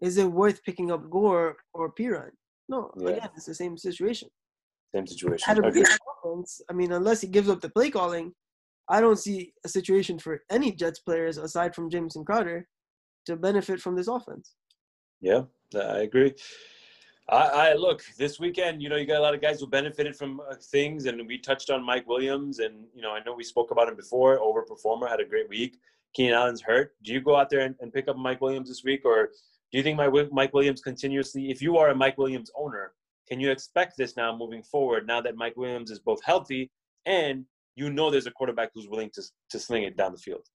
Is 0.03 0.19
it 0.19 0.31
worth 0.31 0.63
picking 0.63 0.91
up 0.91 1.09
Gore 1.09 1.57
or 1.73 1.93
Perine? 1.93 2.31
No, 2.69 2.91
Yeah. 2.99 3.09
again, 3.11 3.31
it's 3.37 3.47
the 3.47 3.55
same 3.55 3.79
situation. 3.79 4.29
Same 4.95 5.07
situation. 5.07 5.57
A 5.59 5.67
Okay. 5.67 5.83
offense. 6.25 6.61
I 6.69 6.73
mean, 6.75 6.93
unless 6.93 7.21
he 7.21 7.29
gives 7.29 7.49
up 7.49 7.61
the 7.61 7.71
play 7.71 7.91
calling, 7.91 8.35
I 8.89 9.01
don't 9.01 9.19
see 9.19 9.53
a 9.65 9.69
situation 9.69 10.19
for 10.19 10.43
any 10.51 10.73
Jets 10.73 11.01
players 11.01 11.39
aside 11.39 11.75
from 11.75 11.91
Jamison 11.91 12.25
Crowder 12.25 12.69
to 13.27 13.37
benefit 13.37 13.81
from 13.81 13.97
this 13.97 14.09
offense. 14.09 14.55
Yeah, 15.21 15.45
I 15.75 16.01
agree. 16.01 16.35
I, 17.29 17.71
I 17.71 17.75
look 17.75 18.05
this 18.17 18.39
weekend. 18.39 18.81
You 18.83 18.89
know, 18.89 18.97
you 18.97 19.07
got 19.07 19.19
a 19.19 19.23
lot 19.23 19.35
of 19.35 19.41
guys 19.41 19.61
who 19.61 19.67
benefited 19.67 20.15
from 20.15 20.41
uh, 20.41 20.55
things, 20.55 21.07
and 21.07 21.27
we 21.27 21.39
touched 21.39 21.71
on 21.71 21.85
Mike 21.85 22.07
Williams, 22.07 22.61
and 22.61 22.87
you 22.95 23.03
know, 23.03 23.11
I 23.11 23.23
know 23.25 23.35
we 23.35 23.43
spoke 23.43 23.73
about 23.73 23.89
him 23.89 23.97
before. 23.97 24.39
Overperformer 24.39 25.09
had 25.09 25.21
a 25.21 25.25
great 25.25 25.49
week. 25.49 25.79
Keenan 26.17 26.35
Allen's 26.35 26.63
hurt. 26.63 26.93
Do 27.03 27.13
you 27.13 27.21
go 27.21 27.37
out 27.37 27.51
there 27.51 27.61
and, 27.61 27.75
and 27.81 27.93
pick 27.93 28.09
up 28.09 28.17
Mike 28.17 28.41
Williams 28.41 28.69
this 28.69 28.83
week, 28.83 29.03
or 29.05 29.27
do 29.71 29.79
you 29.79 29.83
think 29.83 29.99
Mike, 29.99 30.33
Mike 30.33 30.55
Williams 30.55 30.81
continuously? 30.81 31.51
If 31.51 31.61
you 31.61 31.77
are 31.77 31.91
a 31.91 31.95
Mike 31.95 32.17
Williams 32.17 32.51
owner, 32.57 32.93
can 33.29 33.39
you 33.39 33.51
expect 33.51 33.99
this 33.99 34.17
now 34.17 34.35
moving 34.35 34.63
forward? 34.63 35.07
Now 35.07 35.21
that 35.21 35.37
Mike 35.37 35.57
Williams 35.57 35.91
is 35.91 35.99
both 35.99 36.25
healthy 36.25 36.71
and 37.05 37.45
you 37.75 37.91
know 37.91 38.11
there's 38.11 38.27
a 38.27 38.31
quarterback 38.31 38.71
who's 38.75 38.89
willing 38.89 39.11
to 39.15 39.23
to 39.51 39.59
sling 39.59 39.83
it 39.83 39.97
down 39.97 40.13
the 40.13 40.19
field. 40.19 40.47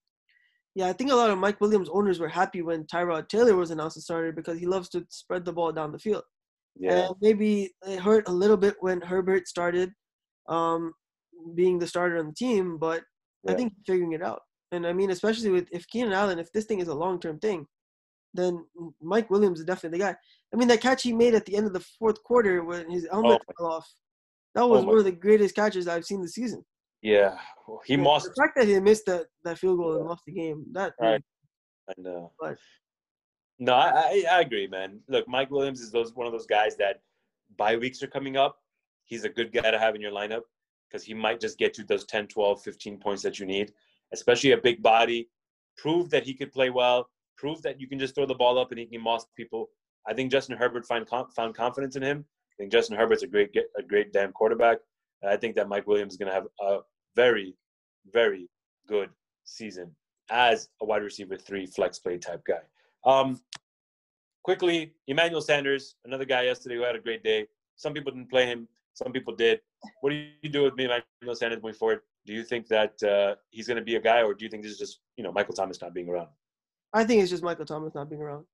Yeah, 0.73 0.87
I 0.87 0.93
think 0.93 1.11
a 1.11 1.15
lot 1.15 1.29
of 1.29 1.37
Mike 1.37 1.61
Williams 1.61 1.89
owners 1.91 2.19
were 2.19 2.29
happy 2.29 2.61
when 2.61 2.85
Tyrod 2.85 3.27
Taylor 3.27 3.55
was 3.55 3.71
announced 3.71 3.97
as 3.97 4.05
starter 4.05 4.31
because 4.31 4.57
he 4.57 4.65
loves 4.65 4.89
to 4.89 5.05
spread 5.09 5.45
the 5.45 5.53
ball 5.53 5.71
down 5.71 5.91
the 5.91 5.99
field. 5.99 6.23
Yeah, 6.79 7.07
And 7.07 7.15
maybe 7.21 7.71
it 7.85 7.99
hurt 7.99 8.27
a 8.29 8.31
little 8.31 8.55
bit 8.55 8.75
when 8.79 9.01
Herbert 9.01 9.47
started 9.47 9.91
um, 10.47 10.93
being 11.53 11.77
the 11.77 11.87
starter 11.87 12.17
on 12.17 12.27
the 12.27 12.33
team, 12.33 12.77
but 12.77 13.03
I 13.47 13.53
think 13.53 13.73
he's 13.73 13.93
figuring 13.93 14.13
it 14.13 14.23
out. 14.23 14.41
And 14.71 14.87
I 14.87 14.93
mean, 14.93 15.11
especially 15.11 15.49
with 15.49 15.67
if 15.71 15.87
Keenan 15.87 16.13
Allen, 16.13 16.39
if 16.39 16.51
this 16.51 16.65
thing 16.65 16.79
is 16.79 16.87
a 16.87 16.93
long 16.95 17.19
term 17.19 17.39
thing, 17.39 17.67
then 18.33 18.65
Mike 19.01 19.29
Williams 19.29 19.59
is 19.59 19.65
definitely 19.65 19.99
the 19.99 20.05
guy. 20.05 20.15
I 20.53 20.57
mean, 20.57 20.67
that 20.69 20.81
catch 20.81 21.03
he 21.03 21.11
made 21.13 21.33
at 21.35 21.45
the 21.45 21.55
end 21.55 21.67
of 21.67 21.73
the 21.73 21.85
fourth 21.99 22.21
quarter 22.23 22.63
when 22.63 22.89
his 22.89 23.05
oh, 23.11 23.21
helmet 23.21 23.41
my- 23.47 23.53
fell 23.57 23.71
off, 23.73 23.93
that 24.55 24.67
was 24.67 24.83
Oh 24.83 24.87
one 24.87 24.97
of 24.97 25.03
the 25.03 25.11
greatest 25.11 25.55
catches 25.55 25.87
I've 25.87 26.05
seen 26.05 26.21
this 26.21 26.33
season. 26.33 26.63
yeah. 27.01 27.37
He 27.85 27.93
Yeah, 27.95 28.01
must. 28.01 28.27
The 28.27 28.41
fact 28.41 28.55
that 28.57 28.67
he 28.67 28.77
missed 28.79 29.05
that, 29.05 29.27
that 29.43 29.57
field 29.59 29.77
goal 29.79 29.95
and 29.97 30.05
lost 30.05 30.23
the 30.25 30.33
game, 30.33 30.65
that 30.73 30.93
Right. 30.99 31.21
I 31.89 31.93
know. 31.97 32.31
But- 32.39 32.57
No, 33.59 33.73
I, 33.73 33.89
I 33.89 34.25
I 34.37 34.41
agree, 34.41 34.67
man. 34.67 35.01
Look, 35.07 35.27
Mike 35.27 35.51
Williams 35.51 35.81
is 35.81 35.91
those 35.91 36.13
one 36.15 36.25
of 36.27 36.33
those 36.33 36.45
guys 36.47 36.75
that 36.77 37.01
bye 37.57 37.75
weeks 37.77 38.01
are 38.03 38.07
coming 38.07 38.35
up. 38.37 38.57
He's 39.03 39.23
a 39.25 39.29
good 39.29 39.51
guy 39.51 39.69
to 39.71 39.77
have 39.79 39.93
in 39.95 40.01
your 40.01 40.11
lineup 40.11 40.43
because 40.89 41.03
he 41.03 41.13
might 41.13 41.39
just 41.39 41.57
get 41.57 41.77
you 41.77 41.83
those 41.85 42.05
10, 42.05 42.27
12, 42.27 42.61
15 42.63 42.97
points 42.97 43.21
that 43.23 43.39
you 43.39 43.45
need, 43.45 43.71
especially 44.13 44.51
a 44.51 44.57
big 44.57 44.81
body. 44.81 45.29
Prove 45.77 46.09
that 46.09 46.23
he 46.23 46.33
could 46.33 46.51
play 46.51 46.69
well. 46.69 47.09
Prove 47.37 47.61
that 47.63 47.79
you 47.79 47.87
can 47.87 47.99
just 47.99 48.15
throw 48.15 48.25
the 48.25 48.35
ball 48.35 48.59
up 48.59 48.71
and 48.71 48.79
he 48.79 48.85
can 48.85 49.01
moss 49.01 49.25
people. 49.35 49.69
I 50.07 50.13
think 50.13 50.31
Justin 50.31 50.57
Herbert 50.57 50.85
find 50.85 51.07
found 51.35 51.55
confidence 51.55 51.95
in 51.95 52.03
him. 52.03 52.25
I 52.53 52.55
think 52.57 52.71
Justin 52.71 52.97
Herbert's 52.97 53.23
a 53.23 53.27
great 53.27 53.55
a 53.77 53.83
great 53.83 54.13
damn 54.13 54.31
quarterback. 54.31 54.77
And 55.21 55.31
I 55.31 55.37
think 55.37 55.55
that 55.55 55.69
Mike 55.69 55.87
Williams 55.87 56.13
is 56.13 56.17
going 56.17 56.29
to 56.29 56.33
have 56.33 56.47
a 56.61 56.79
very, 57.15 57.55
very 58.11 58.49
good 58.87 59.09
season 59.43 59.95
as 60.29 60.69
a 60.81 60.85
wide 60.85 61.03
receiver 61.03 61.37
three 61.37 61.65
flex 61.65 61.99
play 61.99 62.17
type 62.17 62.41
guy. 62.45 62.61
Um, 63.05 63.39
quickly, 64.43 64.93
Emmanuel 65.07 65.41
Sanders, 65.41 65.95
another 66.05 66.25
guy 66.25 66.43
yesterday 66.43 66.75
who 66.75 66.83
had 66.83 66.95
a 66.95 66.99
great 66.99 67.23
day. 67.23 67.47
Some 67.75 67.93
people 67.93 68.11
didn't 68.11 68.29
play 68.29 68.45
him, 68.45 68.67
some 68.93 69.11
people 69.11 69.35
did. 69.35 69.59
What 70.01 70.11
do 70.11 70.27
you 70.41 70.49
do 70.49 70.63
with 70.63 70.75
me, 70.75 70.85
Emmanuel 70.85 71.35
Sanders 71.35 71.61
moving 71.61 71.77
forward? 71.77 72.01
Do 72.25 72.33
you 72.33 72.43
think 72.43 72.67
that 72.67 73.01
uh, 73.03 73.35
he's 73.49 73.67
going 73.67 73.77
to 73.77 73.83
be 73.83 73.95
a 73.95 74.01
guy, 74.01 74.21
or 74.21 74.33
do 74.33 74.45
you 74.45 74.51
think 74.51 74.63
this 74.63 74.71
is 74.73 74.77
just 74.77 74.99
you 75.17 75.23
know 75.23 75.31
Michael 75.31 75.53
Thomas 75.53 75.81
not 75.81 75.93
being 75.93 76.09
around? 76.09 76.29
I 76.93 77.03
think 77.03 77.21
it's 77.21 77.31
just 77.31 77.43
Michael 77.43 77.65
Thomas 77.65 77.95
not 77.95 78.09
being 78.09 78.21
around. 78.21 78.45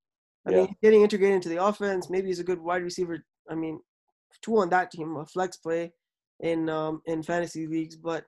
I 0.45 0.51
Yeah. 0.51 0.57
mean, 0.57 0.75
getting 0.81 1.01
integrated 1.01 1.35
into 1.35 1.49
the 1.49 1.63
offense. 1.63 2.09
Maybe 2.09 2.27
he's 2.27 2.39
a 2.39 2.43
good 2.43 2.61
wide 2.61 2.83
receiver. 2.83 3.25
I 3.49 3.55
mean, 3.55 3.81
two 4.41 4.57
on 4.59 4.69
that 4.69 4.91
team, 4.91 5.15
a 5.17 5.25
flex 5.25 5.57
play 5.57 5.91
in 6.39 6.69
um, 6.69 7.01
in 7.05 7.23
fantasy 7.23 7.67
leagues, 7.67 7.97
but 7.97 8.25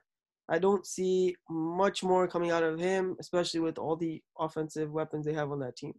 I 0.48 0.58
don't 0.58 0.84
see 0.84 1.36
much 1.48 2.02
more 2.02 2.26
coming 2.26 2.50
out 2.50 2.64
of 2.64 2.78
him, 2.78 3.16
especially 3.20 3.60
with 3.60 3.78
all 3.78 3.96
the 3.96 4.20
offensive 4.38 4.90
weapons 4.90 5.24
they 5.24 5.32
have 5.32 5.50
on 5.52 5.60
that 5.60 5.76
team. 5.76 5.94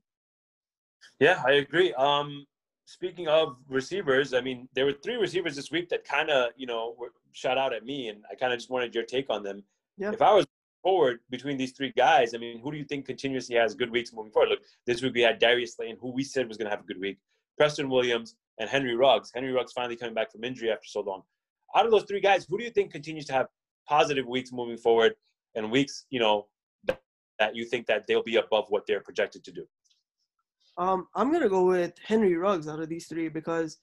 Yeah, 1.19 1.41
I 1.45 1.53
agree. 1.53 1.93
Um, 1.93 2.45
speaking 2.91 3.27
of 3.29 3.55
receivers, 3.69 4.33
I 4.33 4.41
mean, 4.41 4.67
there 4.75 4.85
were 4.85 4.93
three 4.93 5.15
receivers 5.15 5.55
this 5.55 5.71
week 5.71 5.87
that 5.89 6.03
kind 6.03 6.29
of, 6.29 6.51
you 6.57 6.67
know, 6.67 6.93
were 6.97 7.13
shot 7.31 7.57
out 7.57 7.73
at 7.73 7.85
me, 7.85 8.09
and 8.09 8.23
I 8.29 8.35
kind 8.35 8.51
of 8.51 8.59
just 8.59 8.69
wanted 8.69 8.93
your 8.93 9.05
take 9.05 9.29
on 9.29 9.43
them. 9.43 9.63
Yeah. 9.97 10.11
If 10.11 10.21
I 10.21 10.33
was 10.33 10.45
forward 10.83 11.19
between 11.29 11.57
these 11.57 11.71
three 11.71 11.93
guys, 11.95 12.33
I 12.33 12.37
mean, 12.37 12.59
who 12.59 12.69
do 12.71 12.77
you 12.77 12.83
think 12.83 13.05
continuously 13.05 13.55
has 13.55 13.75
good 13.75 13.91
weeks 13.91 14.11
moving 14.13 14.31
forward? 14.31 14.49
Look, 14.49 14.59
this 14.85 15.01
week 15.01 15.13
we 15.13 15.21
had 15.21 15.39
Darius 15.39 15.75
Slayton, 15.75 15.97
who 16.01 16.11
we 16.11 16.23
said 16.23 16.47
was 16.47 16.57
going 16.57 16.69
to 16.69 16.75
have 16.75 16.83
a 16.83 16.87
good 16.87 16.99
week, 16.99 17.17
Preston 17.57 17.89
Williams, 17.89 18.35
and 18.59 18.69
Henry 18.69 18.95
Ruggs. 18.95 19.31
Henry 19.33 19.53
Ruggs 19.53 19.71
finally 19.71 19.95
coming 19.95 20.13
back 20.13 20.31
from 20.31 20.43
injury 20.43 20.69
after 20.69 20.87
so 20.87 20.99
long. 20.99 21.21
Out 21.75 21.85
of 21.85 21.91
those 21.91 22.03
three 22.03 22.19
guys, 22.19 22.45
who 22.49 22.57
do 22.57 22.65
you 22.65 22.71
think 22.71 22.91
continues 22.91 23.25
to 23.27 23.33
have 23.33 23.47
positive 23.87 24.27
weeks 24.27 24.51
moving 24.51 24.77
forward, 24.77 25.13
and 25.55 25.71
weeks, 25.71 26.05
you 26.09 26.19
know, 26.19 26.47
that 27.39 27.55
you 27.55 27.63
think 27.65 27.87
that 27.87 28.05
they'll 28.07 28.23
be 28.23 28.35
above 28.35 28.65
what 28.69 28.85
they're 28.85 29.01
projected 29.01 29.43
to 29.45 29.51
do? 29.51 29.65
Um, 30.81 31.07
I'm 31.15 31.31
gonna 31.31 31.47
go 31.49 31.63
with 31.65 31.93
Henry 32.03 32.35
Ruggs 32.35 32.67
out 32.67 32.79
of 32.79 32.89
these 32.89 33.07
three 33.07 33.29
because 33.29 33.79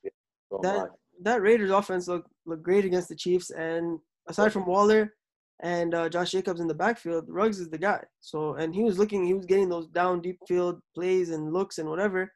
Oh, 0.50 0.60
That- 0.62 0.90
that 1.20 1.42
Raiders 1.42 1.70
offense 1.70 2.08
looked 2.08 2.30
looked 2.46 2.62
great 2.62 2.84
against 2.84 3.08
the 3.08 3.14
Chiefs, 3.24 3.50
and 3.50 4.00
aside 4.28 4.52
from 4.52 4.66
Waller 4.66 5.14
and 5.60 5.94
uh, 5.94 6.08
Josh 6.08 6.30
Jacobs 6.30 6.60
in 6.60 6.66
the 6.68 6.74
backfield, 6.84 7.24
Ruggs 7.28 7.60
is 7.60 7.68
the 7.68 7.78
guy. 7.78 8.02
So, 8.20 8.54
and 8.54 8.74
he 8.74 8.82
was 8.82 8.98
looking, 8.98 9.24
he 9.24 9.34
was 9.34 9.44
getting 9.46 9.68
those 9.68 9.88
down 9.88 10.22
deep 10.22 10.38
field 10.48 10.80
plays 10.94 11.30
and 11.30 11.52
looks 11.52 11.78
and 11.78 11.88
whatever. 11.88 12.32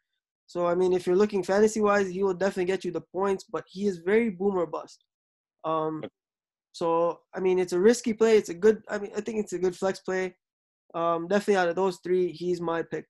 So, 0.47 0.67
I 0.67 0.75
mean, 0.75 0.93
if 0.93 1.07
you're 1.07 1.17
looking 1.23 1.43
fantasy 1.43 1.81
wise, 1.81 2.09
he 2.11 2.23
will 2.23 2.35
definitely 2.35 2.67
get 2.67 2.85
you 2.85 2.91
the 2.93 3.01
points, 3.01 3.45
but 3.45 3.65
he 3.69 3.87
is 3.87 3.99
very 3.99 4.29
boomer 4.31 4.67
bust. 4.67 5.05
Um, 5.65 6.05
so 6.73 7.21
I 7.35 7.41
mean, 7.41 7.59
it's 7.59 7.73
a 7.73 7.81
risky 7.81 8.13
play. 8.13 8.37
It's 8.37 8.49
a 8.51 8.55
good. 8.55 8.83
I 8.89 8.99
mean, 8.99 9.13
I 9.17 9.21
think 9.23 9.39
it's 9.39 9.53
a 9.55 9.59
good 9.59 9.77
flex 9.77 10.01
play. 10.01 10.37
Um, 10.95 11.29
definitely 11.29 11.57
out 11.57 11.69
of 11.69 11.77
those 11.77 11.99
three, 12.05 12.33
he's 12.33 12.61
my 12.61 12.83
pick. 12.83 13.07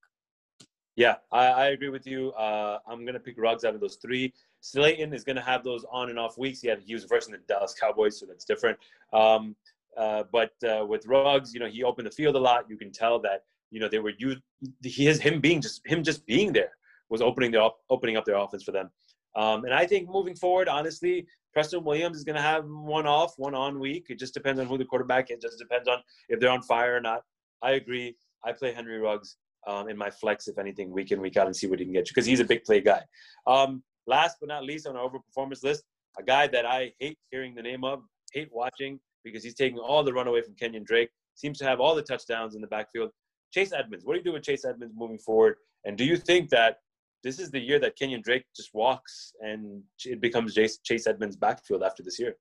Yeah, 0.97 1.17
I, 1.31 1.47
I 1.47 1.67
agree 1.69 1.89
with 1.89 2.07
you. 2.07 2.33
Uh, 2.33 2.79
I'm 2.87 3.05
gonna 3.07 3.21
pick 3.21 3.39
Ruggs 3.39 3.65
out 3.65 3.75
of 3.75 3.81
those 3.81 3.97
three. 3.97 4.33
Slayton 4.61 5.15
is 5.15 5.25
gonna 5.25 5.43
have 5.43 5.65
those 5.65 5.85
on 5.91 6.11
and 6.11 6.19
off 6.19 6.37
weeks. 6.37 6.61
He 6.61 6.69
had 6.69 6.81
he 6.85 6.95
was 6.95 7.05
versing 7.05 7.33
the 7.33 7.39
Dallas 7.49 7.75
Cowboys, 7.79 8.19
so 8.19 8.27
that's 8.27 8.45
different. 8.45 8.79
Um, 9.13 9.57
uh, 9.97 10.25
but 10.31 10.53
uh, 10.65 10.85
with 10.87 11.07
Ruggs, 11.07 11.55
you 11.55 11.61
know, 11.61 11.69
he 11.69 11.83
opened 11.83 12.07
the 12.07 12.11
field 12.11 12.37
a 12.37 12.39
lot. 12.39 12.69
You 12.69 12.77
can 12.77 12.93
tell 12.93 13.19
that 13.21 13.45
you 13.71 13.81
know 13.81 13.89
they 13.89 14.01
were 14.01 14.13
you. 14.19 14.37
He 14.83 15.09
is 15.09 15.19
him 15.19 15.41
being 15.41 15.61
just 15.61 15.81
him 15.87 16.03
just 16.03 16.27
being 16.27 16.53
there 16.53 16.73
was 17.09 17.23
opening 17.23 17.51
their 17.51 17.69
opening 17.89 18.17
up 18.17 18.25
their 18.25 18.37
offense 18.37 18.63
for 18.63 18.73
them. 18.73 18.91
Um, 19.35 19.65
and 19.65 19.73
I 19.73 19.87
think 19.87 20.11
moving 20.11 20.35
forward, 20.35 20.69
honestly, 20.69 21.27
Preston 21.53 21.85
Williams 21.85 22.19
is 22.19 22.25
going 22.25 22.37
to 22.37 22.43
have 22.43 22.65
one 22.67 23.07
off, 23.07 23.35
one 23.39 23.55
on 23.55 23.79
week. 23.79 24.07
It 24.11 24.19
just 24.19 24.35
depends 24.35 24.61
on 24.61 24.67
who 24.67 24.77
the 24.77 24.85
quarterback 24.85 25.31
is. 25.31 25.39
It 25.39 25.43
just 25.43 25.59
depends 25.59 25.89
on 25.89 25.99
if 26.29 26.39
they're 26.39 26.51
on 26.51 26.63
fire 26.63 26.97
or 26.97 27.01
not. 27.01 27.23
I 27.63 27.73
agree. 27.73 28.17
I 28.45 28.53
play 28.53 28.73
Henry 28.73 28.99
Ruggs 28.99 29.37
um, 29.67 29.89
in 29.89 29.97
my 29.97 30.11
flex, 30.11 30.49
if 30.49 30.59
anything, 30.59 30.91
week 30.91 31.13
in, 31.13 31.21
week 31.21 31.37
out, 31.37 31.47
and 31.47 31.55
see 31.55 31.67
what 31.67 31.79
he 31.79 31.85
can 31.85 31.93
get 31.93 32.09
you 32.09 32.13
because 32.15 32.27
he's 32.27 32.41
a 32.41 32.45
big 32.45 32.65
play 32.65 32.81
guy. 32.81 33.03
Um, 33.47 33.83
last 34.07 34.37
but 34.41 34.49
not 34.49 34.65
least 34.65 34.87
on 34.87 34.97
our 34.97 35.09
overperformance 35.09 35.63
list, 35.63 35.85
a 36.19 36.23
guy 36.23 36.47
that 36.49 36.67
I 36.67 36.93
hate 36.99 37.19
hearing 37.31 37.55
the 37.55 37.63
name 37.63 37.85
of, 37.85 38.03
hate 38.33 38.49
watching 38.53 38.99
because 39.25 39.45
he's 39.45 39.55
taking 39.55 39.79
all 39.79 40.03
the 40.03 40.13
run 40.13 40.27
away 40.27 40.43
from 40.43 40.55
Kenyon 40.55 40.85
Drake, 40.85 41.11
seems 41.35 41.59
to 41.59 41.65
have 41.65 41.81
all 41.81 41.95
the 41.95 42.03
touchdowns 42.03 42.55
in 42.55 42.61
the 42.61 42.67
backfield. 42.67 43.11
Chase 43.53 43.73
Edmonds, 43.73 44.05
what 44.05 44.15
do 44.15 44.19
you 44.19 44.25
do 44.25 44.33
with 44.33 44.43
Chase 44.43 44.65
Edmonds 44.65 44.95
moving 44.97 45.19
forward? 45.19 45.57
And 45.85 45.97
do 45.97 46.05
you 46.05 46.17
think 46.17 46.49
that 46.51 46.79
this 47.23 47.39
is 47.39 47.51
the 47.51 47.61
year 47.61 47.79
that 47.79 47.97
Kenyon 47.97 48.23
Drake 48.23 48.45
just 48.57 48.71
walks 48.75 49.33
and 49.41 49.83
it 50.05 50.21
becomes 50.21 50.55
Chase, 50.55 50.79
Chase 50.79 51.07
Edmonds' 51.07 51.37
backfield 51.37 51.83
after 51.83 52.03
this 52.03 52.19
year? 52.19 52.37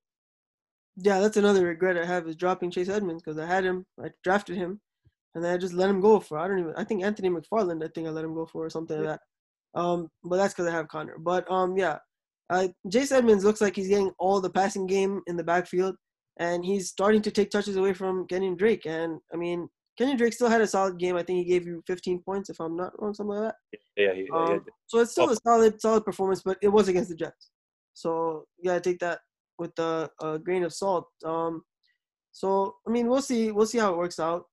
Yeah, 0.98 1.20
that's 1.20 1.38
another 1.38 1.66
regret 1.66 1.98
I 1.98 2.06
have 2.06 2.28
is 2.28 2.36
dropping 2.36 2.72
Chase 2.72 2.90
Edmonds 2.90 3.24
because 3.24 3.38
I 3.38 3.46
had 3.46 3.64
him, 3.64 3.86
I 4.04 4.10
drafted 4.24 4.58
him, 4.58 4.82
and 5.36 5.44
then 5.44 5.54
I 5.54 5.58
just 5.58 5.74
let 5.74 5.90
him 5.90 6.02
go 6.02 6.20
for 6.20 6.38
I 6.38 6.48
don't 6.48 6.60
even 6.60 6.74
I 6.76 6.84
think 6.84 7.04
Anthony 7.04 7.30
McFarland 7.30 7.84
I 7.84 7.90
think 7.94 8.08
I 8.08 8.12
let 8.12 8.26
him 8.26 8.34
go 8.34 8.46
for 8.46 8.66
or 8.66 8.70
something 8.70 8.98
like 8.98 9.08
that. 9.08 9.22
Um, 9.74 10.10
but 10.24 10.38
that's 10.38 10.54
because 10.54 10.68
I 10.68 10.72
have 10.72 10.88
Conner. 10.88 11.18
But 11.18 11.50
um, 11.50 11.78
yeah, 11.78 11.98
uh, 12.50 12.68
Chase 12.92 13.12
Edmonds 13.12 13.46
looks 13.46 13.62
like 13.62 13.76
he's 13.76 13.88
getting 13.88 14.12
all 14.20 14.42
the 14.42 14.50
passing 14.50 14.86
game 14.86 15.22
in 15.28 15.38
the 15.38 15.44
backfield, 15.44 15.96
and 16.40 16.66
he's 16.66 16.90
starting 16.90 17.22
to 17.22 17.32
take 17.32 17.50
touches 17.50 17.78
away 17.78 17.94
from 17.94 18.28
Kenyon 18.28 18.58
Drake. 18.58 18.86
And 18.86 19.20
I 19.34 19.38
mean, 19.38 19.70
Kenyon 19.98 20.18
Drake 20.18 20.34
still 20.34 20.50
had 20.50 20.62
a 20.62 20.68
solid 20.68 20.98
game. 21.00 21.16
I 21.16 21.24
think 21.24 21.40
he 21.40 21.46
gave 21.46 21.66
you 21.66 21.82
15 21.88 22.22
points 22.24 22.50
if 22.50 22.60
I'm 22.60 22.76
not 22.76 22.92
wrong, 23.02 23.14
something 23.14 23.36
like 23.36 23.54
that. 23.54 23.80
Yeah, 23.96 24.14
he, 24.14 24.28
yeah, 24.30 24.38
Um, 24.38 24.66
so 24.88 25.00
it's 25.00 25.12
still 25.12 25.30
a 25.30 25.36
solid, 25.36 25.82
solid 25.82 26.04
performance, 26.04 26.42
but 26.44 26.58
it 26.62 26.70
was 26.70 26.88
against 26.88 27.10
the 27.10 27.16
Jets. 27.16 27.52
So 27.94 28.46
you 28.58 28.70
gotta 28.70 28.82
take 28.82 29.00
that 29.00 29.20
with 29.58 29.78
a, 29.80 30.10
a 30.22 30.40
grain 30.40 30.64
of 30.64 30.74
salt. 30.74 31.08
Um, 31.24 31.64
so 32.34 32.76
I 32.88 32.92
mean, 32.92 33.08
we'll 33.08 33.22
see, 33.22 33.52
we'll 33.52 33.66
see 33.66 33.78
how 33.78 33.94
it 33.94 33.98
works 33.98 34.20
out. 34.20 34.46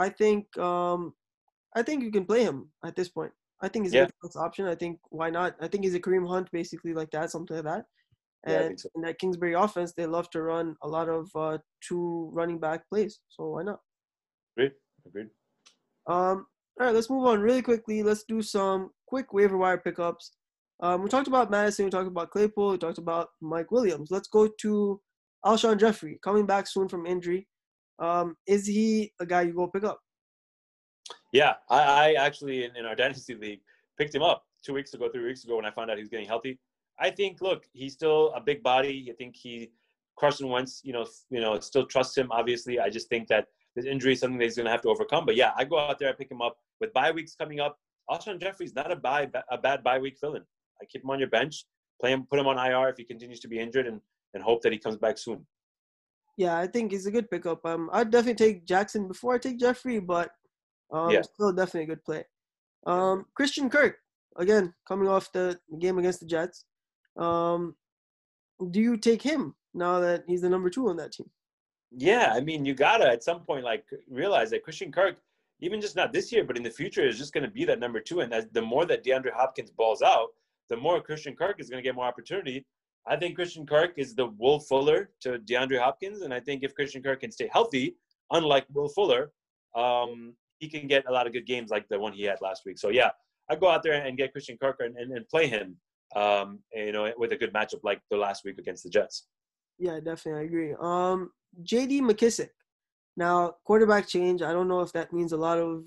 I 0.00 0.08
think, 0.08 0.44
um, 0.58 1.12
I 1.76 1.82
think 1.82 2.02
you 2.02 2.10
can 2.10 2.24
play 2.26 2.42
him 2.44 2.58
at 2.84 2.96
this 2.96 3.08
point. 3.08 3.32
I 3.62 3.68
think 3.68 3.84
he's 3.84 3.94
Yeah. 3.94 4.04
a 4.04 4.10
good 4.22 4.36
option. 4.36 4.66
I 4.66 4.74
think 4.74 4.98
why 5.10 5.28
not? 5.30 5.54
I 5.60 5.68
think 5.68 5.84
he's 5.84 5.94
a 5.94 6.00
Kareem 6.00 6.26
Hunt, 6.26 6.50
basically 6.50 6.94
like 6.94 7.10
that, 7.10 7.30
something 7.30 7.56
like 7.56 7.64
that. 7.72 7.84
Yeah, 8.46 8.52
And 8.60 8.68
think 8.68 8.80
so. 8.80 8.88
in 8.94 9.02
that 9.02 9.18
Kingsbury 9.18 9.52
offense, 9.64 9.92
they 9.92 10.06
love 10.06 10.30
to 10.30 10.42
run 10.42 10.74
a 10.82 10.88
lot 10.88 11.08
of 11.08 11.28
uh, 11.34 11.58
two 11.86 12.30
running 12.32 12.58
back 12.58 12.88
plays. 12.88 13.20
So 13.28 13.50
why 13.50 13.62
not? 13.64 13.80
Agreed. 14.56 14.72
Agreed. 15.06 15.30
Um, 16.06 16.46
All 16.78 16.86
right, 16.86 16.94
let's 16.94 17.10
move 17.10 17.26
on 17.26 17.40
really 17.40 17.60
quickly. 17.60 18.02
Let's 18.02 18.24
do 18.24 18.40
some 18.40 18.90
quick 19.06 19.34
waiver 19.34 19.58
wire 19.58 19.76
pickups. 19.76 20.32
Um, 20.82 21.02
we 21.02 21.10
talked 21.10 21.28
about 21.28 21.50
Mattison. 21.50 21.84
we 21.84 21.90
talked 21.90 22.08
about 22.14 22.30
Claypool, 22.30 22.70
we 22.70 22.78
talked 22.78 22.96
about 22.96 23.28
Mike 23.42 23.70
Williams. 23.70 24.10
Let's 24.10 24.28
go 24.28 24.48
to 24.62 24.98
Alshon 25.44 25.76
Jeffery 25.78 26.18
coming 26.24 26.46
back 26.46 26.66
soon 26.66 26.88
from 26.88 27.04
injury. 27.04 27.46
Um, 28.00 28.36
is 28.46 28.66
he 28.66 29.12
a 29.20 29.26
guy 29.26 29.42
you 29.42 29.52
go 29.52 29.66
pick 29.68 29.84
up? 29.84 30.00
Yeah, 31.32 31.54
I, 31.68 31.78
I 31.78 32.12
actually 32.14 32.64
in, 32.64 32.74
in 32.76 32.86
our 32.86 32.94
dynasty 32.94 33.34
league 33.34 33.60
picked 33.98 34.14
him 34.14 34.22
up 34.22 34.44
two 34.64 34.72
weeks 34.72 34.94
ago, 34.94 35.08
three 35.08 35.24
weeks 35.24 35.44
ago 35.44 35.56
when 35.56 35.64
I 35.64 35.70
found 35.70 35.90
out 35.90 35.96
he 35.96 36.02
was 36.02 36.08
getting 36.08 36.26
healthy. 36.26 36.58
I 36.98 37.10
think, 37.10 37.40
look, 37.40 37.64
he's 37.72 37.92
still 37.92 38.32
a 38.34 38.40
big 38.40 38.62
body. 38.62 39.08
I 39.10 39.14
think 39.14 39.36
he 39.36 39.70
Carson 40.18 40.48
Wentz, 40.48 40.80
you 40.84 40.92
know, 40.92 41.06
you 41.30 41.40
know, 41.40 41.58
still 41.60 41.86
trusts 41.86 42.16
him. 42.16 42.30
Obviously, 42.30 42.78
I 42.78 42.90
just 42.90 43.08
think 43.08 43.28
that 43.28 43.46
this 43.74 43.86
injury 43.86 44.12
is 44.12 44.20
something 44.20 44.38
that 44.38 44.44
he's 44.44 44.56
going 44.56 44.66
to 44.66 44.70
have 44.70 44.82
to 44.82 44.88
overcome. 44.88 45.24
But 45.24 45.36
yeah, 45.36 45.52
I 45.56 45.64
go 45.64 45.78
out 45.78 45.98
there, 45.98 46.10
I 46.10 46.12
pick 46.12 46.30
him 46.30 46.42
up 46.42 46.58
with 46.80 46.92
bye 46.92 47.10
weeks 47.10 47.34
coming 47.34 47.60
up. 47.60 47.78
Alshon 48.10 48.40
Jeffery's 48.40 48.74
not 48.74 48.90
a 48.90 48.96
bye 48.96 49.30
a 49.50 49.56
bad 49.56 49.82
bye 49.82 49.98
week 49.98 50.18
fill-in. 50.20 50.42
I 50.82 50.84
keep 50.86 51.04
him 51.04 51.10
on 51.10 51.18
your 51.18 51.28
bench, 51.28 51.64
play 52.00 52.12
him, 52.12 52.26
put 52.28 52.38
him 52.38 52.46
on 52.46 52.58
IR 52.58 52.88
if 52.88 52.96
he 52.96 53.04
continues 53.04 53.40
to 53.40 53.48
be 53.48 53.58
injured, 53.58 53.86
and 53.86 54.00
and 54.34 54.42
hope 54.42 54.62
that 54.62 54.72
he 54.72 54.78
comes 54.78 54.96
back 54.96 55.16
soon. 55.18 55.46
Yeah, 56.36 56.58
I 56.58 56.66
think 56.66 56.92
he's 56.92 57.06
a 57.06 57.10
good 57.10 57.30
pickup. 57.30 57.64
Um, 57.66 57.90
I'd 57.92 58.10
definitely 58.10 58.46
take 58.46 58.64
Jackson 58.64 59.08
before 59.08 59.34
I 59.34 59.38
take 59.38 59.58
Jeffery, 59.58 59.98
but 60.00 60.30
um, 60.92 61.10
Yeah. 61.10 61.22
still 61.22 61.52
definitely 61.52 61.84
a 61.84 61.94
good 61.94 62.04
play. 62.04 62.24
Um, 62.86 63.26
Christian 63.34 63.68
Kirk, 63.68 63.98
again, 64.36 64.74
coming 64.88 65.08
off 65.08 65.32
the 65.32 65.58
game 65.78 65.98
against 65.98 66.20
the 66.20 66.26
Jets. 66.26 66.64
Um, 67.16 67.76
do 68.70 68.80
you 68.80 68.96
take 68.96 69.22
him 69.22 69.54
now 69.74 70.00
that 70.00 70.24
he's 70.26 70.42
the 70.42 70.48
number 70.48 70.70
two 70.70 70.88
on 70.88 70.96
that 70.96 71.12
team? 71.12 71.30
Yeah, 71.92 72.32
I 72.34 72.40
mean, 72.40 72.64
you 72.64 72.74
gotta 72.74 73.08
at 73.08 73.24
some 73.24 73.40
point 73.40 73.64
like 73.64 73.84
realize 74.08 74.50
that 74.50 74.62
Christian 74.62 74.92
Kirk, 74.92 75.16
even 75.60 75.80
just 75.80 75.96
not 75.96 76.12
this 76.12 76.30
year, 76.32 76.44
but 76.44 76.56
in 76.56 76.62
the 76.62 76.70
future, 76.70 77.06
is 77.06 77.18
just 77.18 77.32
going 77.34 77.44
to 77.44 77.50
be 77.50 77.64
that 77.66 77.80
number 77.80 78.00
two. 78.00 78.20
And 78.20 78.32
as 78.32 78.46
the 78.52 78.62
more 78.62 78.86
that 78.86 79.04
DeAndre 79.04 79.32
Hopkins 79.32 79.70
balls 79.70 80.00
out, 80.00 80.28
the 80.68 80.76
more 80.76 81.00
Christian 81.02 81.34
Kirk 81.36 81.60
is 81.60 81.68
going 81.68 81.82
to 81.82 81.86
get 81.86 81.94
more 81.96 82.06
opportunity. 82.06 82.64
I 83.06 83.16
think 83.16 83.34
Christian 83.34 83.66
Kirk 83.66 83.92
is 83.96 84.14
the 84.14 84.26
Will 84.38 84.60
Fuller 84.60 85.10
to 85.22 85.38
DeAndre 85.38 85.80
Hopkins, 85.80 86.22
and 86.22 86.32
I 86.34 86.40
think 86.40 86.62
if 86.62 86.74
Christian 86.74 87.02
Kirk 87.02 87.20
can 87.20 87.32
stay 87.32 87.48
healthy, 87.52 87.96
unlike 88.30 88.66
Will 88.72 88.88
Fuller, 88.88 89.32
um, 89.76 90.34
he 90.58 90.68
can 90.68 90.86
get 90.86 91.04
a 91.08 91.12
lot 91.12 91.26
of 91.26 91.32
good 91.32 91.46
games 91.46 91.70
like 91.70 91.88
the 91.88 91.98
one 91.98 92.12
he 92.12 92.24
had 92.24 92.38
last 92.42 92.62
week. 92.66 92.78
So 92.78 92.90
yeah, 92.90 93.10
I 93.50 93.56
go 93.56 93.68
out 93.68 93.82
there 93.82 94.04
and 94.04 94.16
get 94.16 94.32
Christian 94.32 94.58
Kirk 94.60 94.76
and, 94.80 94.96
and, 94.96 95.12
and 95.12 95.26
play 95.28 95.46
him, 95.46 95.76
um, 96.14 96.60
you 96.74 96.92
know, 96.92 97.10
with 97.16 97.32
a 97.32 97.36
good 97.36 97.52
matchup 97.52 97.80
like 97.82 98.00
the 98.10 98.16
last 98.16 98.44
week 98.44 98.58
against 98.58 98.84
the 98.84 98.90
Jets. 98.90 99.26
Yeah, 99.78 99.98
definitely, 100.00 100.42
I 100.42 100.44
agree. 100.44 100.74
Um, 100.78 101.30
J.D. 101.62 102.02
McKissic. 102.02 102.50
Now, 103.16 103.54
quarterback 103.64 104.06
change. 104.06 104.42
I 104.42 104.52
don't 104.52 104.68
know 104.68 104.80
if 104.80 104.92
that 104.92 105.12
means 105.12 105.32
a 105.32 105.36
lot 105.36 105.58
of 105.58 105.84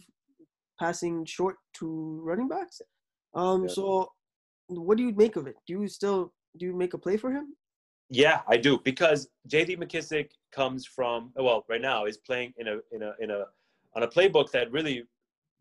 passing 0.80 1.26
short 1.26 1.55
to 1.76 2.20
running 2.24 2.47
backs. 2.47 2.82
Um, 3.36 3.64
Yeah. 3.64 3.74
so 3.74 4.11
what 4.68 4.97
do 4.97 5.03
you 5.03 5.14
make 5.14 5.36
of 5.36 5.45
it? 5.47 5.55
Do 5.68 5.74
you 5.82 5.88
still 5.88 6.34
do 6.58 6.66
you 6.66 6.74
make 6.76 6.93
a 6.93 6.97
play 6.97 7.18
for 7.18 7.32
him? 7.32 7.56
Yeah, 8.10 8.41
I 8.47 8.58
do 8.58 8.80
because 8.84 9.28
J.D. 9.47 9.78
McKissic 9.78 10.30
comes 10.51 10.86
from 10.86 11.32
well, 11.36 11.66
right 11.68 11.82
now 11.82 12.06
is 12.06 12.18
playing 12.18 12.54
in 12.58 12.68
a 12.68 12.78
in 12.91 13.01
a 13.01 13.14
in 13.20 13.32
a 13.32 13.45
on 13.95 14.04
a 14.04 14.08
playbook 14.08 14.51
that 14.51 14.72
really 14.72 15.04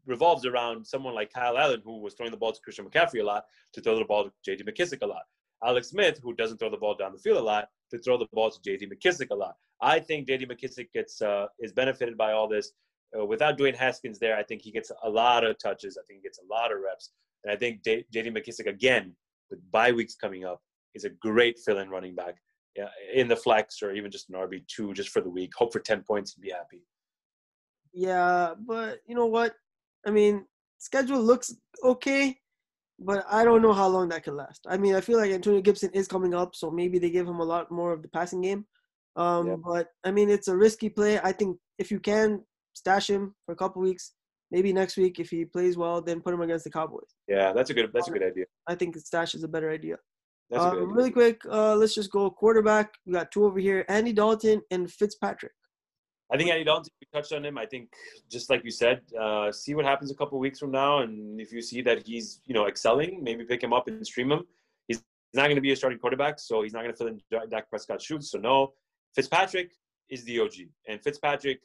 revolves 0.07 0.45
around 0.45 0.85
someone 0.87 1.15
like 1.15 1.33
Kyle 1.33 1.57
Allen, 1.57 1.81
who 1.85 2.01
was 2.01 2.15
throwing 2.15 2.33
the 2.33 2.37
ball 2.37 2.53
to 2.53 2.61
Christian 2.61 2.85
McCaffrey 2.85 3.21
a 3.21 3.25
lot, 3.25 3.45
to 3.73 3.81
throw 3.81 3.97
the 3.97 4.05
ball 4.05 4.25
to 4.25 4.33
J.D. 4.45 4.65
McKissic 4.65 5.03
a 5.03 5.07
lot. 5.07 5.23
Alex 5.65 5.89
Smith, 5.89 6.19
who 6.23 6.35
doesn't 6.35 6.59
throw 6.59 6.69
the 6.69 6.77
ball 6.77 6.97
down 6.97 7.13
the 7.13 7.19
field 7.19 7.39
a 7.39 7.43
lot, 7.43 7.69
to 7.91 7.99
throw 7.99 8.19
the 8.19 8.27
ball 8.33 8.51
to 8.51 8.59
J.D. 8.65 8.89
McKissic 8.89 9.31
a 9.31 9.35
lot. 9.35 9.55
I 9.81 10.01
think 10.01 10.27
J.D. 10.27 10.47
McKissic 10.47 10.93
gets 10.93 11.23
uh, 11.23 11.47
is 11.61 11.73
benefited 11.73 12.19
by 12.19 12.33
all 12.33 12.49
this. 12.49 12.73
Uh, 13.17 13.25
without 13.25 13.59
Dwayne 13.59 13.77
Haskins 13.77 14.19
there, 14.19 14.37
I 14.37 14.43
think 14.43 14.63
he 14.63 14.73
gets 14.73 14.91
a 15.05 15.09
lot 15.09 15.45
of 15.45 15.59
touches. 15.59 15.97
I 15.97 16.03
think 16.07 16.21
he 16.21 16.23
gets 16.23 16.39
a 16.39 16.53
lot 16.53 16.73
of 16.73 16.81
reps, 16.81 17.11
and 17.45 17.53
I 17.53 17.57
think 17.57 17.85
J.D. 17.85 18.31
McKissic 18.31 18.67
again 18.67 19.15
with 19.51 19.61
bye 19.71 19.93
weeks 19.93 20.15
coming 20.17 20.45
up 20.45 20.61
is 20.95 21.05
a 21.05 21.11
great 21.11 21.59
fill-in 21.59 21.89
running 21.89 22.15
back 22.15 22.37
yeah, 22.77 22.89
in 23.13 23.29
the 23.29 23.37
flex 23.37 23.83
or 23.83 23.93
even 23.93 24.11
just 24.11 24.31
an 24.31 24.37
RB 24.37 24.67
two 24.67 24.95
just 24.95 25.11
for 25.11 25.21
the 25.21 25.31
week. 25.31 25.53
Hope 25.57 25.73
for 25.73 25.81
ten 25.81 26.03
points 26.03 26.35
and 26.35 26.43
be 26.43 26.51
happy. 26.51 26.83
Yeah, 27.93 28.55
but 28.67 29.01
you 29.07 29.15
know 29.15 29.27
what? 29.27 29.55
I 30.07 30.11
mean, 30.11 30.47
schedule 30.79 31.23
looks 31.23 31.55
okay, 31.85 32.39
but 32.99 33.25
I 33.31 33.45
don't 33.45 33.63
know 33.63 33.73
how 33.73 33.89
long 33.89 34.09
that 34.09 34.25
can 34.25 34.37
last. 34.37 34.67
I 34.69 34.79
mean, 34.79 34.95
I 34.95 35.01
feel 35.01 35.19
like 35.19 35.31
Antonio 35.31 35.61
Gibson 35.61 35.91
is 35.93 36.09
coming 36.09 36.35
up, 36.35 36.55
so 36.55 36.71
maybe 36.71 36.99
they 36.99 37.11
give 37.11 37.29
him 37.29 37.41
a 37.41 37.45
lot 37.45 37.71
more 37.71 37.93
of 37.93 38.03
the 38.03 38.09
passing 38.09 38.41
game. 38.41 38.65
Um, 39.17 39.47
Yeah. 39.49 39.57
But 39.57 39.89
I 40.05 40.11
mean, 40.11 40.31
it's 40.31 40.49
a 40.49 40.57
risky 40.57 40.89
play. 40.89 41.21
I 41.21 41.33
think 41.33 41.59
if 41.79 41.91
you 41.91 42.01
can 42.01 42.43
stash 42.75 43.11
him 43.11 43.35
for 43.45 43.53
a 43.53 43.57
couple 43.57 43.83
weeks, 43.83 44.13
maybe 44.51 44.73
next 44.73 44.97
week 44.97 45.21
if 45.21 45.29
he 45.29 45.45
plays 45.45 45.77
well, 45.77 46.01
then 46.01 46.23
put 46.23 46.33
him 46.33 46.41
against 46.41 46.65
the 46.65 46.71
Cowboys. 46.71 47.15
Yeah, 47.29 47.53
that's 47.53 47.69
a 47.69 47.75
good 47.75 47.91
that's 47.93 48.09
a 48.09 48.13
good 48.13 48.23
idea. 48.23 48.47
I 48.67 48.75
think 48.75 48.97
stash 48.97 49.35
is 49.35 49.45
a 49.45 49.49
better 49.49 49.71
idea. 49.71 49.97
That's 50.53 50.67
a 50.67 50.71
good 50.71 50.83
idea. 50.83 50.95
really 50.95 51.11
quick, 51.11 51.41
uh, 51.51 51.75
let's 51.75 51.95
just 51.95 52.11
go 52.11 52.31
quarterback. 52.31 52.95
We 53.07 53.15
got 53.15 53.33
two 53.33 53.45
over 53.45 53.59
here: 53.59 53.85
Andy 53.89 54.13
Dalton 54.13 54.63
and 54.71 54.91
Fitzpatrick. 54.91 55.53
I 56.31 56.37
think 56.37 56.51
Andy 56.51 56.65
Dalton, 56.65 56.91
we 57.01 57.07
touched 57.13 57.33
on 57.33 57.45
him. 57.45 57.59
I 57.59 57.67
think 57.67 57.91
just 58.31 58.49
like 58.51 58.65
you 58.65 58.71
said, 58.71 59.03
uh, 59.21 59.51
see 59.51 59.75
what 59.75 59.85
happens 59.85 60.11
a 60.11 60.15
couple 60.15 60.39
weeks 60.39 60.59
from 60.59 60.71
now, 60.71 61.01
and 61.01 61.41
if 61.41 61.53
you 61.53 61.63
see 61.63 61.81
that 61.83 62.07
he's 62.07 62.41
you 62.45 62.55
know 62.55 62.67
excelling, 62.67 63.23
maybe 63.23 63.45
pick 63.45 63.63
him 63.63 63.73
up 63.73 63.89
and 63.89 64.07
stream 64.07 64.31
him. 64.31 64.45
He's 64.89 65.03
not 65.35 65.45
going 65.45 65.57
to 65.57 65.63
be 65.63 65.73
a 65.73 65.77
starting 65.77 65.99
quarterback, 65.99 66.39
so 66.39 66.63
he's 66.63 66.75
not 66.75 66.83
going 66.83 66.93
to 66.93 66.99
fill 66.99 67.43
in 67.43 67.49
Dak 67.51 67.71
Prescott's 67.71 68.05
shoes. 68.05 68.31
So 68.31 68.39
no, 68.39 68.75
Fitzpatrick 69.15 69.73
is 70.11 70.25
the 70.25 70.41
OG, 70.41 70.55
and 70.87 71.03
Fitzpatrick, 71.03 71.61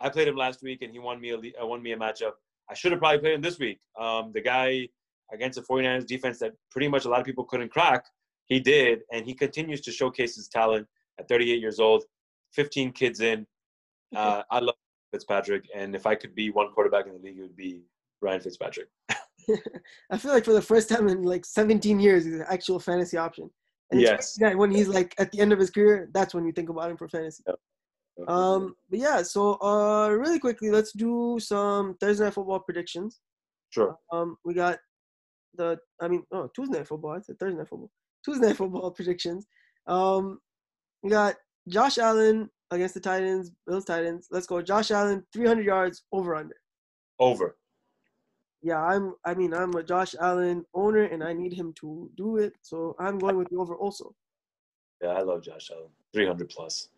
I 0.00 0.08
played 0.08 0.28
him 0.28 0.36
last 0.36 0.62
week, 0.62 0.82
and 0.82 0.90
he 0.90 0.98
won 0.98 1.20
me 1.20 1.30
a 1.30 1.38
uh, 1.62 1.66
won 1.66 1.82
me 1.82 1.92
a 1.92 1.96
matchup. 1.96 2.32
I 2.68 2.74
should 2.74 2.90
have 2.90 3.00
probably 3.00 3.20
played 3.20 3.34
him 3.34 3.40
this 3.40 3.60
week. 3.60 3.78
Um, 3.98 4.32
the 4.34 4.40
guy 4.40 4.88
against 5.32 5.58
the 5.58 5.62
49ers 5.62 6.06
defense 6.06 6.38
that 6.38 6.52
pretty 6.70 6.88
much 6.88 7.04
a 7.04 7.08
lot 7.08 7.20
of 7.20 7.26
people 7.26 7.44
couldn't 7.44 7.70
crack, 7.70 8.04
he 8.46 8.60
did, 8.60 9.00
and 9.12 9.24
he 9.26 9.34
continues 9.34 9.80
to 9.82 9.92
showcase 9.92 10.36
his 10.36 10.48
talent 10.48 10.86
at 11.18 11.28
38 11.28 11.60
years 11.60 11.80
old, 11.80 12.04
15 12.52 12.92
kids 12.92 13.20
in. 13.20 13.46
Uh, 14.14 14.42
I 14.50 14.60
love 14.60 14.74
Fitzpatrick, 15.12 15.64
and 15.74 15.94
if 15.94 16.06
I 16.06 16.14
could 16.14 16.34
be 16.34 16.50
one 16.50 16.72
quarterback 16.72 17.06
in 17.06 17.12
the 17.12 17.18
league, 17.18 17.38
it 17.38 17.42
would 17.42 17.56
be 17.56 17.82
Ryan 18.20 18.40
Fitzpatrick. 18.40 18.88
I 20.10 20.18
feel 20.18 20.32
like 20.32 20.44
for 20.44 20.52
the 20.52 20.62
first 20.62 20.88
time 20.88 21.08
in 21.08 21.22
like 21.22 21.44
17 21.44 22.00
years, 22.00 22.24
he's 22.24 22.34
an 22.34 22.44
actual 22.48 22.78
fantasy 22.80 23.16
option. 23.16 23.50
And 23.90 24.00
Yes. 24.00 24.36
when 24.40 24.70
he's 24.72 24.88
like 24.88 25.14
at 25.18 25.30
the 25.30 25.40
end 25.40 25.52
of 25.52 25.58
his 25.60 25.70
career, 25.70 26.08
that's 26.12 26.34
when 26.34 26.44
you 26.44 26.52
think 26.52 26.68
about 26.68 26.90
him 26.90 26.96
for 26.96 27.08
fantasy. 27.08 27.44
Um, 28.26 28.74
but 28.90 28.98
yeah, 28.98 29.22
so 29.22 29.60
uh, 29.62 30.08
really 30.08 30.38
quickly, 30.38 30.70
let's 30.70 30.92
do 30.92 31.38
some 31.38 31.94
Thursday 32.00 32.24
night 32.24 32.34
football 32.34 32.60
predictions. 32.60 33.20
sure. 33.70 33.96
Um, 34.10 34.36
we 34.44 34.54
got 34.54 34.78
the, 35.54 35.78
I 36.00 36.08
mean, 36.08 36.24
oh, 36.32 36.50
Tuesday 36.54 36.78
night 36.78 36.88
football. 36.88 37.12
I 37.12 37.20
said 37.20 37.38
Thursday 37.38 37.58
night 37.58 37.68
football. 37.68 37.90
Tuesday 38.26 38.48
night 38.48 38.56
football 38.58 38.90
predictions. 38.90 39.46
Um, 39.86 40.40
we 41.02 41.10
got 41.10 41.36
Josh 41.68 41.98
Allen 41.98 42.50
against 42.70 42.94
the 42.94 43.00
Titans, 43.00 43.52
Bills 43.66 43.84
Titans. 43.84 44.26
Let's 44.30 44.46
go. 44.46 44.60
Josh 44.60 44.90
Allen, 44.90 45.24
300 45.32 45.64
yards 45.64 46.02
over 46.12 46.34
under. 46.34 46.56
Over. 47.18 47.56
Yeah, 48.62 48.82
I'm. 48.82 49.14
I 49.24 49.34
mean, 49.34 49.54
I'm 49.54 49.74
a 49.74 49.82
Josh 49.82 50.14
Allen 50.20 50.64
owner, 50.74 51.04
and 51.04 51.22
I 51.22 51.32
need 51.32 51.52
him 51.52 51.72
to 51.80 52.10
do 52.16 52.38
it. 52.38 52.54
So 52.62 52.96
I'm 52.98 53.18
going 53.18 53.36
with 53.36 53.48
the 53.50 53.58
over 53.58 53.76
also. 53.76 54.14
Yeah, 55.00 55.10
I 55.10 55.22
love 55.22 55.42
Josh 55.42 55.70
Allen. 55.70 55.90
300 56.12 56.48
plus. 56.48 56.88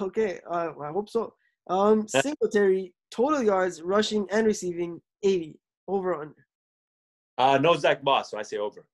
Okay, 0.00 0.40
uh, 0.50 0.70
I 0.80 0.92
hope 0.92 1.10
so. 1.10 1.34
Um, 1.68 2.08
Singletary 2.08 2.94
total 3.10 3.42
yards 3.42 3.82
rushing 3.82 4.26
and 4.30 4.46
receiving 4.46 5.00
80 5.22 5.58
over 5.88 6.14
under. 6.14 6.46
Uh, 7.36 7.58
no 7.58 7.76
Zach 7.76 8.02
Moss, 8.02 8.30
so 8.30 8.38
I 8.38 8.42
say 8.42 8.56
over. 8.58 8.86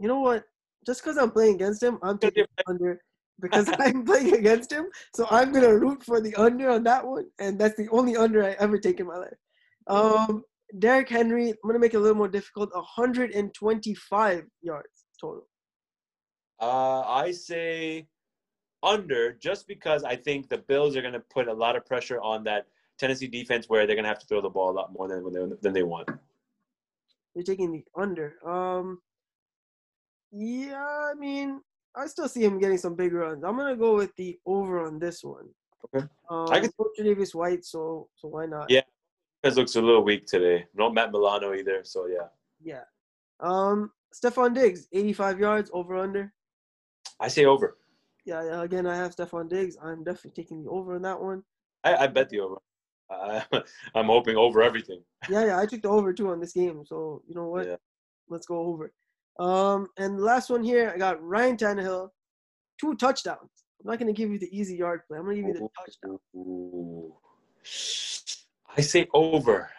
You 0.00 0.08
know 0.08 0.20
what? 0.20 0.44
Just 0.86 1.02
because 1.04 1.18
I'm 1.18 1.30
playing 1.30 1.56
against 1.56 1.82
him, 1.82 1.98
I'm 2.02 2.18
taking 2.18 2.46
the 2.56 2.64
under 2.66 3.00
because 3.40 3.70
I'm 3.78 4.04
playing 4.04 4.34
against 4.34 4.72
him. 4.72 4.86
So 5.14 5.26
I'm 5.30 5.52
gonna 5.52 5.76
root 5.76 6.02
for 6.02 6.20
the 6.20 6.34
under 6.36 6.70
on 6.70 6.82
that 6.84 7.06
one, 7.06 7.26
and 7.38 7.58
that's 7.58 7.76
the 7.76 7.88
only 7.90 8.16
under 8.16 8.42
I 8.42 8.52
ever 8.52 8.78
take 8.78 8.98
in 8.98 9.06
my 9.06 9.18
life. 9.18 9.36
Um, 9.86 10.42
Derrick 10.78 11.08
Henry, 11.08 11.50
I'm 11.50 11.56
gonna 11.66 11.78
make 11.78 11.94
it 11.94 11.98
a 11.98 12.00
little 12.00 12.16
more 12.16 12.28
difficult. 12.28 12.74
125 12.74 14.44
yards 14.62 14.88
total. 15.20 15.46
Uh, 16.60 17.02
I 17.02 17.30
say 17.30 18.06
under 18.82 19.32
just 19.32 19.66
because 19.66 20.04
I 20.04 20.16
think 20.16 20.48
the 20.48 20.58
Bills 20.58 20.96
are 20.96 21.02
going 21.02 21.14
to 21.14 21.20
put 21.20 21.48
a 21.48 21.52
lot 21.52 21.76
of 21.76 21.84
pressure 21.86 22.20
on 22.20 22.44
that 22.44 22.66
Tennessee 22.98 23.26
defense 23.26 23.68
where 23.68 23.86
they're 23.86 23.96
going 23.96 24.04
to 24.04 24.08
have 24.08 24.18
to 24.18 24.26
throw 24.26 24.40
the 24.40 24.48
ball 24.50 24.70
a 24.70 24.72
lot 24.72 24.92
more 24.92 25.08
than, 25.08 25.32
than, 25.32 25.58
than 25.60 25.72
they 25.72 25.82
want. 25.82 26.08
You're 27.34 27.44
taking 27.44 27.72
the 27.72 27.84
under. 27.96 28.34
Um, 28.46 29.00
yeah, 30.32 31.10
I 31.10 31.14
mean, 31.14 31.60
I 31.96 32.06
still 32.06 32.28
see 32.28 32.44
him 32.44 32.58
getting 32.58 32.78
some 32.78 32.94
big 32.94 33.12
runs. 33.12 33.44
I'm 33.44 33.56
gonna 33.56 33.76
go 33.76 33.96
with 33.96 34.14
the 34.16 34.38
over 34.46 34.84
on 34.86 34.98
this 34.98 35.24
one. 35.24 35.48
Okay. 35.84 36.06
Um, 36.28 36.46
I 36.50 36.60
can- 36.60 36.72
coach 36.72 36.96
Davis 36.96 37.34
White, 37.34 37.64
so 37.64 38.08
so 38.14 38.28
why 38.28 38.46
not? 38.46 38.70
Yeah. 38.70 38.82
This 39.42 39.56
looks 39.56 39.74
a 39.76 39.80
little 39.80 40.04
weak 40.04 40.26
today. 40.26 40.66
No 40.74 40.90
Matt 40.90 41.12
Milano 41.12 41.54
either, 41.54 41.82
so 41.82 42.06
yeah. 42.06 42.28
Yeah. 42.62 42.84
Um, 43.40 43.90
Stefon 44.14 44.54
Diggs, 44.54 44.86
85 44.92 45.40
yards 45.40 45.70
over 45.72 45.96
under. 45.96 46.32
I 47.18 47.28
say 47.28 47.46
over. 47.46 47.78
Yeah, 48.26 48.44
yeah, 48.44 48.62
again, 48.62 48.86
I 48.86 48.94
have 48.96 49.16
Stefon 49.16 49.48
Diggs. 49.48 49.78
I'm 49.82 50.04
definitely 50.04 50.42
taking 50.42 50.64
the 50.64 50.70
over 50.70 50.94
on 50.94 51.02
that 51.02 51.20
one. 51.20 51.42
I, 51.84 51.96
I 51.96 52.06
bet 52.06 52.28
the 52.28 52.40
over. 52.40 52.56
I, 53.10 53.44
I'm 53.94 54.06
hoping 54.06 54.36
over 54.36 54.62
everything. 54.62 55.02
Yeah, 55.28 55.46
yeah, 55.46 55.58
I 55.58 55.64
took 55.66 55.82
the 55.82 55.88
over 55.88 56.12
too 56.12 56.28
on 56.30 56.40
this 56.40 56.52
game. 56.52 56.84
So 56.84 57.22
you 57.26 57.34
know 57.34 57.48
what? 57.48 57.66
Yeah. 57.66 57.76
Let's 58.28 58.46
go 58.46 58.58
over. 58.58 58.92
Um, 59.38 59.88
and 59.96 60.18
the 60.18 60.22
last 60.22 60.50
one 60.50 60.62
here, 60.62 60.92
I 60.94 60.98
got 60.98 61.22
Ryan 61.22 61.56
Tannehill, 61.56 62.10
two 62.80 62.94
touchdowns. 62.96 63.38
I'm 63.80 63.90
not 63.90 63.98
gonna 63.98 64.12
give 64.12 64.30
you 64.30 64.38
the 64.38 64.54
easy 64.56 64.76
yard 64.76 65.02
play. 65.08 65.18
I'm 65.18 65.24
gonna 65.24 65.36
give 65.36 65.46
you 65.46 65.54
the 65.54 65.68
touchdown. 65.78 66.18
Ooh. 66.36 67.14
I 68.76 68.80
say 68.80 69.08
over. 69.14 69.70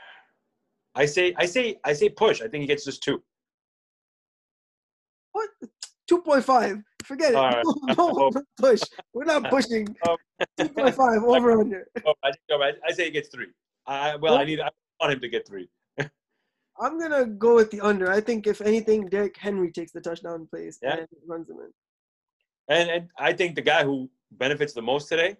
I 0.95 1.05
say 1.05 1.33
I 1.37 1.45
say 1.45 1.79
I 1.83 1.93
say 1.93 2.09
push. 2.09 2.41
I 2.41 2.47
think 2.47 2.61
he 2.61 2.67
gets 2.67 2.85
just 2.85 3.03
two. 3.03 3.21
What? 5.33 5.49
Two 6.07 6.21
point 6.21 6.43
five. 6.43 6.81
Forget 7.03 7.33
it. 7.33 7.37
Right. 7.37 7.63
No, 7.97 8.09
no, 8.09 8.31
push. 8.57 8.81
We're 9.13 9.25
not 9.25 9.43
pushing. 9.49 9.95
Oh. 10.07 10.17
Two 10.57 10.69
point 10.69 10.95
five 10.95 11.23
over 11.23 11.51
under. 11.59 11.87
Oh, 12.05 12.13
I, 12.23 12.31
I, 12.51 12.71
I 12.87 12.91
say 12.91 13.05
he 13.05 13.11
gets 13.11 13.29
three. 13.29 13.47
I 13.85 14.15
well, 14.15 14.35
I 14.35 14.43
need 14.43 14.59
I 14.59 14.69
want 14.99 15.13
him 15.13 15.19
to 15.19 15.29
get 15.29 15.47
three. 15.47 15.69
I'm 16.81 16.99
gonna 16.99 17.25
go 17.25 17.55
with 17.55 17.69
the 17.71 17.79
under. 17.81 18.11
I 18.11 18.19
think 18.19 18.47
if 18.47 18.59
anything, 18.61 19.07
Derrick 19.07 19.37
Henry 19.37 19.71
takes 19.71 19.91
the 19.91 20.01
touchdown 20.01 20.47
plays 20.47 20.79
Yeah. 20.81 20.97
and 20.97 21.07
runs 21.27 21.47
them 21.47 21.59
in. 21.59 21.71
And 22.67 22.89
and 22.89 23.09
I 23.17 23.33
think 23.33 23.55
the 23.55 23.61
guy 23.61 23.83
who 23.83 24.09
benefits 24.31 24.73
the 24.73 24.81
most 24.81 25.07
today, 25.07 25.37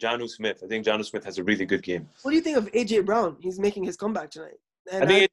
Jonnu 0.00 0.28
Smith. 0.28 0.62
I 0.64 0.66
think 0.66 0.84
Jonnu 0.84 1.04
Smith 1.04 1.24
has 1.24 1.38
a 1.38 1.44
really 1.44 1.64
good 1.64 1.82
game. 1.82 2.08
What 2.22 2.32
do 2.32 2.36
you 2.36 2.42
think 2.42 2.56
of 2.58 2.66
AJ 2.72 3.06
Brown? 3.06 3.36
He's 3.40 3.58
making 3.58 3.84
his 3.84 3.96
comeback 3.96 4.30
tonight. 4.30 4.58
And 4.90 5.04
I 5.04 5.06
think 5.06 5.30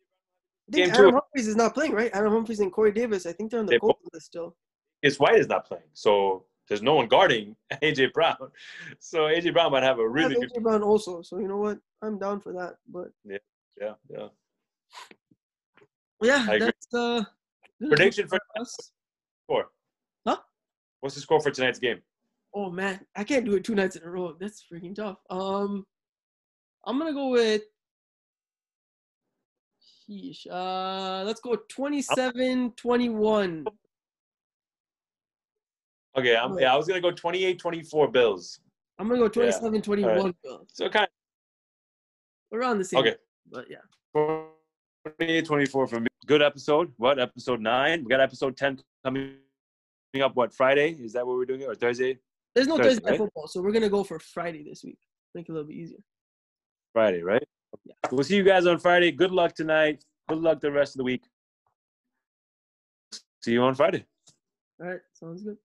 I 0.70 0.72
think 0.72 0.94
Adam 0.94 1.06
too. 1.10 1.12
Humphries 1.12 1.48
is 1.48 1.56
not 1.56 1.74
playing, 1.74 1.94
right? 1.94 2.12
Adam 2.14 2.32
Humphries 2.32 2.60
and 2.60 2.72
Corey 2.72 2.92
Davis. 2.92 3.26
I 3.26 3.34
think 3.34 3.52
they're 3.52 3.60
on 3.60 3.66
the 3.66 3.72
They 3.74 3.80
COVID 3.80 3.96
list 4.14 4.28
still. 4.28 4.56
his 5.02 5.20
White 5.20 5.40
is 5.40 5.48
not 5.48 5.66
playing, 5.66 5.90
so 5.94 6.46
there's 6.68 6.84
no 6.84 6.94
one 6.96 7.08
guarding 7.08 7.56
AJ 7.82 8.14
Brown. 8.14 8.52
So 9.00 9.22
AJ 9.22 9.54
Brown 9.54 9.72
might 9.72 9.84
have 9.84 10.00
a 10.00 10.08
really 10.08 10.36
have 10.36 10.42
good. 10.44 10.52
AJ 10.60 10.64
Brown 10.64 10.84
also, 10.84 11.22
so 11.24 11.40
you 11.40 11.48
know 11.48 11.58
what? 11.58 11.80
I'm 12.04 12.20
down 12.20 12.40
for 12.40 12.54
that. 12.54 12.76
But 12.88 13.08
Yeah, 13.26 13.38
yeah. 13.82 13.94
yeah, 14.10 14.28
I 16.22 16.56
agree. 16.56 16.60
that's 16.60 16.94
uh 16.94 17.24
Prediction 17.88 18.28
for 18.28 18.40
us. 18.60 18.92
score. 19.46 19.70
Huh? 20.28 20.38
What's 21.00 21.16
the 21.16 21.22
score 21.22 21.40
for 21.40 21.50
tonight's 21.52 21.80
game? 21.80 22.02
Oh 22.54 22.70
man, 22.70 23.00
I 23.16 23.24
can't 23.24 23.46
do 23.46 23.56
it 23.56 23.64
two 23.64 23.76
nights 23.76 23.96
in 23.96 24.04
a 24.04 24.10
row. 24.10 24.36
That's 24.40 24.66
freaking 24.72 24.96
tough. 24.96 25.18
Um, 25.30 25.86
I'm 26.86 26.98
gonna 26.98 27.14
go 27.14 27.30
with. 27.30 27.62
Sheesh. 30.10 30.48
Uh, 30.50 31.24
let's 31.24 31.40
go 31.40 31.56
27-21. 31.72 33.66
Okay, 36.18 36.36
I'm, 36.36 36.58
yeah, 36.58 36.74
I 36.74 36.76
was 36.76 36.88
gonna 36.88 37.00
go 37.00 37.12
28-24 37.12 38.12
Bills. 38.12 38.60
I'm 38.98 39.08
gonna 39.08 39.30
go 39.30 39.42
Yeah. 39.42 39.52
27-21. 39.52 40.34
Bills. 40.44 40.68
So 40.74 40.90
kind 40.90 41.08
Around 42.52 42.80
the 42.80 42.86
same. 42.86 43.00
Okay. 43.02 43.16
But 43.52 43.68
yeah. 43.70 43.78
Of 45.10 45.18
28-24 45.18 45.90
for 45.90 46.00
me. 46.00 46.08
Good 46.26 46.42
episode. 46.42 46.92
What 46.98 47.20
episode 47.20 47.62
nine? 47.62 48.04
We 48.04 48.10
got 48.10 48.20
episode 48.20 48.56
10 48.58 48.80
coming 49.04 49.36
up. 50.22 50.36
What 50.36 50.54
Friday? 50.54 50.92
Is 51.00 51.14
that 51.14 51.26
what 51.26 51.38
we're 51.38 51.46
doing? 51.46 51.64
Or 51.64 51.76
Thursday? 51.76 52.20
There's 52.56 52.68
no 52.68 52.78
Thursday, 52.78 52.96
Thursday 52.96 53.10
right? 53.12 53.18
football, 53.18 53.48
so 53.48 53.62
we're 53.62 53.72
gonna 53.72 53.90
go 53.90 54.04
for 54.04 54.20
Friday 54.20 54.64
this 54.64 54.84
week. 54.84 54.98
Make 55.36 55.48
it 55.48 55.52
a 55.52 55.54
little 55.54 55.68
bit 55.68 55.76
easier. 55.76 56.00
Friday, 56.94 57.22
right? 57.22 57.44
Yeah. 57.86 57.94
We'll 58.12 58.24
see 58.24 58.36
you 58.36 58.44
guys 58.44 58.66
on 58.66 58.80
Friday. 58.80 59.12
Good 59.12 59.32
luck 59.32 59.54
tonight. 59.54 60.04
Good 60.28 60.40
luck 60.40 60.60
the 60.60 60.72
rest 60.72 60.96
of 60.96 60.98
the 60.98 61.04
week. 61.04 61.24
See 63.44 63.52
you 63.52 63.62
on 63.62 63.76
Friday. 63.76 64.06
All 64.82 64.88
right, 64.88 65.00
sounds 65.14 65.44
good. 65.44 65.58